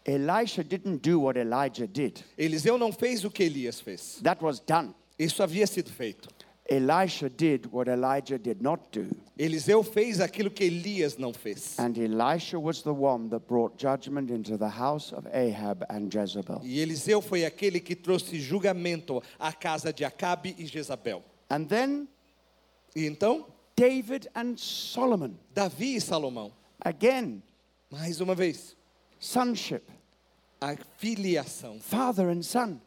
Elisha 0.06 0.64
didn't 0.64 1.02
do 1.02 1.20
what 1.20 1.38
Elijah 1.38 1.86
did. 1.86 2.24
Eliseu 2.38 2.78
não 2.78 2.92
fez 2.92 3.24
o 3.26 3.30
que 3.30 3.44
Elias 3.44 3.80
fez. 3.82 4.20
That 4.24 4.42
was 4.44 4.60
done. 4.60 4.96
Isso 5.20 5.44
havia 5.44 5.68
sido 5.68 5.92
feito. 5.92 6.30
Elisha 6.72 7.28
did 7.30 7.66
what 7.72 7.90
Elijah 7.90 8.38
did 8.38 8.62
not 8.62 8.84
do. 8.92 9.10
Eliseu 9.38 9.84
fez 9.84 10.20
aquilo 10.22 10.52
que 10.52 10.64
Elias 10.64 11.18
não 11.18 11.34
fez. 11.34 11.78
And 11.80 11.98
Elisha 11.98 12.60
was 12.60 12.84
the 12.84 12.94
one 12.94 13.28
that 13.30 13.48
brought 13.48 13.76
judgment 13.78 14.32
into 14.32 14.56
the 14.56 14.70
house 14.70 15.12
of 15.12 15.28
Ahab 15.34 15.84
and 15.90 16.10
Jezebel. 16.14 16.62
E 16.64 16.80
Eliseu 16.80 17.22
foi 17.22 17.44
aquele 17.44 17.80
que 17.80 17.96
trouxe 17.96 18.40
julgamento 18.40 19.22
à 19.40 19.52
casa 19.52 19.92
de 19.92 20.06
Acabe 20.06 20.56
e 20.58 20.66
Jezabel. 20.68 21.24
And 21.50 21.66
then 21.66 22.08
E 22.96 23.06
então, 23.06 23.48
David 23.76 24.30
and 24.36 24.56
Solomon. 24.58 25.36
Davi 25.54 25.96
e 25.96 26.02
Salomão, 26.02 26.52
Again, 26.80 27.42
mais 27.90 28.22
uma 28.22 28.34
vez, 28.36 28.76
sonship, 29.20 29.84
a 30.62 30.76
filiação, 30.98 31.80
father 31.80 32.30
and 32.30 32.42
son. 32.42 32.80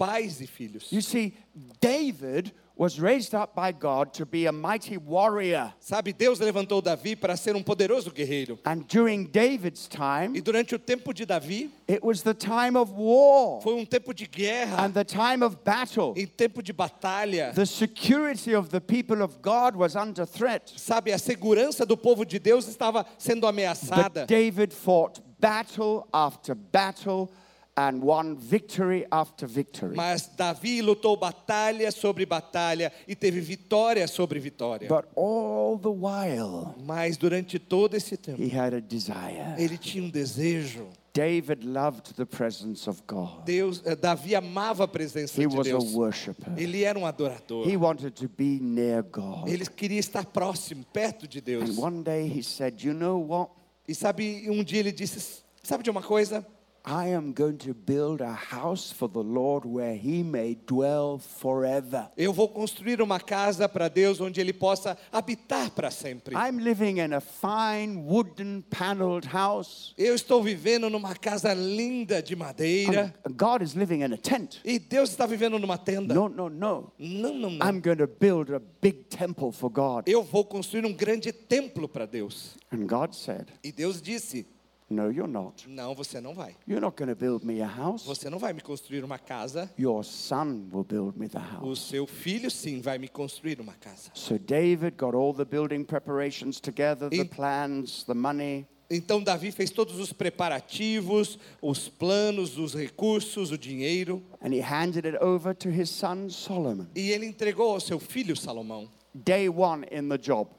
Pais 0.00 0.40
e 0.40 0.46
filhos. 0.46 0.90
You 0.90 1.02
see, 1.02 1.34
David 1.78 2.52
was 2.74 2.98
raised 2.98 3.34
up 3.34 3.54
by 3.54 3.70
God 3.72 4.14
to 4.14 4.24
be 4.24 4.46
a 4.46 4.52
mighty 4.52 4.96
warrior. 4.96 5.70
Sabe, 5.78 6.14
Deus 6.14 6.40
levantou 6.40 6.80
Davi 6.80 7.14
para 7.14 7.36
ser 7.36 7.54
um 7.54 7.62
poderoso 7.62 8.10
guerreiro. 8.10 8.58
And 8.64 8.86
during 8.88 9.24
David's 9.24 9.86
time, 9.86 10.34
E 10.34 10.40
durante 10.40 10.74
o 10.74 10.78
tempo 10.78 11.12
de 11.12 11.26
Davi, 11.26 11.70
it 11.86 12.02
was 12.02 12.22
the 12.22 12.32
time 12.32 12.78
of 12.78 12.90
war 12.92 13.60
foi 13.60 13.74
um 13.74 13.84
tempo 13.84 14.14
de 14.14 14.26
guerra, 14.26 14.82
and 14.82 14.92
the 14.94 15.04
time 15.04 15.44
of 15.44 15.58
battle. 15.62 16.14
em 16.16 16.26
tempo 16.26 16.62
de 16.62 16.72
batalha. 16.72 17.52
The 17.54 17.66
security 17.66 18.54
of 18.54 18.70
the 18.70 18.80
people 18.80 19.22
of 19.22 19.42
God 19.42 19.76
was 19.76 19.94
under 19.94 20.24
threat. 20.24 20.72
Sabe, 20.78 21.12
a 21.12 21.18
segurança 21.18 21.84
do 21.84 21.98
povo 21.98 22.24
de 22.24 22.38
Deus 22.38 22.66
estava 22.66 23.04
sendo 23.18 23.46
ameaçada. 23.46 24.20
But 24.20 24.28
David 24.28 24.72
fought 24.72 25.20
battle 25.38 26.06
after 26.14 26.54
battle 26.54 27.30
and 27.76 28.02
won 28.02 28.36
victory 28.36 29.06
after 29.10 29.46
victory. 29.46 29.94
Mas 29.96 30.26
Davi 30.36 30.82
lutou 30.82 31.16
batalha 31.16 31.90
sobre 31.90 32.26
batalha 32.26 32.92
e 33.08 33.14
teve 33.14 33.40
vitória 33.40 34.06
sobre 34.06 34.38
vitória. 34.38 34.88
But 34.88 35.06
all 35.16 35.78
the 35.78 35.88
while, 35.88 36.74
Mas 36.84 37.16
durante 37.16 37.58
todo 37.58 37.94
esse 37.96 38.16
tempo, 38.16 38.42
he 38.42 38.48
had 38.54 38.74
a 38.74 38.80
desire. 38.80 39.54
ele 39.58 39.78
tinha 39.78 40.02
um 40.04 40.10
desejo. 40.10 40.88
David 41.12 41.64
loved 41.66 42.14
the 42.14 42.24
presence 42.24 42.88
of 42.88 43.02
God. 43.06 43.44
Deus, 43.44 43.82
eh, 43.84 43.96
Davi 43.96 44.36
amava 44.36 44.84
a 44.84 44.88
presença 44.88 45.42
He 45.42 45.46
de 45.48 45.56
was 45.56 45.66
a 45.66 45.70
Deus. 45.70 45.92
worshiper. 45.94 46.52
Ele 46.56 46.84
era 46.84 46.96
um 46.96 47.04
adorador. 47.04 47.66
He 47.68 47.76
wanted 47.76 48.12
to 48.12 48.28
be 48.28 48.60
near 48.60 49.02
God. 49.02 49.48
Ele 49.48 49.66
queria 49.66 49.98
estar 49.98 50.24
próximo, 50.24 50.84
perto 50.92 51.26
de 51.26 51.40
Deus. 51.40 51.68
And 51.78 51.82
one 51.82 52.02
day 52.04 52.28
he 52.28 52.42
said, 52.44 52.80
You 52.84 52.92
know 52.94 53.18
what? 53.18 53.50
E 53.88 53.94
sabe, 53.94 54.48
um 54.48 54.62
dia 54.62 54.78
ele 54.80 54.92
disse: 54.92 55.42
Sabe 55.64 55.82
de 55.82 55.90
uma 55.90 56.00
coisa? 56.02 56.46
I 56.84 57.08
am 57.08 57.32
going 57.32 57.58
to 57.58 57.74
build 57.74 58.22
a 58.22 58.32
house 58.32 58.90
for 58.90 59.08
the 59.08 59.22
Lord 59.22 59.66
where 59.66 59.94
he 59.94 60.22
may 60.22 60.56
dwell 60.66 61.18
forever. 61.18 62.08
Eu 62.16 62.32
vou 62.32 62.48
construir 62.48 63.02
uma 63.02 63.20
casa 63.20 63.68
para 63.68 63.88
Deus 63.88 64.20
onde 64.20 64.40
Ele 64.40 64.52
possa 64.52 64.96
habitar 65.12 65.70
para 65.72 65.90
sempre. 65.90 66.34
I'm 66.34 66.58
living 66.58 66.98
in 66.98 67.12
a 67.12 67.20
fine 67.20 68.06
wooden 68.06 68.62
paneled 68.70 69.26
house. 69.26 69.94
Eu 69.98 70.14
estou 70.14 70.42
vivendo 70.42 70.88
numa 70.88 71.14
casa 71.14 71.52
linda 71.52 72.22
de 72.22 72.34
madeira. 72.34 73.14
God 73.36 73.62
is 73.62 73.74
living 73.74 74.00
in 74.02 74.14
a 74.14 74.18
tent. 74.18 74.60
E 74.64 74.78
Deus 74.78 75.10
está 75.10 75.26
vivendo 75.26 75.58
numa 75.58 75.76
tenda. 75.76 76.14
No, 76.14 76.28
no, 76.28 76.48
no. 76.48 76.92
Não, 76.98 77.34
não, 77.34 77.50
não. 77.50 77.66
I'm 77.66 77.80
going 77.80 77.98
to 77.98 78.06
build 78.06 78.54
a 78.54 78.60
big 78.80 79.04
temple 79.10 79.52
for 79.52 79.70
God. 79.70 80.08
Eu 80.08 80.22
vou 80.22 80.44
construir 80.44 80.86
um 80.86 80.94
grande 80.94 81.30
templo 81.30 81.86
para 81.86 82.06
Deus. 82.06 82.56
And 82.72 82.86
God 82.86 83.12
said, 83.12 83.46
E 83.62 83.70
Deus 83.70 84.00
disse: 84.00 84.46
No, 84.90 85.08
you're 85.10 85.28
not. 85.30 85.68
Não, 85.68 85.94
você 85.94 86.20
não 86.20 86.34
vai. 86.34 86.56
You're 86.66 86.80
not 86.80 86.96
going 86.96 87.08
to 87.10 87.14
build 87.14 87.46
me 87.46 87.62
a 87.62 87.66
house. 87.68 88.04
Você 88.04 88.28
não 88.28 88.40
vai 88.40 88.52
me 88.52 88.60
construir 88.60 89.04
uma 89.04 89.18
casa. 89.18 89.70
Your 89.78 90.02
son 90.04 90.68
will 90.72 90.82
build 90.84 91.16
me 91.16 91.28
the 91.28 91.38
O 91.38 91.66
house. 91.68 91.78
seu 91.88 92.08
filho, 92.08 92.50
sim, 92.50 92.80
vai 92.80 92.98
me 92.98 93.06
construir 93.08 93.60
uma 93.60 93.74
casa. 93.74 94.10
So 94.14 94.36
David 94.36 94.96
got 94.98 95.14
all 95.14 95.32
the 95.32 95.44
building 95.44 95.84
preparations 95.84 96.58
together, 96.60 97.08
the 97.08 97.24
plans, 97.24 98.02
the 98.04 98.14
money. 98.14 98.66
Então 98.92 99.22
Davi 99.22 99.52
fez 99.52 99.70
todos 99.70 100.00
os 100.00 100.12
preparativos, 100.12 101.38
os 101.62 101.88
planos, 101.88 102.58
os 102.58 102.74
recursos, 102.74 103.52
o 103.52 103.56
dinheiro. 103.56 104.20
And 104.42 104.52
he 104.52 104.60
handed 104.60 105.06
it 105.06 105.16
over 105.22 105.54
to 105.54 105.68
his 105.68 105.88
son 105.88 106.28
Solomon. 106.28 106.86
E 106.96 107.12
ele 107.12 107.26
entregou 107.26 107.70
ao 107.70 107.78
seu 107.80 108.00
filho 108.00 108.34
Salomão. 108.34 108.88
Day 109.14 109.48
one 109.48 109.86
in 109.92 110.08
the 110.08 110.18
job. 110.18 110.50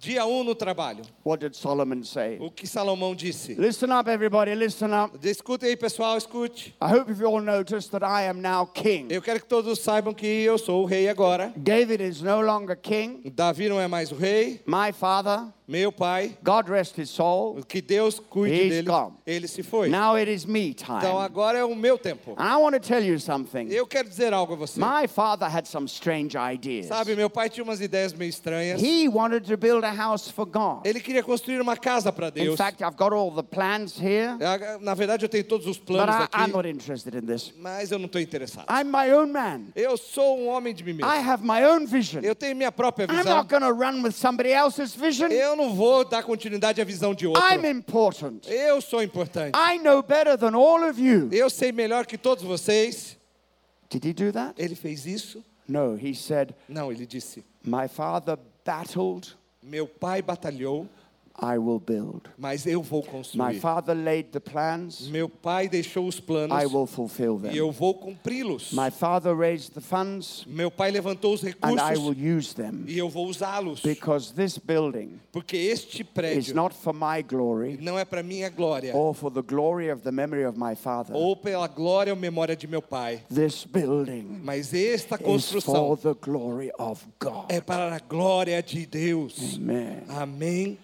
Dia 0.00 0.26
1 0.26 0.40
um 0.40 0.44
no 0.44 0.54
trabalho. 0.54 1.02
What 1.24 1.40
did 1.40 1.56
Solomon 1.56 2.04
say? 2.04 2.38
O 2.40 2.50
que 2.50 2.66
Salomão 2.66 3.14
disse? 3.14 3.54
Listen 3.54 3.90
up, 3.92 4.08
everybody, 4.10 4.54
listen 4.54 4.92
up. 4.92 5.18
Escute 5.26 5.64
aí, 5.64 5.76
pessoal, 5.76 6.16
escute. 6.16 6.74
I 6.80 6.88
hope 6.88 7.10
you've 7.10 7.24
all 7.24 7.40
noticed 7.40 7.90
that 7.90 8.04
I 8.04 8.28
am 8.28 8.40
now 8.40 8.66
king. 8.66 9.08
Eu 9.10 9.22
quero 9.22 9.40
que 9.40 9.46
todos 9.46 9.80
saibam 9.80 10.12
que 10.12 10.26
eu 10.26 10.58
sou 10.58 10.82
o 10.82 10.86
rei 10.86 11.08
agora. 11.08 11.52
David 11.56 12.02
is 12.02 12.20
no 12.20 12.40
longer 12.40 12.76
king. 12.76 13.28
Davi 13.30 13.68
não 13.68 13.80
é 13.80 13.88
mais 13.88 14.12
o 14.12 14.16
rei. 14.16 14.60
My 14.66 14.92
father, 14.92 15.46
Meu 15.68 15.90
pai, 15.90 16.36
God 16.44 16.68
rest 16.68 16.96
his 16.96 17.10
soul. 17.10 17.60
que 17.66 17.80
Deus 17.82 18.20
cuide 18.20 18.54
He's 18.54 18.70
dele. 18.70 18.86
gone. 18.86 19.14
Ele 19.26 19.48
se 19.48 19.62
foi. 19.64 19.88
Now 19.88 20.14
it 20.16 20.30
is 20.30 20.44
me 20.46 20.70
Então 20.70 20.96
time. 21.00 21.18
agora 21.24 21.58
é 21.58 21.64
o 21.64 21.74
meu 21.74 21.98
tempo. 21.98 22.36
And 22.38 22.44
I 22.48 22.56
want 22.56 22.74
to 22.74 22.80
tell 22.80 23.02
you 23.02 23.18
something. 23.18 23.68
Eu 23.72 23.84
quero 23.84 24.08
dizer 24.08 24.32
algo 24.32 24.52
a 24.52 24.56
você. 24.56 24.78
My 24.78 25.08
father 25.08 25.48
had 25.48 25.66
some 25.66 25.86
strange 25.88 26.36
ideas. 26.36 26.86
Sabe, 26.86 27.16
meu 27.16 27.28
pai 27.28 27.50
tinha 27.50 27.64
umas 27.64 27.80
ideias 27.80 28.12
meio 28.12 28.28
estranhas. 28.28 28.80
He 28.80 29.08
wanted 29.08 29.44
to 29.46 29.56
build 29.56 29.84
a 29.84 29.90
house 29.92 30.28
for 30.30 30.46
God. 30.46 30.86
Ele 30.86 31.00
queria 31.00 31.22
construir 31.24 31.60
uma 31.60 31.76
casa 31.76 32.12
para 32.12 32.28
In 32.28 32.44
Deus. 32.44 32.56
fact, 32.56 32.82
I've 32.84 32.96
got 32.96 33.12
all 33.12 33.32
the 33.32 33.42
plans 33.42 33.98
here, 33.98 34.36
Ah, 34.40 34.78
Na 34.80 34.94
verdade, 34.94 35.24
eu 35.24 35.28
tenho 35.28 35.42
todos 35.42 35.66
os 35.66 35.78
but 35.78 35.86
planos 35.86 36.14
I'm 36.14 36.28
aqui, 36.44 36.52
not 36.52 36.68
interested 36.68 37.12
in 37.16 37.26
this. 37.26 37.52
mas 37.58 37.90
eu 37.90 37.98
não 37.98 38.06
estou 38.06 38.20
interessado. 38.20 38.66
I'm 38.70 38.84
my 38.88 39.10
own 39.12 39.32
man. 39.32 39.72
Eu 39.74 39.96
sou 39.96 40.38
um 40.38 40.46
homem 40.46 40.72
de 40.72 40.84
mim 40.84 40.92
mesmo. 40.92 41.10
I 41.12 41.18
have 41.18 41.42
my 41.44 41.64
own 41.66 41.86
vision. 41.86 42.22
Eu 42.22 42.36
tenho 42.36 42.54
minha 42.54 42.70
própria 42.70 43.06
I'm 43.06 43.16
visão. 43.16 43.36
not 43.38 43.48
going 43.48 43.62
to 43.62 43.72
run 43.72 44.00
with 44.04 44.12
somebody 44.12 44.50
else's 44.52 44.94
vision. 44.94 45.32
Eu 45.32 45.55
não 45.56 45.74
vou 45.74 46.04
dar 46.04 46.22
continuidade 46.22 46.80
à 46.80 46.84
visão 46.84 47.14
de 47.14 47.26
outro. 47.26 47.42
I'm 47.42 47.66
important. 47.68 48.46
Eu 48.46 48.80
sou 48.80 49.02
importante. 49.02 49.56
I 49.56 49.78
know 49.78 50.02
better 50.02 50.38
than 50.38 50.54
all 50.54 50.88
of 50.88 51.00
you. 51.00 51.28
Eu 51.32 51.50
sei 51.50 51.72
melhor 51.72 52.06
que 52.06 52.16
todos 52.16 52.44
vocês. 52.44 53.16
Did 53.90 54.04
he 54.04 54.12
do 54.12 54.32
that? 54.32 54.54
Ele 54.56 54.74
fez 54.74 55.06
isso? 55.06 55.44
No, 55.68 55.96
he 55.96 56.14
said, 56.14 56.54
Não, 56.68 56.92
ele 56.92 57.06
disse: 57.06 57.44
My 57.64 57.88
father 57.88 58.38
battled, 58.64 59.36
Meu 59.62 59.88
pai 59.88 60.22
batalhou, 60.22 60.88
I 61.40 61.58
will 61.58 61.78
build. 61.80 62.22
mas 62.38 62.66
eu 62.66 62.82
vou 62.82 63.02
My 63.02 63.08
construir. 63.10 63.60
father 63.60 63.94
laid 63.94 64.30
the 64.32 64.40
plans, 64.40 65.08
Meu 65.08 65.28
pai 65.28 65.68
deixou 65.68 66.06
os 66.06 66.18
planos 66.18 66.56
I 66.62 66.66
will 66.66 66.86
fulfill 66.86 67.36
e 67.38 67.48
them. 67.48 67.54
eu 67.56 67.70
vou 67.70 67.94
cumpri-los. 67.94 68.72
My 68.72 68.90
father 68.90 69.34
raised 69.36 69.72
the 69.74 69.80
funds, 69.80 70.44
Meu 70.46 70.70
pai 70.70 70.90
levantou 70.90 71.34
os 71.34 71.42
and 71.44 71.48
I 71.50 71.96
will 71.98 72.10
recursos 72.14 72.16
use 72.48 72.54
them. 72.54 72.84
e 72.86 72.96
eu 72.98 73.08
vou 73.08 73.26
usá-los. 73.26 73.80
Because 73.82 74.32
this 74.34 74.56
building 74.58 75.20
Porque 75.30 75.56
este 75.56 76.02
is 76.02 76.08
prédio 76.08 76.54
not 76.54 76.74
for 76.74 76.94
my 76.94 77.22
glory 77.22 77.78
não 77.80 77.98
é 77.98 78.04
para 78.04 78.22
minha 78.22 78.48
glória 78.48 78.96
or 78.96 79.14
for 79.14 79.30
the 79.30 79.42
glory 79.42 79.90
of 79.92 80.02
the 80.02 80.12
memory 80.12 80.44
of 80.46 80.58
my 80.58 80.74
father. 80.74 81.14
ou 81.14 81.36
pela 81.36 81.68
glória 81.68 82.12
ou 82.12 82.18
memória 82.18 82.56
de 82.56 82.66
meu 82.66 82.80
pai, 82.82 83.22
This 83.28 83.64
building 83.64 84.40
mas 84.42 84.72
esta 84.72 85.16
is 85.16 85.18
for 85.20 85.24
construção 85.24 85.96
the 85.96 86.14
glory 86.14 86.70
of 86.78 87.04
God. 87.20 87.46
é 87.50 87.60
para 87.60 87.94
a 87.96 87.98
glória 87.98 88.62
de 88.62 88.86
Deus. 88.86 89.56
Amen. 89.56 90.02
Amém. 90.08 90.78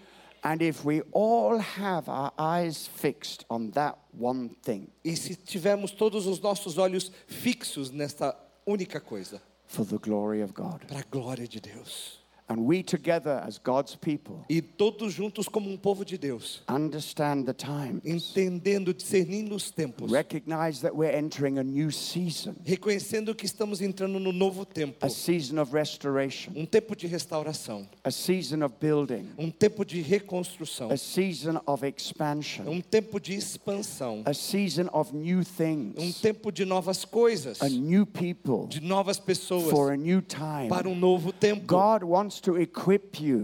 And 0.45 0.61
if 0.61 0.85
we 0.85 1.03
all 1.13 1.59
have 1.59 2.09
our 2.09 2.33
eyes 2.37 2.89
fixed 2.89 3.45
on 3.49 3.71
that 3.73 3.97
one 4.13 4.51
thing, 4.63 4.89
E 5.05 5.15
se 5.17 5.37
tivermos 5.37 5.93
todos 5.93 6.27
os 6.27 6.41
nossos 6.41 6.79
olhos 6.79 7.11
fixos 7.29 7.91
nesta 7.93 8.35
única 8.67 9.01
coisa, 9.01 9.41
for 9.67 9.85
the 9.87 9.99
glory 9.99 10.43
of 10.43 10.53
God. 10.53 10.81
para 10.89 11.01
a 11.01 11.05
glória 11.11 11.47
de 11.47 11.61
Deus. 11.61 12.22
And 12.53 12.67
we 12.67 12.83
together 12.83 13.43
as 13.47 13.59
God's 13.59 13.95
people 13.97 14.45
E 14.49 14.61
todos 14.61 15.13
juntos 15.15 15.49
como 15.49 15.71
um 15.71 15.77
povo 15.77 16.05
de 16.05 16.19
Deus, 16.19 16.63
understand 16.69 17.47
the 17.47 17.55
times, 17.55 18.03
entendendo, 18.05 18.93
discernindo 18.93 19.55
os 19.55 19.71
tempos, 19.71 20.11
recognize 20.13 20.83
that 20.83 20.95
we're 20.95 21.17
entering 21.17 21.59
a 21.59 21.63
new 21.63 21.91
season, 21.91 22.55
reconhecendo 22.63 23.35
que 23.35 23.47
estamos 23.47 23.81
entrando 23.81 24.19
no 24.19 24.33
novo 24.33 24.67
tempo, 24.67 24.99
a 25.01 25.09
season 25.09 25.59
of 25.61 25.73
restoration, 25.73 26.53
um 26.55 26.67
tempo 26.67 26.95
de 26.95 27.07
restauração, 27.07 27.89
a 28.05 28.11
season 28.11 28.63
of 28.63 28.75
building, 28.79 29.31
um 29.39 29.51
tempo 29.51 29.85
de 29.85 30.03
reconstrução, 30.03 30.91
a 30.91 30.97
season 30.99 31.59
of 31.67 31.87
expansion, 31.87 32.69
um 32.69 32.81
tempo 32.83 33.19
de 33.19 33.35
expansão, 33.35 34.23
a 34.27 34.35
season 34.35 34.89
of 34.93 35.15
new 35.15 35.41
um 35.41 35.45
things, 35.45 36.21
tempo 36.21 36.53
de 36.53 36.67
novas 36.67 37.05
coisas, 37.05 37.63
a 37.63 37.69
new 37.69 38.05
people 38.05 38.67
de 38.69 38.81
novas 38.81 39.19
pessoas, 39.19 39.71
for 39.71 39.91
a 39.91 39.97
new 39.97 40.21
time. 40.21 40.69
para 40.69 40.87
um 40.87 40.95
novo 40.95 41.33
tempo. 41.33 41.63
God 41.67 42.03
wants 42.03 42.42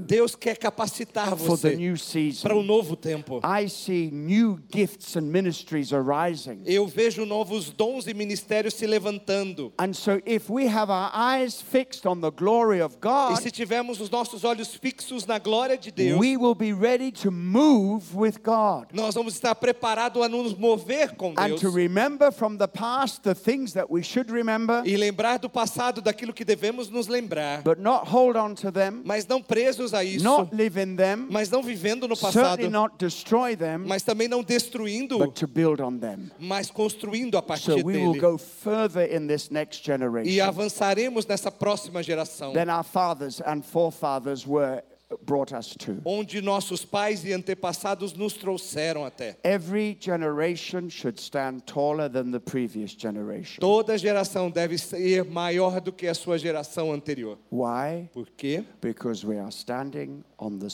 Deus 0.06 0.34
quer 0.34 0.56
capacitar 0.56 1.36
for 1.36 1.56
the 1.58 1.70
você 1.70 1.76
new 1.76 1.94
para 1.94 2.54
um 2.54 2.60
season. 2.60 2.62
novo 2.62 2.96
tempo. 2.96 3.40
I 3.44 3.68
see 3.68 4.10
new 4.10 4.58
gifts 4.70 5.16
and 5.16 5.22
ministries 5.22 5.92
arising. 5.92 6.62
Eu 6.66 6.86
vejo 6.86 7.24
novos 7.24 7.70
dons 7.70 8.06
e 8.06 8.14
ministérios 8.14 8.74
se 8.74 8.86
levantando. 8.86 9.72
And 9.78 9.92
so, 9.92 10.20
if 10.26 10.50
we 10.50 10.66
have 10.66 10.90
our 10.90 11.10
eyes 11.14 11.60
fixed 11.60 12.06
on 12.06 12.20
the 12.20 12.30
glory 12.30 12.80
of 12.80 12.96
E 13.32 13.36
se 13.36 13.50
tivermos 13.50 14.00
os 14.00 14.10
nossos 14.10 14.44
olhos 14.44 14.74
fixos 14.74 15.26
na 15.26 15.38
glória 15.38 15.78
de 15.78 15.90
Deus, 15.90 16.18
we 16.18 16.36
will 16.36 16.54
be 16.54 16.72
ready 16.72 17.12
to 17.12 17.30
move 17.30 18.14
with 18.14 18.42
God 18.42 18.88
nós 18.92 19.14
vamos 19.14 19.34
estar 19.34 19.54
preparados 19.54 20.22
a 20.22 20.28
nos 20.28 20.54
mover 20.54 21.14
com 21.16 21.32
and 21.36 21.48
Deus 21.48 21.60
to 21.60 21.70
remember 21.70 22.30
from 22.32 22.56
the 22.56 22.66
past 22.66 23.22
the 23.22 23.34
things 23.34 23.72
that 23.72 23.90
we 23.90 24.02
should 24.02 24.30
remember, 24.30 24.82
e 24.84 24.96
lembrar 24.96 25.38
do 25.38 25.48
passado, 25.48 26.00
daquilo 26.00 26.32
que 26.32 26.44
devemos 26.44 26.88
nos 26.90 27.08
lembrar, 27.08 27.62
but 27.62 27.78
not 27.78 28.08
hold 28.08 28.36
on 28.36 28.54
to 28.54 28.70
them, 28.70 28.87
mas 29.04 29.26
não 29.26 29.42
presos 29.42 29.92
a 29.94 30.02
isso, 30.04 30.24
not 30.24 30.54
live 30.54 30.80
in 30.80 30.96
them, 30.96 31.26
mas 31.30 31.50
não 31.50 31.62
vivendo 31.62 32.06
no 32.08 32.16
passado, 32.16 32.32
certainly 32.44 32.70
not 32.70 32.94
destroy 32.98 33.56
them, 33.56 33.78
mas 33.86 34.02
também 34.02 34.28
não 34.28 34.42
destruindo, 34.42 35.18
but 35.18 35.32
to 35.34 35.46
build 35.46 35.80
on 35.82 35.98
them. 35.98 36.30
mas 36.38 36.70
construindo 36.70 37.36
a 37.36 37.40
So 37.40 37.46
partir 37.46 37.72
we 37.84 37.96
will 37.98 38.12
dele. 38.12 38.20
go 38.20 38.38
further 38.38 39.04
in 39.14 39.26
this 39.26 39.50
next 39.50 39.82
E 39.82 39.86
generation 39.86 40.40
avançaremos 40.46 41.26
nessa 41.26 41.50
próxima 41.50 42.02
geração, 42.02 42.52
than 42.52 42.70
our 42.72 42.84
fathers 42.84 43.40
and 43.46 43.62
forefathers 43.62 44.46
were 44.46 44.82
brought 45.24 45.52
us 45.52 45.74
to. 45.76 46.00
onde 46.04 46.40
nossos 46.42 46.84
pais 46.84 47.24
e 47.24 47.32
antepassados 47.32 48.12
nos 48.12 48.34
trouxeram 48.34 49.04
até. 49.04 49.36
Every 49.42 49.96
generation 49.98 50.88
should 50.88 51.18
stand 51.20 51.62
taller 51.66 52.08
than 52.08 52.30
the 52.30 52.40
previous 52.40 52.94
generation. 52.94 53.60
Toda 53.60 53.96
geração 53.96 54.50
deve 54.50 54.78
ser 54.78 55.24
maior 55.24 55.80
do 55.80 55.92
que 55.92 56.06
a 56.06 56.14
sua 56.14 56.38
geração 56.38 56.92
anterior. 56.92 57.38
Why? 57.50 58.08
Por 58.12 58.28
quê? 58.36 58.64
Because 58.80 59.26
we 59.26 59.38
are 59.38 59.50
standing 59.50 60.22
on 60.38 60.58
the 60.58 60.68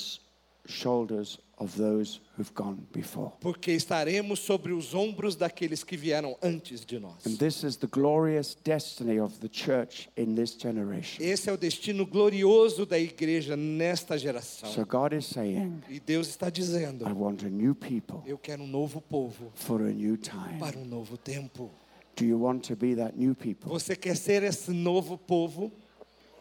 shoulders 0.66 1.38
of 1.58 1.76
those 1.76 2.20
who've 2.36 2.52
gone 2.54 2.78
before. 2.92 3.32
porque 3.40 3.70
estaremos 3.72 4.40
sobre 4.40 4.72
os 4.72 4.94
ombros 4.94 5.36
daqueles 5.36 5.84
que 5.84 5.96
vieram 5.96 6.36
antes 6.42 6.84
de 6.84 6.98
nós. 6.98 7.24
And 7.26 7.36
this 7.36 7.62
is 7.62 7.76
the 7.76 7.86
glorious 7.86 8.56
destiny 8.64 9.20
of 9.20 9.38
the 9.40 9.48
church 9.48 10.08
in 10.16 10.34
this 10.34 10.56
generation. 10.60 11.22
Esse 11.24 11.48
é 11.48 11.52
o 11.52 11.56
destino 11.56 12.04
glorioso 12.06 12.84
da 12.84 12.98
igreja 12.98 13.56
nesta 13.56 14.18
geração. 14.18 14.68
So 14.72 14.84
God 14.84 15.12
is 15.12 15.26
saying, 15.26 15.80
E 15.88 16.00
Deus 16.00 16.28
está 16.28 16.50
dizendo: 16.50 17.08
I 17.08 17.12
want 17.12 17.42
a 17.44 17.48
new 17.48 17.74
people 17.74 18.22
Eu 18.26 18.36
quero 18.38 18.62
um 18.62 18.66
novo 18.68 19.00
povo 19.00 19.52
for 19.54 19.80
a 19.80 19.90
new 19.92 20.16
time. 20.16 20.58
para 20.58 20.76
um 20.78 20.84
novo 20.84 21.16
tempo. 21.16 21.70
Do 22.16 22.24
you 22.24 22.40
want 22.40 22.60
to 22.68 22.76
be 22.76 22.94
that 22.94 23.16
new 23.18 23.34
people? 23.34 23.68
Você 23.70 23.96
quer 23.96 24.16
ser 24.16 24.42
esse 24.44 24.70
novo 24.70 25.18
povo? 25.18 25.72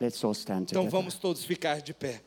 Let's 0.02 0.24
all 0.24 0.34
stand 0.34 0.64
Então 0.64 0.84
together. 0.84 0.92
vamos 0.92 1.16
todos 1.18 1.44
ficar 1.46 1.82
de 1.82 1.94
pé. 1.94 2.22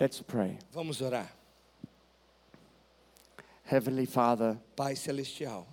Let's 0.00 0.20
pray. 0.20 0.58
Vamos 0.72 1.00
orar. 1.00 1.30
Heavenly 3.64 4.06
Father, 4.06 4.58
Pai 4.76 4.94
celestial, 4.94 5.66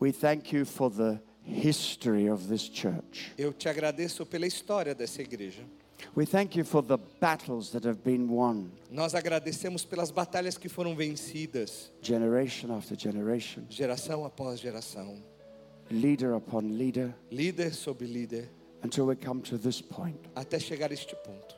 we 0.00 0.10
thank 0.10 0.52
you 0.52 0.64
for 0.64 0.88
the 0.90 1.20
history 1.44 2.28
of 2.30 2.48
this 2.48 2.62
church. 2.62 3.32
eu 3.36 3.52
te 3.52 3.68
agradeço 3.68 4.24
pela 4.24 4.46
história 4.46 4.94
dessa 4.94 5.20
igreja. 5.20 5.62
We 6.14 6.24
thank 6.24 6.56
you 6.56 6.64
for 6.64 6.80
the 6.82 6.96
battles 7.20 7.70
that 7.72 7.86
have 7.86 7.98
been 8.04 8.28
won, 8.30 8.70
Nós 8.90 9.14
agradecemos 9.14 9.84
pelas 9.84 10.10
batalhas 10.10 10.56
que 10.56 10.68
foram 10.68 10.94
vencidas, 10.96 11.90
generation 12.00 12.72
after 12.72 12.96
generation, 12.98 13.64
geração 13.68 14.24
após 14.24 14.60
geração, 14.60 15.22
leader 15.90 16.34
upon 16.34 16.60
leader, 16.78 17.14
líder 17.30 17.74
sobre 17.74 18.06
líder, 18.06 18.48
until 18.82 19.06
we 19.06 19.16
come 19.16 19.42
to 19.42 19.58
this 19.58 19.82
point. 19.82 20.18
até 20.34 20.58
chegar 20.58 20.90
a 20.90 20.94
este 20.94 21.14
ponto. 21.16 21.57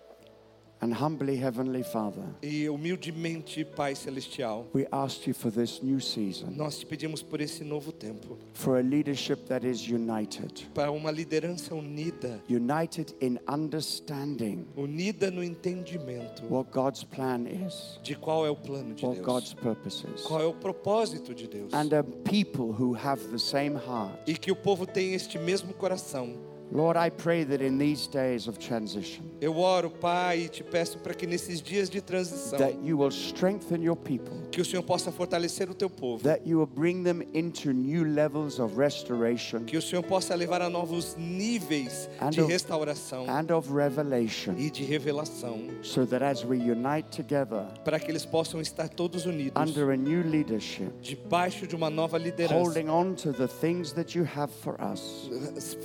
And 0.83 0.95
humbly, 0.95 1.37
Heavenly 1.37 1.83
Father, 1.83 2.25
E 2.43 2.67
humildemente, 2.67 3.65
Pai 3.67 3.95
celestial, 3.95 4.67
we 4.75 4.87
ask 4.91 5.27
you 5.27 5.35
for 5.35 5.51
this 5.53 5.83
new 5.83 6.01
season, 6.01 6.55
nós 6.57 6.79
te 6.79 6.87
pedimos 6.87 7.23
por 7.23 7.41
esse 7.43 7.63
novo 7.63 7.93
tempo, 7.93 8.39
for 8.55 8.79
a 8.79 8.83
leadership 8.83 9.47
that 9.47 9.67
is 9.67 9.87
united, 9.87 10.67
para 10.73 10.91
uma 10.91 11.11
liderança 11.11 11.75
unida, 11.75 12.41
united 12.49 13.15
in 13.21 13.39
understanding 13.47 14.65
unida 14.75 15.31
no 15.31 15.45
entendimento 15.45 16.43
what 16.49 16.71
God's 16.71 17.05
plan 17.05 17.47
is, 17.47 17.99
de 18.03 18.15
qual 18.15 18.47
é 18.47 18.51
o 18.51 18.57
plano 18.57 18.95
de 18.95 19.05
what 19.05 19.21
God's 19.21 19.55
Deus, 19.55 20.05
is, 20.15 20.23
qual 20.23 20.41
é 20.41 20.47
o 20.47 20.55
propósito 20.55 21.35
de 21.35 21.47
Deus. 21.47 21.75
and 21.75 21.93
a 21.93 22.03
people 22.03 22.73
who 22.73 22.95
have 22.95 23.21
the 23.31 23.39
same 23.39 23.77
heart. 23.77 24.19
E 24.27 24.35
que 24.35 24.51
o 24.51 24.57
povo 24.57 24.87
tenha 24.87 25.15
este 25.15 25.39
mesmo 25.39 25.75
coração. 25.75 26.49
Lord, 26.73 26.97
I 26.97 27.11
pray 27.11 27.45
that 27.45 27.61
in 27.61 27.79
these 27.79 28.07
days 28.07 28.47
of 28.47 28.59
transition, 28.59 29.25
Eu 29.41 29.57
oro, 29.59 29.91
Pai, 29.91 30.43
e 30.43 30.49
te 30.49 30.63
peço 30.63 30.99
para 30.99 31.13
que 31.15 31.27
nesses 31.27 31.61
dias 31.61 31.91
de 31.91 32.01
transição, 32.01 32.59
that 32.59 32.79
you 32.85 32.97
will 32.97 33.11
strengthen 33.11 33.83
your 33.83 33.97
people, 33.97 34.37
que 34.61 34.63
o 34.63 34.65
Senhor 34.71 34.83
possa 34.83 35.11
fortalecer 35.11 35.71
o 35.71 35.75
teu 35.75 35.89
povo, 35.89 36.23
that 36.23 36.43
you 36.47 36.59
will 36.59 36.67
bring 36.67 37.03
them 37.03 37.23
into 37.33 37.73
new 37.73 38.05
levels 38.05 38.59
of 38.61 38.77
restoration. 38.77 39.65
Que 39.65 39.79
o 39.79 39.81
Senhor 39.83 40.03
possa 40.03 40.35
levar 40.35 40.61
a 40.61 40.69
novos 40.69 41.17
níveis 41.17 42.11
And 42.21 42.29
de 42.29 42.43
of- 42.43 42.53
restauração 42.53 43.25
and 43.27 43.51
of 43.57 43.73
revelation, 43.73 44.55
e 44.59 44.71
de 44.71 44.85
revelação, 44.85 45.59
so 45.83 46.05
that 46.05 46.23
as 46.23 46.45
we 46.45 46.59
unite 46.59 47.09
together 47.11 47.65
para 47.85 47.99
que 47.99 48.11
eles 48.11 48.27
possam 48.27 48.61
estar 48.61 48.89
todos 48.91 49.25
unidos 49.25 49.53
under 49.57 49.91
a 49.93 49.97
new 49.97 50.23
leadership, 50.29 50.91
debaixo 51.01 51.67
de 51.67 51.75
uma 51.75 51.89
nova 51.89 52.19
liderança, 52.19 52.55
holding 52.55 52.91
on 52.91 53.15
to 53.15 53.33
the 53.33 53.49
things 53.49 53.93
that 53.95 54.15
you 54.19 54.27
have 54.37 54.53
for 54.53 54.77
us. 54.83 55.31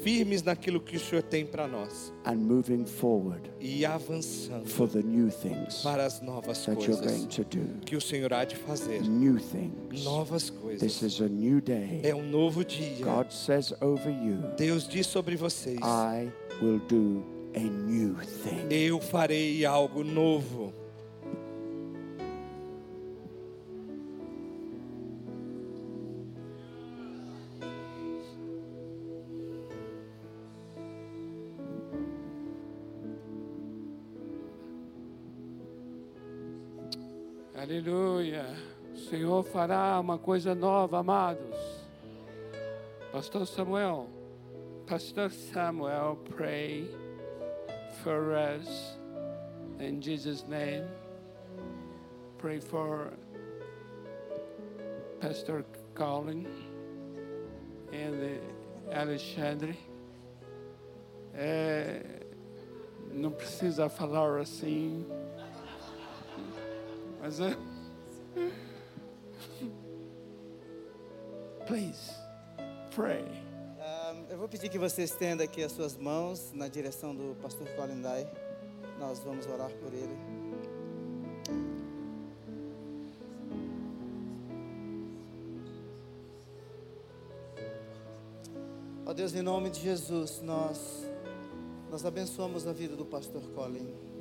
Firmes 0.04 0.44
naquilo 0.44 0.82
que 0.82 0.98
o 0.98 1.00
Senhor 1.00 1.22
tem 1.24 1.46
para 1.46 1.66
nós. 1.66 2.12
And 2.26 2.36
moving 2.36 2.86
forward 2.86 3.50
e 3.62 3.86
avançando 3.86 4.66
for 4.68 4.90
the 4.90 5.02
new 5.02 5.30
things 5.30 5.82
para 5.82 6.06
as 6.06 6.20
novas 6.22 6.66
that 6.66 6.82
you're 6.82 6.96
going 7.00 7.26
coisas 7.26 7.36
to 7.36 7.44
do. 7.46 7.80
que 7.86 7.96
o 7.96 8.02
Senhor 8.02 8.34
há 8.34 8.44
de 8.44 8.56
fazer. 8.66 9.02
New 9.02 9.38
things. 9.40 10.04
Novas 10.04 10.50
This 10.50 10.60
coisas. 10.60 11.02
is 11.04 11.20
a 11.22 11.28
new 11.28 11.62
day. 11.62 12.02
É 12.04 12.14
um 12.16 12.24
novo 12.24 12.64
dia. 12.66 13.04
God 13.06 13.32
says 13.32 13.74
over 13.82 14.10
you, 14.10 14.38
Deus 14.58 14.88
diz 14.88 15.08
sobre 15.08 15.36
vocês: 15.36 15.80
I 15.82 16.32
will 16.62 16.80
do 16.88 17.24
a 17.56 17.60
new 17.60 18.16
thing. 18.44 18.68
Eu 18.72 19.00
farei 19.00 19.66
algo 19.66 20.04
novo. 20.04 20.74
Aleluia. 37.66 38.46
O 38.94 38.98
Senhor 39.10 39.44
fará 39.44 40.00
uma 40.00 40.20
coisa 40.20 40.54
nova, 40.54 41.00
amados. 41.00 41.58
Pastor 43.12 43.48
Samuel, 43.48 44.08
Pastor 44.86 45.32
Samuel, 45.32 46.16
pray 46.30 46.88
for 48.04 48.36
us 48.36 49.00
in 49.80 50.00
Jesus' 50.00 50.46
name. 50.48 50.86
Pray 52.38 52.60
for 52.60 53.12
Pastor 55.20 55.66
Colin 55.96 56.46
and 57.92 58.42
Alexandre. 58.94 59.76
É, 61.34 62.28
não 63.12 63.32
precisa 63.32 63.90
falar 63.90 64.40
assim. 64.40 65.04
Mas 67.26 67.40
é. 67.40 67.58
Please, 71.66 72.12
pray. 72.94 73.26
Ah, 73.80 74.14
eu 74.30 74.38
vou 74.38 74.48
pedir 74.48 74.70
que 74.70 74.78
você 74.78 75.02
estenda 75.02 75.44
aqui 75.44 75.64
as 75.64 75.72
suas 75.72 75.98
mãos 75.98 76.52
na 76.54 76.68
direção 76.68 77.16
do 77.16 77.36
pastor 77.42 77.68
Colin 77.70 78.00
Dye. 78.00 78.28
Nós 79.00 79.18
vamos 79.24 79.48
orar 79.48 79.72
por 79.72 79.92
ele. 79.92 80.16
Ó 89.04 89.14
Deus, 89.14 89.34
em 89.34 89.42
nome 89.42 89.72
de 89.72 89.80
Jesus, 89.80 90.42
nós 90.44 91.04
nós 91.90 92.06
abençoamos 92.06 92.68
a 92.68 92.72
vida 92.72 92.96
do 92.96 93.04
pastor 93.04 93.42
Colin. 93.56 94.15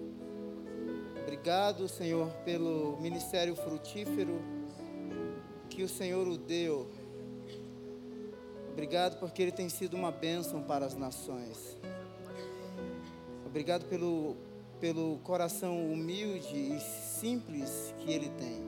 Obrigado, 1.45 1.87
Senhor, 1.89 2.31
pelo 2.43 2.97
ministério 3.03 3.55
frutífero 3.55 4.41
que 5.69 5.83
o 5.83 5.89
Senhor 5.91 6.27
o 6.27 6.39
deu. 6.39 6.89
Obrigado 8.73 9.19
porque 9.19 9.43
ele 9.43 9.53
tem 9.53 9.69
sido 9.69 9.95
uma 9.95 10.11
bênção 10.11 10.63
para 10.63 10.87
as 10.87 10.95
nações. 10.95 11.77
Obrigado 13.45 13.85
pelo, 13.91 14.39
pelo 14.81 15.19
coração 15.19 15.93
humilde 15.93 16.57
e 16.57 16.81
simples 16.81 17.95
que 17.99 18.11
ele 18.11 18.31
tem. 18.31 18.63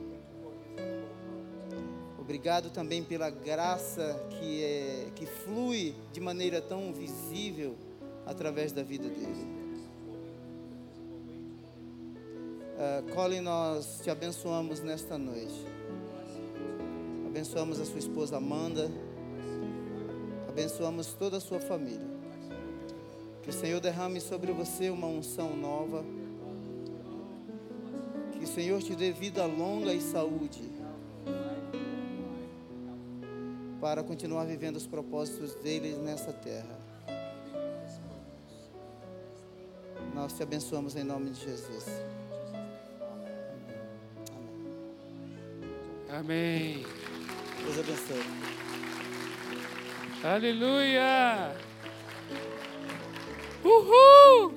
Obrigado 2.19 2.69
também 2.69 3.03
pela 3.03 3.31
graça 3.31 4.23
que, 4.29 4.63
é, 4.63 5.07
que 5.15 5.25
flui 5.25 5.95
de 6.13 6.19
maneira 6.19 6.61
tão 6.61 6.93
visível 6.93 7.75
através 8.23 8.71
da 8.71 8.83
vida 8.83 9.09
dele. 9.09 9.56
Colin, 13.13 13.41
nós 13.41 14.01
te 14.03 14.09
abençoamos 14.09 14.81
nesta 14.81 15.17
noite. 15.17 15.65
Abençoamos 17.25 17.79
a 17.79 17.85
sua 17.85 17.99
esposa 17.99 18.37
Amanda. 18.37 18.91
Abençoamos 20.47 21.13
toda 21.13 21.37
a 21.37 21.39
sua 21.39 21.59
família. 21.59 22.07
Que 23.43 23.49
o 23.49 23.53
Senhor 23.53 23.79
derrame 23.79 24.19
sobre 24.19 24.51
você 24.51 24.89
uma 24.89 25.07
unção 25.07 25.55
nova. 25.55 26.03
Que 28.33 28.43
o 28.43 28.47
Senhor 28.47 28.81
te 28.81 28.95
dê 28.95 29.11
vida 29.11 29.45
longa 29.45 29.93
e 29.93 30.01
saúde. 30.01 30.69
Para 33.79 34.03
continuar 34.03 34.45
vivendo 34.45 34.75
os 34.75 34.87
propósitos 34.87 35.55
dele 35.55 35.95
nessa 35.97 36.33
terra. 36.33 36.77
Nós 40.13 40.33
te 40.33 40.43
abençoamos 40.43 40.95
em 40.95 41.03
nome 41.03 41.29
de 41.29 41.41
Jesus. 41.41 41.85
Amém. 46.19 46.83
Deus 47.63 47.77
abençoe. 47.77 48.23
Aleluia. 50.23 51.55
Uhul. 53.63 54.51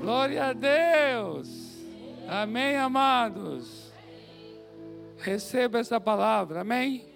Glória 0.00 0.46
a 0.46 0.52
Deus. 0.52 1.48
Amém, 2.26 2.76
amados. 2.76 3.92
Receba 5.18 5.78
essa 5.78 6.00
palavra. 6.00 6.62
Amém. 6.62 7.06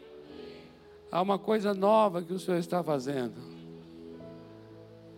Há 1.10 1.20
uma 1.20 1.36
coisa 1.36 1.74
nova 1.74 2.22
que 2.22 2.32
o 2.32 2.38
Senhor 2.38 2.58
está 2.58 2.80
fazendo. 2.80 3.42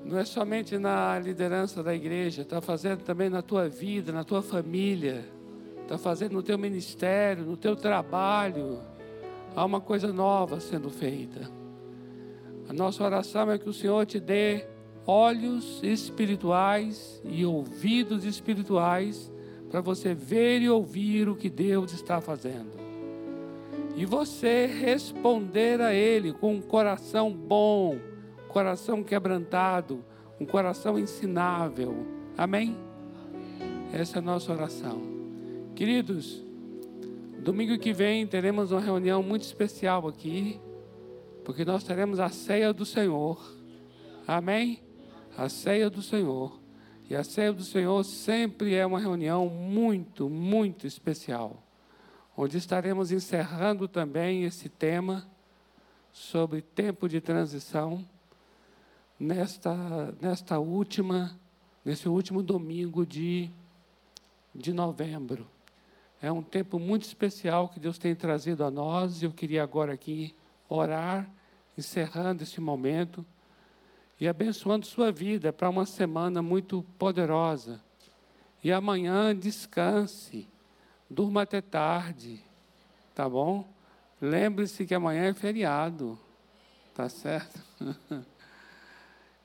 Não 0.03 0.19
é 0.19 0.25
somente 0.25 0.79
na 0.79 1.19
liderança 1.19 1.83
da 1.83 1.95
igreja, 1.95 2.41
está 2.41 2.63
fazendo 2.63 3.03
também 3.03 3.29
na 3.29 3.43
tua 3.43 3.69
vida, 3.69 4.13
na 4.13 4.25
tua 4.25 4.41
família, 4.41 5.27
está 5.83 5.99
fazendo 5.99 6.33
no 6.33 6.43
teu 6.43 6.59
ministério, 6.59 7.45
no 7.45 7.57
teu 7.57 7.77
trabalho. 7.77 8.81
Há 9.55 9.65
uma 9.65 9.81
coisa 9.81 10.13
nova 10.13 10.61
sendo 10.61 10.89
feita. 10.91 11.51
A 12.69 12.73
nossa 12.73 13.05
oração 13.05 13.51
é 13.51 13.59
que 13.59 13.69
o 13.69 13.73
Senhor 13.73 14.07
te 14.07 14.19
dê 14.19 14.67
olhos 15.07 15.81
espirituais 15.83 17.21
e 17.25 17.45
ouvidos 17.45 18.25
espirituais 18.25 19.31
para 19.71 19.81
você 19.81 20.15
ver 20.15 20.63
e 20.63 20.71
ouvir 20.71 21.29
o 21.29 21.37
que 21.37 21.51
Deus 21.51 21.93
está 21.93 22.21
fazendo. 22.21 22.81
E 23.97 24.07
você 24.07 24.67
responder 24.67 25.81
a 25.81 25.93
Ele 25.93 26.33
com 26.33 26.55
um 26.55 26.63
coração 26.63 27.31
bom, 27.31 27.99
coração 28.49 29.03
quebrantado, 29.03 30.05
um 30.41 30.47
coração 30.47 30.99
ensinável. 30.99 32.07
Amém? 32.37 32.77
Essa 33.93 34.17
é 34.17 34.21
a 34.21 34.23
nossa 34.23 34.53
oração. 34.53 35.12
Queridos, 35.75 36.43
domingo 37.43 37.79
que 37.79 37.93
vem 37.93 38.27
teremos 38.27 38.73
uma 38.73 38.81
reunião 38.81 39.23
muito 39.23 39.43
especial 39.43 40.07
aqui, 40.07 40.61
porque 41.45 41.65
nós 41.65 41.83
teremos 41.83 42.21
a 42.21 42.29
ceia 42.29 42.73
do 42.73 42.87
Senhor. 42.87 43.41
Amém? 44.27 44.81
a 45.37 45.49
ceia 45.49 45.89
do 45.89 46.03
Senhor. 46.03 46.61
E 47.09 47.15
a 47.15 47.25
ceia 47.25 47.53
do 47.53 47.63
Senhor 47.63 48.03
sempre 48.05 48.75
é 48.75 48.87
uma 48.87 48.99
reunião 48.99 49.49
muito, 49.49 50.31
muito 50.31 50.87
especial, 50.87 51.63
onde 52.37 52.57
estaremos 52.57 53.13
encerrando 53.13 53.87
também 53.87 54.45
esse 54.45 54.69
tema 54.69 55.27
sobre 56.11 56.63
tempo 56.63 57.09
de 57.09 57.21
transição 57.21 58.07
nesta, 59.19 60.15
nesta 60.21 60.59
última, 60.59 61.39
nesse 61.85 62.09
último 62.09 62.43
domingo 62.43 63.05
de, 63.05 63.51
de 64.55 64.73
novembro. 64.73 65.47
É 66.23 66.31
um 66.31 66.41
tempo 66.41 66.79
muito 66.79 67.03
especial 67.03 67.69
que 67.69 67.81
Deus 67.81 67.99
tem 67.99 68.15
trazido 68.15 68.65
a 68.65 68.71
nós 68.71 69.21
e 69.21 69.25
eu 69.25 69.33
queria 69.33 69.61
agora 69.61 69.93
aqui 69.93 70.33
orar, 70.69 71.29
encerrando 71.77 72.45
esse 72.45 72.61
momento 72.61 73.27
e 74.21 74.29
abençoando 74.29 74.87
sua 74.87 75.11
vida 75.11 75.53
para 75.53 75.69
uma 75.69 75.85
semana 75.85 76.41
muito 76.41 76.87
poderosa. 76.97 77.83
E 78.63 78.71
amanhã 78.71 79.35
descanse, 79.35 80.47
durma 81.11 81.43
até 81.43 81.61
tarde, 81.61 82.41
tá 83.17 83.29
bom? 83.29 83.69
Lembre-se 84.21 84.87
que 84.87 84.95
amanhã 84.95 85.25
é 85.25 85.35
feriado, 85.35 86.17
tá 86.95 87.09
certo? 87.09 87.61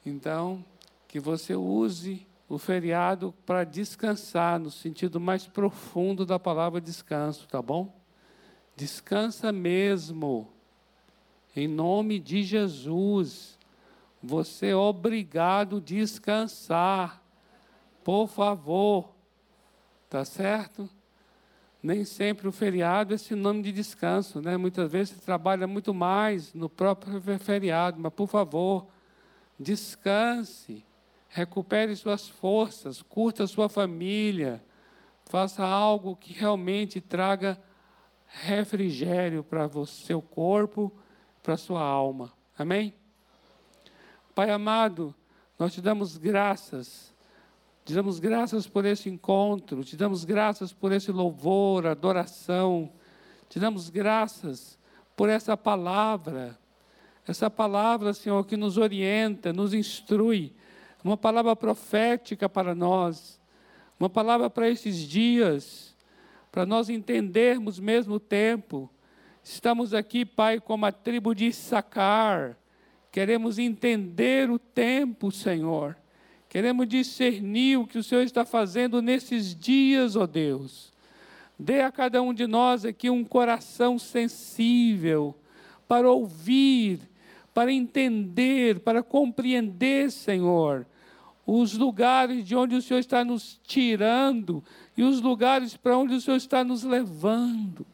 então, 0.05 0.63
que 1.07 1.19
você 1.19 1.55
use 1.55 2.23
o 2.49 2.57
feriado 2.57 3.33
para 3.45 3.63
descansar, 3.63 4.59
no 4.59 4.71
sentido 4.71 5.19
mais 5.19 5.45
profundo 5.45 6.25
da 6.25 6.39
palavra 6.39 6.79
descanso, 6.79 7.47
tá 7.47 7.61
bom? 7.61 7.93
Descansa 8.75 9.51
mesmo, 9.51 10.47
em 11.55 11.67
nome 11.67 12.19
de 12.19 12.43
Jesus. 12.43 13.57
Você 14.21 14.67
é 14.67 14.75
obrigado 14.75 15.77
a 15.77 15.81
descansar. 15.81 17.21
Por 18.03 18.27
favor. 18.27 19.13
Tá 20.09 20.23
certo? 20.23 20.89
Nem 21.83 22.05
sempre 22.05 22.47
o 22.47 22.51
feriado 22.51 23.13
é 23.13 23.17
sinônimo 23.17 23.63
de 23.63 23.71
descanso, 23.71 24.41
né? 24.41 24.55
Muitas 24.55 24.91
vezes 24.91 25.15
você 25.15 25.21
trabalha 25.21 25.67
muito 25.67 25.93
mais 25.93 26.53
no 26.53 26.69
próprio 26.69 27.21
feriado, 27.39 27.99
mas 27.99 28.13
por 28.13 28.27
favor, 28.27 28.87
descanse, 29.59 30.85
recupere 31.29 31.95
suas 31.95 32.27
forças, 32.27 33.01
curta 33.01 33.47
sua 33.47 33.69
família, 33.69 34.63
faça 35.25 35.65
algo 35.65 36.15
que 36.15 36.33
realmente 36.33 37.01
traga 37.01 37.59
refrigério 38.25 39.43
para 39.43 39.67
o 39.67 39.85
seu 39.85 40.21
corpo, 40.21 40.91
para 41.41 41.53
a 41.55 41.57
sua 41.57 41.81
alma. 41.81 42.31
Amém? 42.57 42.93
Pai 44.33 44.49
amado, 44.49 45.15
nós 45.57 45.73
te 45.73 45.81
damos 45.81 46.17
graças, 46.17 47.13
te 47.83 47.93
damos 47.93 48.19
graças 48.19 48.67
por 48.67 48.85
esse 48.85 49.09
encontro, 49.09 49.83
te 49.83 49.95
damos 49.95 50.23
graças 50.25 50.71
por 50.71 50.91
esse 50.91 51.11
louvor, 51.11 51.87
adoração, 51.87 52.91
te 53.49 53.59
damos 53.59 53.89
graças 53.89 54.77
por 55.15 55.29
essa 55.29 55.57
palavra, 55.57 56.57
essa 57.27 57.49
palavra, 57.49 58.13
Senhor, 58.13 58.45
que 58.45 58.55
nos 58.55 58.77
orienta, 58.77 59.51
nos 59.51 59.73
instrui, 59.73 60.53
uma 61.07 61.17
palavra 61.17 61.55
profética 61.55 62.47
para 62.47 62.75
nós, 62.75 63.39
uma 63.99 64.09
palavra 64.09 64.49
para 64.49 64.69
esses 64.69 64.97
dias, 64.97 65.95
para 66.51 66.65
nós 66.65 66.89
entendermos 66.89 67.79
mesmo 67.79 68.15
o 68.15 68.19
tempo. 68.19 68.89
Estamos 69.43 69.93
aqui, 69.93 70.25
Pai, 70.25 70.59
como 70.59 70.85
a 70.85 70.91
tribo 70.91 71.33
de 71.33 71.45
Issacar, 71.47 72.57
Queremos 73.17 73.57
entender 73.57 74.47
o 74.51 74.59
tempo, 74.59 75.31
Senhor. 75.31 75.97
Queremos 76.47 76.87
discernir 76.87 77.77
o 77.77 77.87
que 77.87 77.97
o 77.97 78.03
Senhor 78.03 78.21
está 78.21 78.45
fazendo 78.45 79.01
nesses 79.01 79.55
dias, 79.55 80.15
ó 80.15 80.27
Deus. 80.27 80.93
Dê 81.57 81.81
a 81.81 81.91
cada 81.91 82.21
um 82.21 82.31
de 82.31 82.45
nós 82.45 82.85
aqui 82.85 83.09
um 83.09 83.23
coração 83.23 83.97
sensível 83.97 85.35
para 85.87 86.07
ouvir, 86.11 86.99
para 87.55 87.71
entender, 87.71 88.81
para 88.81 89.01
compreender, 89.01 90.11
Senhor, 90.11 90.85
os 91.47 91.75
lugares 91.75 92.45
de 92.45 92.55
onde 92.55 92.75
o 92.75 92.81
Senhor 92.81 92.99
está 92.99 93.25
nos 93.25 93.59
tirando 93.63 94.63
e 94.95 95.01
os 95.01 95.21
lugares 95.21 95.75
para 95.75 95.97
onde 95.97 96.13
o 96.13 96.21
Senhor 96.21 96.37
está 96.37 96.63
nos 96.63 96.83
levando. 96.83 97.87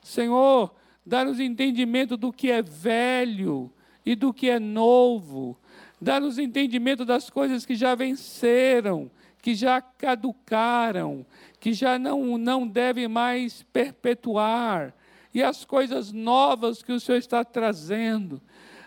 Senhor, 0.00 0.72
dá-nos 1.04 1.40
entendimento 1.40 2.16
do 2.16 2.32
que 2.32 2.50
é 2.50 2.62
velho, 2.62 3.72
e 4.04 4.14
do 4.14 4.32
que 4.32 4.50
é 4.50 4.58
novo. 4.58 5.56
Dá-nos 6.00 6.38
entendimento 6.38 7.04
das 7.04 7.30
coisas 7.30 7.64
que 7.64 7.74
já 7.74 7.94
venceram, 7.94 9.10
que 9.40 9.54
já 9.54 9.80
caducaram, 9.80 11.24
que 11.60 11.72
já 11.72 11.98
não, 11.98 12.36
não 12.36 12.66
devem 12.66 13.08
mais 13.08 13.62
perpetuar, 13.72 14.94
e 15.32 15.42
as 15.42 15.64
coisas 15.64 16.12
novas 16.12 16.82
que 16.82 16.92
o 16.92 17.00
Senhor 17.00 17.18
está 17.18 17.44
trazendo. 17.44 18.40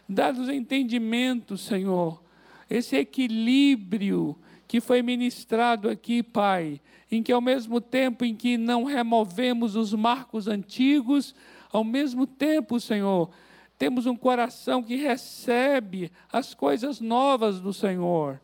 Dá-nos 0.07 0.49
entendimento, 0.49 1.57
Senhor, 1.57 2.21
esse 2.69 2.95
equilíbrio 2.95 4.37
que 4.67 4.81
foi 4.81 5.01
ministrado 5.01 5.89
aqui, 5.89 6.23
Pai, 6.23 6.81
em 7.11 7.21
que 7.21 7.31
ao 7.31 7.41
mesmo 7.41 7.79
tempo 7.79 8.25
em 8.25 8.35
que 8.35 8.57
não 8.57 8.83
removemos 8.83 9.75
os 9.75 9.93
marcos 9.93 10.47
antigos, 10.47 11.35
ao 11.71 11.83
mesmo 11.83 12.25
tempo, 12.25 12.79
Senhor, 12.79 13.29
temos 13.77 14.05
um 14.05 14.15
coração 14.15 14.81
que 14.81 14.95
recebe 14.95 16.11
as 16.31 16.53
coisas 16.53 16.99
novas 16.99 17.59
do 17.59 17.73
Senhor. 17.73 18.39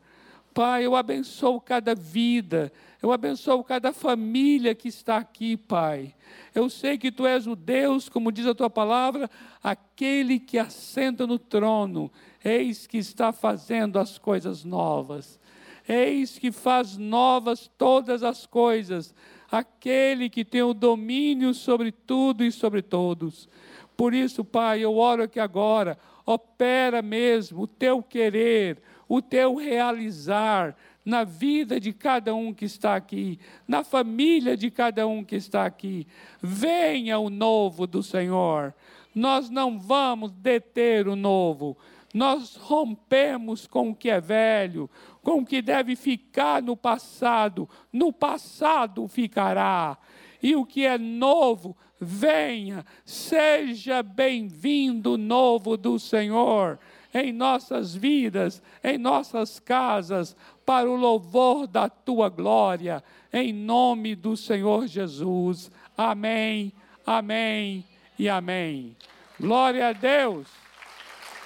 Pai, 0.53 0.85
eu 0.85 0.95
abençoo 0.97 1.61
cada 1.61 1.95
vida, 1.95 2.73
eu 3.01 3.11
abençoo 3.11 3.63
cada 3.63 3.93
família 3.93 4.75
que 4.75 4.89
está 4.89 5.17
aqui, 5.17 5.55
Pai. 5.55 6.13
Eu 6.53 6.69
sei 6.69 6.97
que 6.97 7.09
Tu 7.09 7.25
és 7.25 7.47
o 7.47 7.55
Deus, 7.55 8.09
como 8.09 8.31
diz 8.31 8.45
a 8.45 8.53
Tua 8.53 8.69
palavra, 8.69 9.29
aquele 9.63 10.39
que 10.39 10.59
assenta 10.59 11.25
no 11.25 11.39
trono, 11.39 12.11
eis 12.43 12.87
que 12.87 12.97
está 12.97 13.31
fazendo 13.31 13.99
as 13.99 14.17
coisas 14.17 14.63
novas. 14.63 15.39
Eis 15.87 16.37
que 16.37 16.51
faz 16.51 16.97
novas 16.97 17.69
todas 17.77 18.23
as 18.23 18.45
coisas, 18.45 19.15
aquele 19.51 20.29
que 20.29 20.45
tem 20.45 20.61
o 20.61 20.73
domínio 20.73 21.53
sobre 21.53 21.91
tudo 21.91 22.43
e 22.43 22.51
sobre 22.51 22.81
todos. 22.81 23.49
Por 23.97 24.13
isso, 24.13 24.43
Pai, 24.43 24.81
eu 24.81 24.95
oro 24.97 25.23
aqui 25.23 25.39
agora, 25.39 25.97
opera 26.25 27.01
mesmo 27.01 27.61
o 27.61 27.67
teu 27.67 28.01
querer, 28.01 28.81
o 29.07 29.21
teu 29.21 29.55
realizar 29.55 30.75
na 31.03 31.23
vida 31.23 31.79
de 31.79 31.91
cada 31.91 32.33
um 32.33 32.53
que 32.53 32.65
está 32.65 32.95
aqui, 32.95 33.39
na 33.67 33.83
família 33.83 34.55
de 34.55 34.69
cada 34.69 35.07
um 35.07 35.23
que 35.23 35.35
está 35.35 35.65
aqui. 35.65 36.07
Venha 36.41 37.17
o 37.19 37.29
novo 37.29 37.87
do 37.87 38.03
Senhor. 38.03 38.73
Nós 39.13 39.49
não 39.49 39.79
vamos 39.79 40.31
deter 40.31 41.07
o 41.07 41.15
novo. 41.15 41.77
Nós 42.13 42.55
rompemos 42.55 43.65
com 43.65 43.91
o 43.91 43.95
que 43.95 44.09
é 44.09 44.19
velho, 44.19 44.89
com 45.21 45.39
o 45.39 45.45
que 45.45 45.61
deve 45.61 45.95
ficar 45.95 46.61
no 46.61 46.75
passado. 46.75 47.69
No 47.91 48.11
passado 48.11 49.07
ficará. 49.07 49.97
E 50.43 50.55
o 50.55 50.65
que 50.65 50.85
é 50.85 50.97
novo 50.97 51.77
venha, 51.99 52.85
seja 53.05 54.01
bem-vindo 54.01 55.17
novo 55.17 55.77
do 55.77 55.99
Senhor 55.99 56.79
em 57.13 57.31
nossas 57.31 57.93
vidas, 57.95 58.61
em 58.83 58.97
nossas 58.97 59.59
casas, 59.59 60.35
para 60.65 60.89
o 60.89 60.95
louvor 60.95 61.67
da 61.67 61.89
tua 61.89 62.29
glória, 62.29 63.03
em 63.33 63.51
nome 63.51 64.15
do 64.15 64.37
Senhor 64.37 64.87
Jesus. 64.87 65.69
Amém, 65.97 66.71
amém 67.05 67.85
e 68.17 68.29
amém. 68.29 68.95
Glória 69.39 69.89
a 69.89 69.93
Deus. 69.93 70.60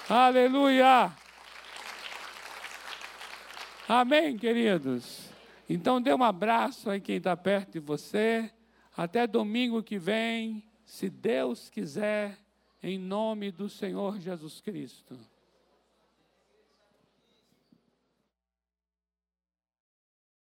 Aleluia. 0.07 1.11
Amém, 3.89 4.37
queridos. 4.37 5.31
Então 5.67 5.99
dê 5.99 6.13
um 6.13 6.23
abraço 6.23 6.91
aí 6.91 7.01
quem 7.01 7.17
está 7.17 7.35
perto 7.35 7.71
de 7.71 7.79
você. 7.79 8.51
Até 8.95 9.25
domingo 9.25 9.81
que 9.81 9.97
vem, 9.97 10.63
se 10.85 11.09
Deus 11.09 11.71
quiser, 11.71 12.37
em 12.83 12.99
nome 12.99 13.51
do 13.51 13.67
Senhor 13.67 14.19
Jesus 14.19 14.61
Cristo. 14.61 15.17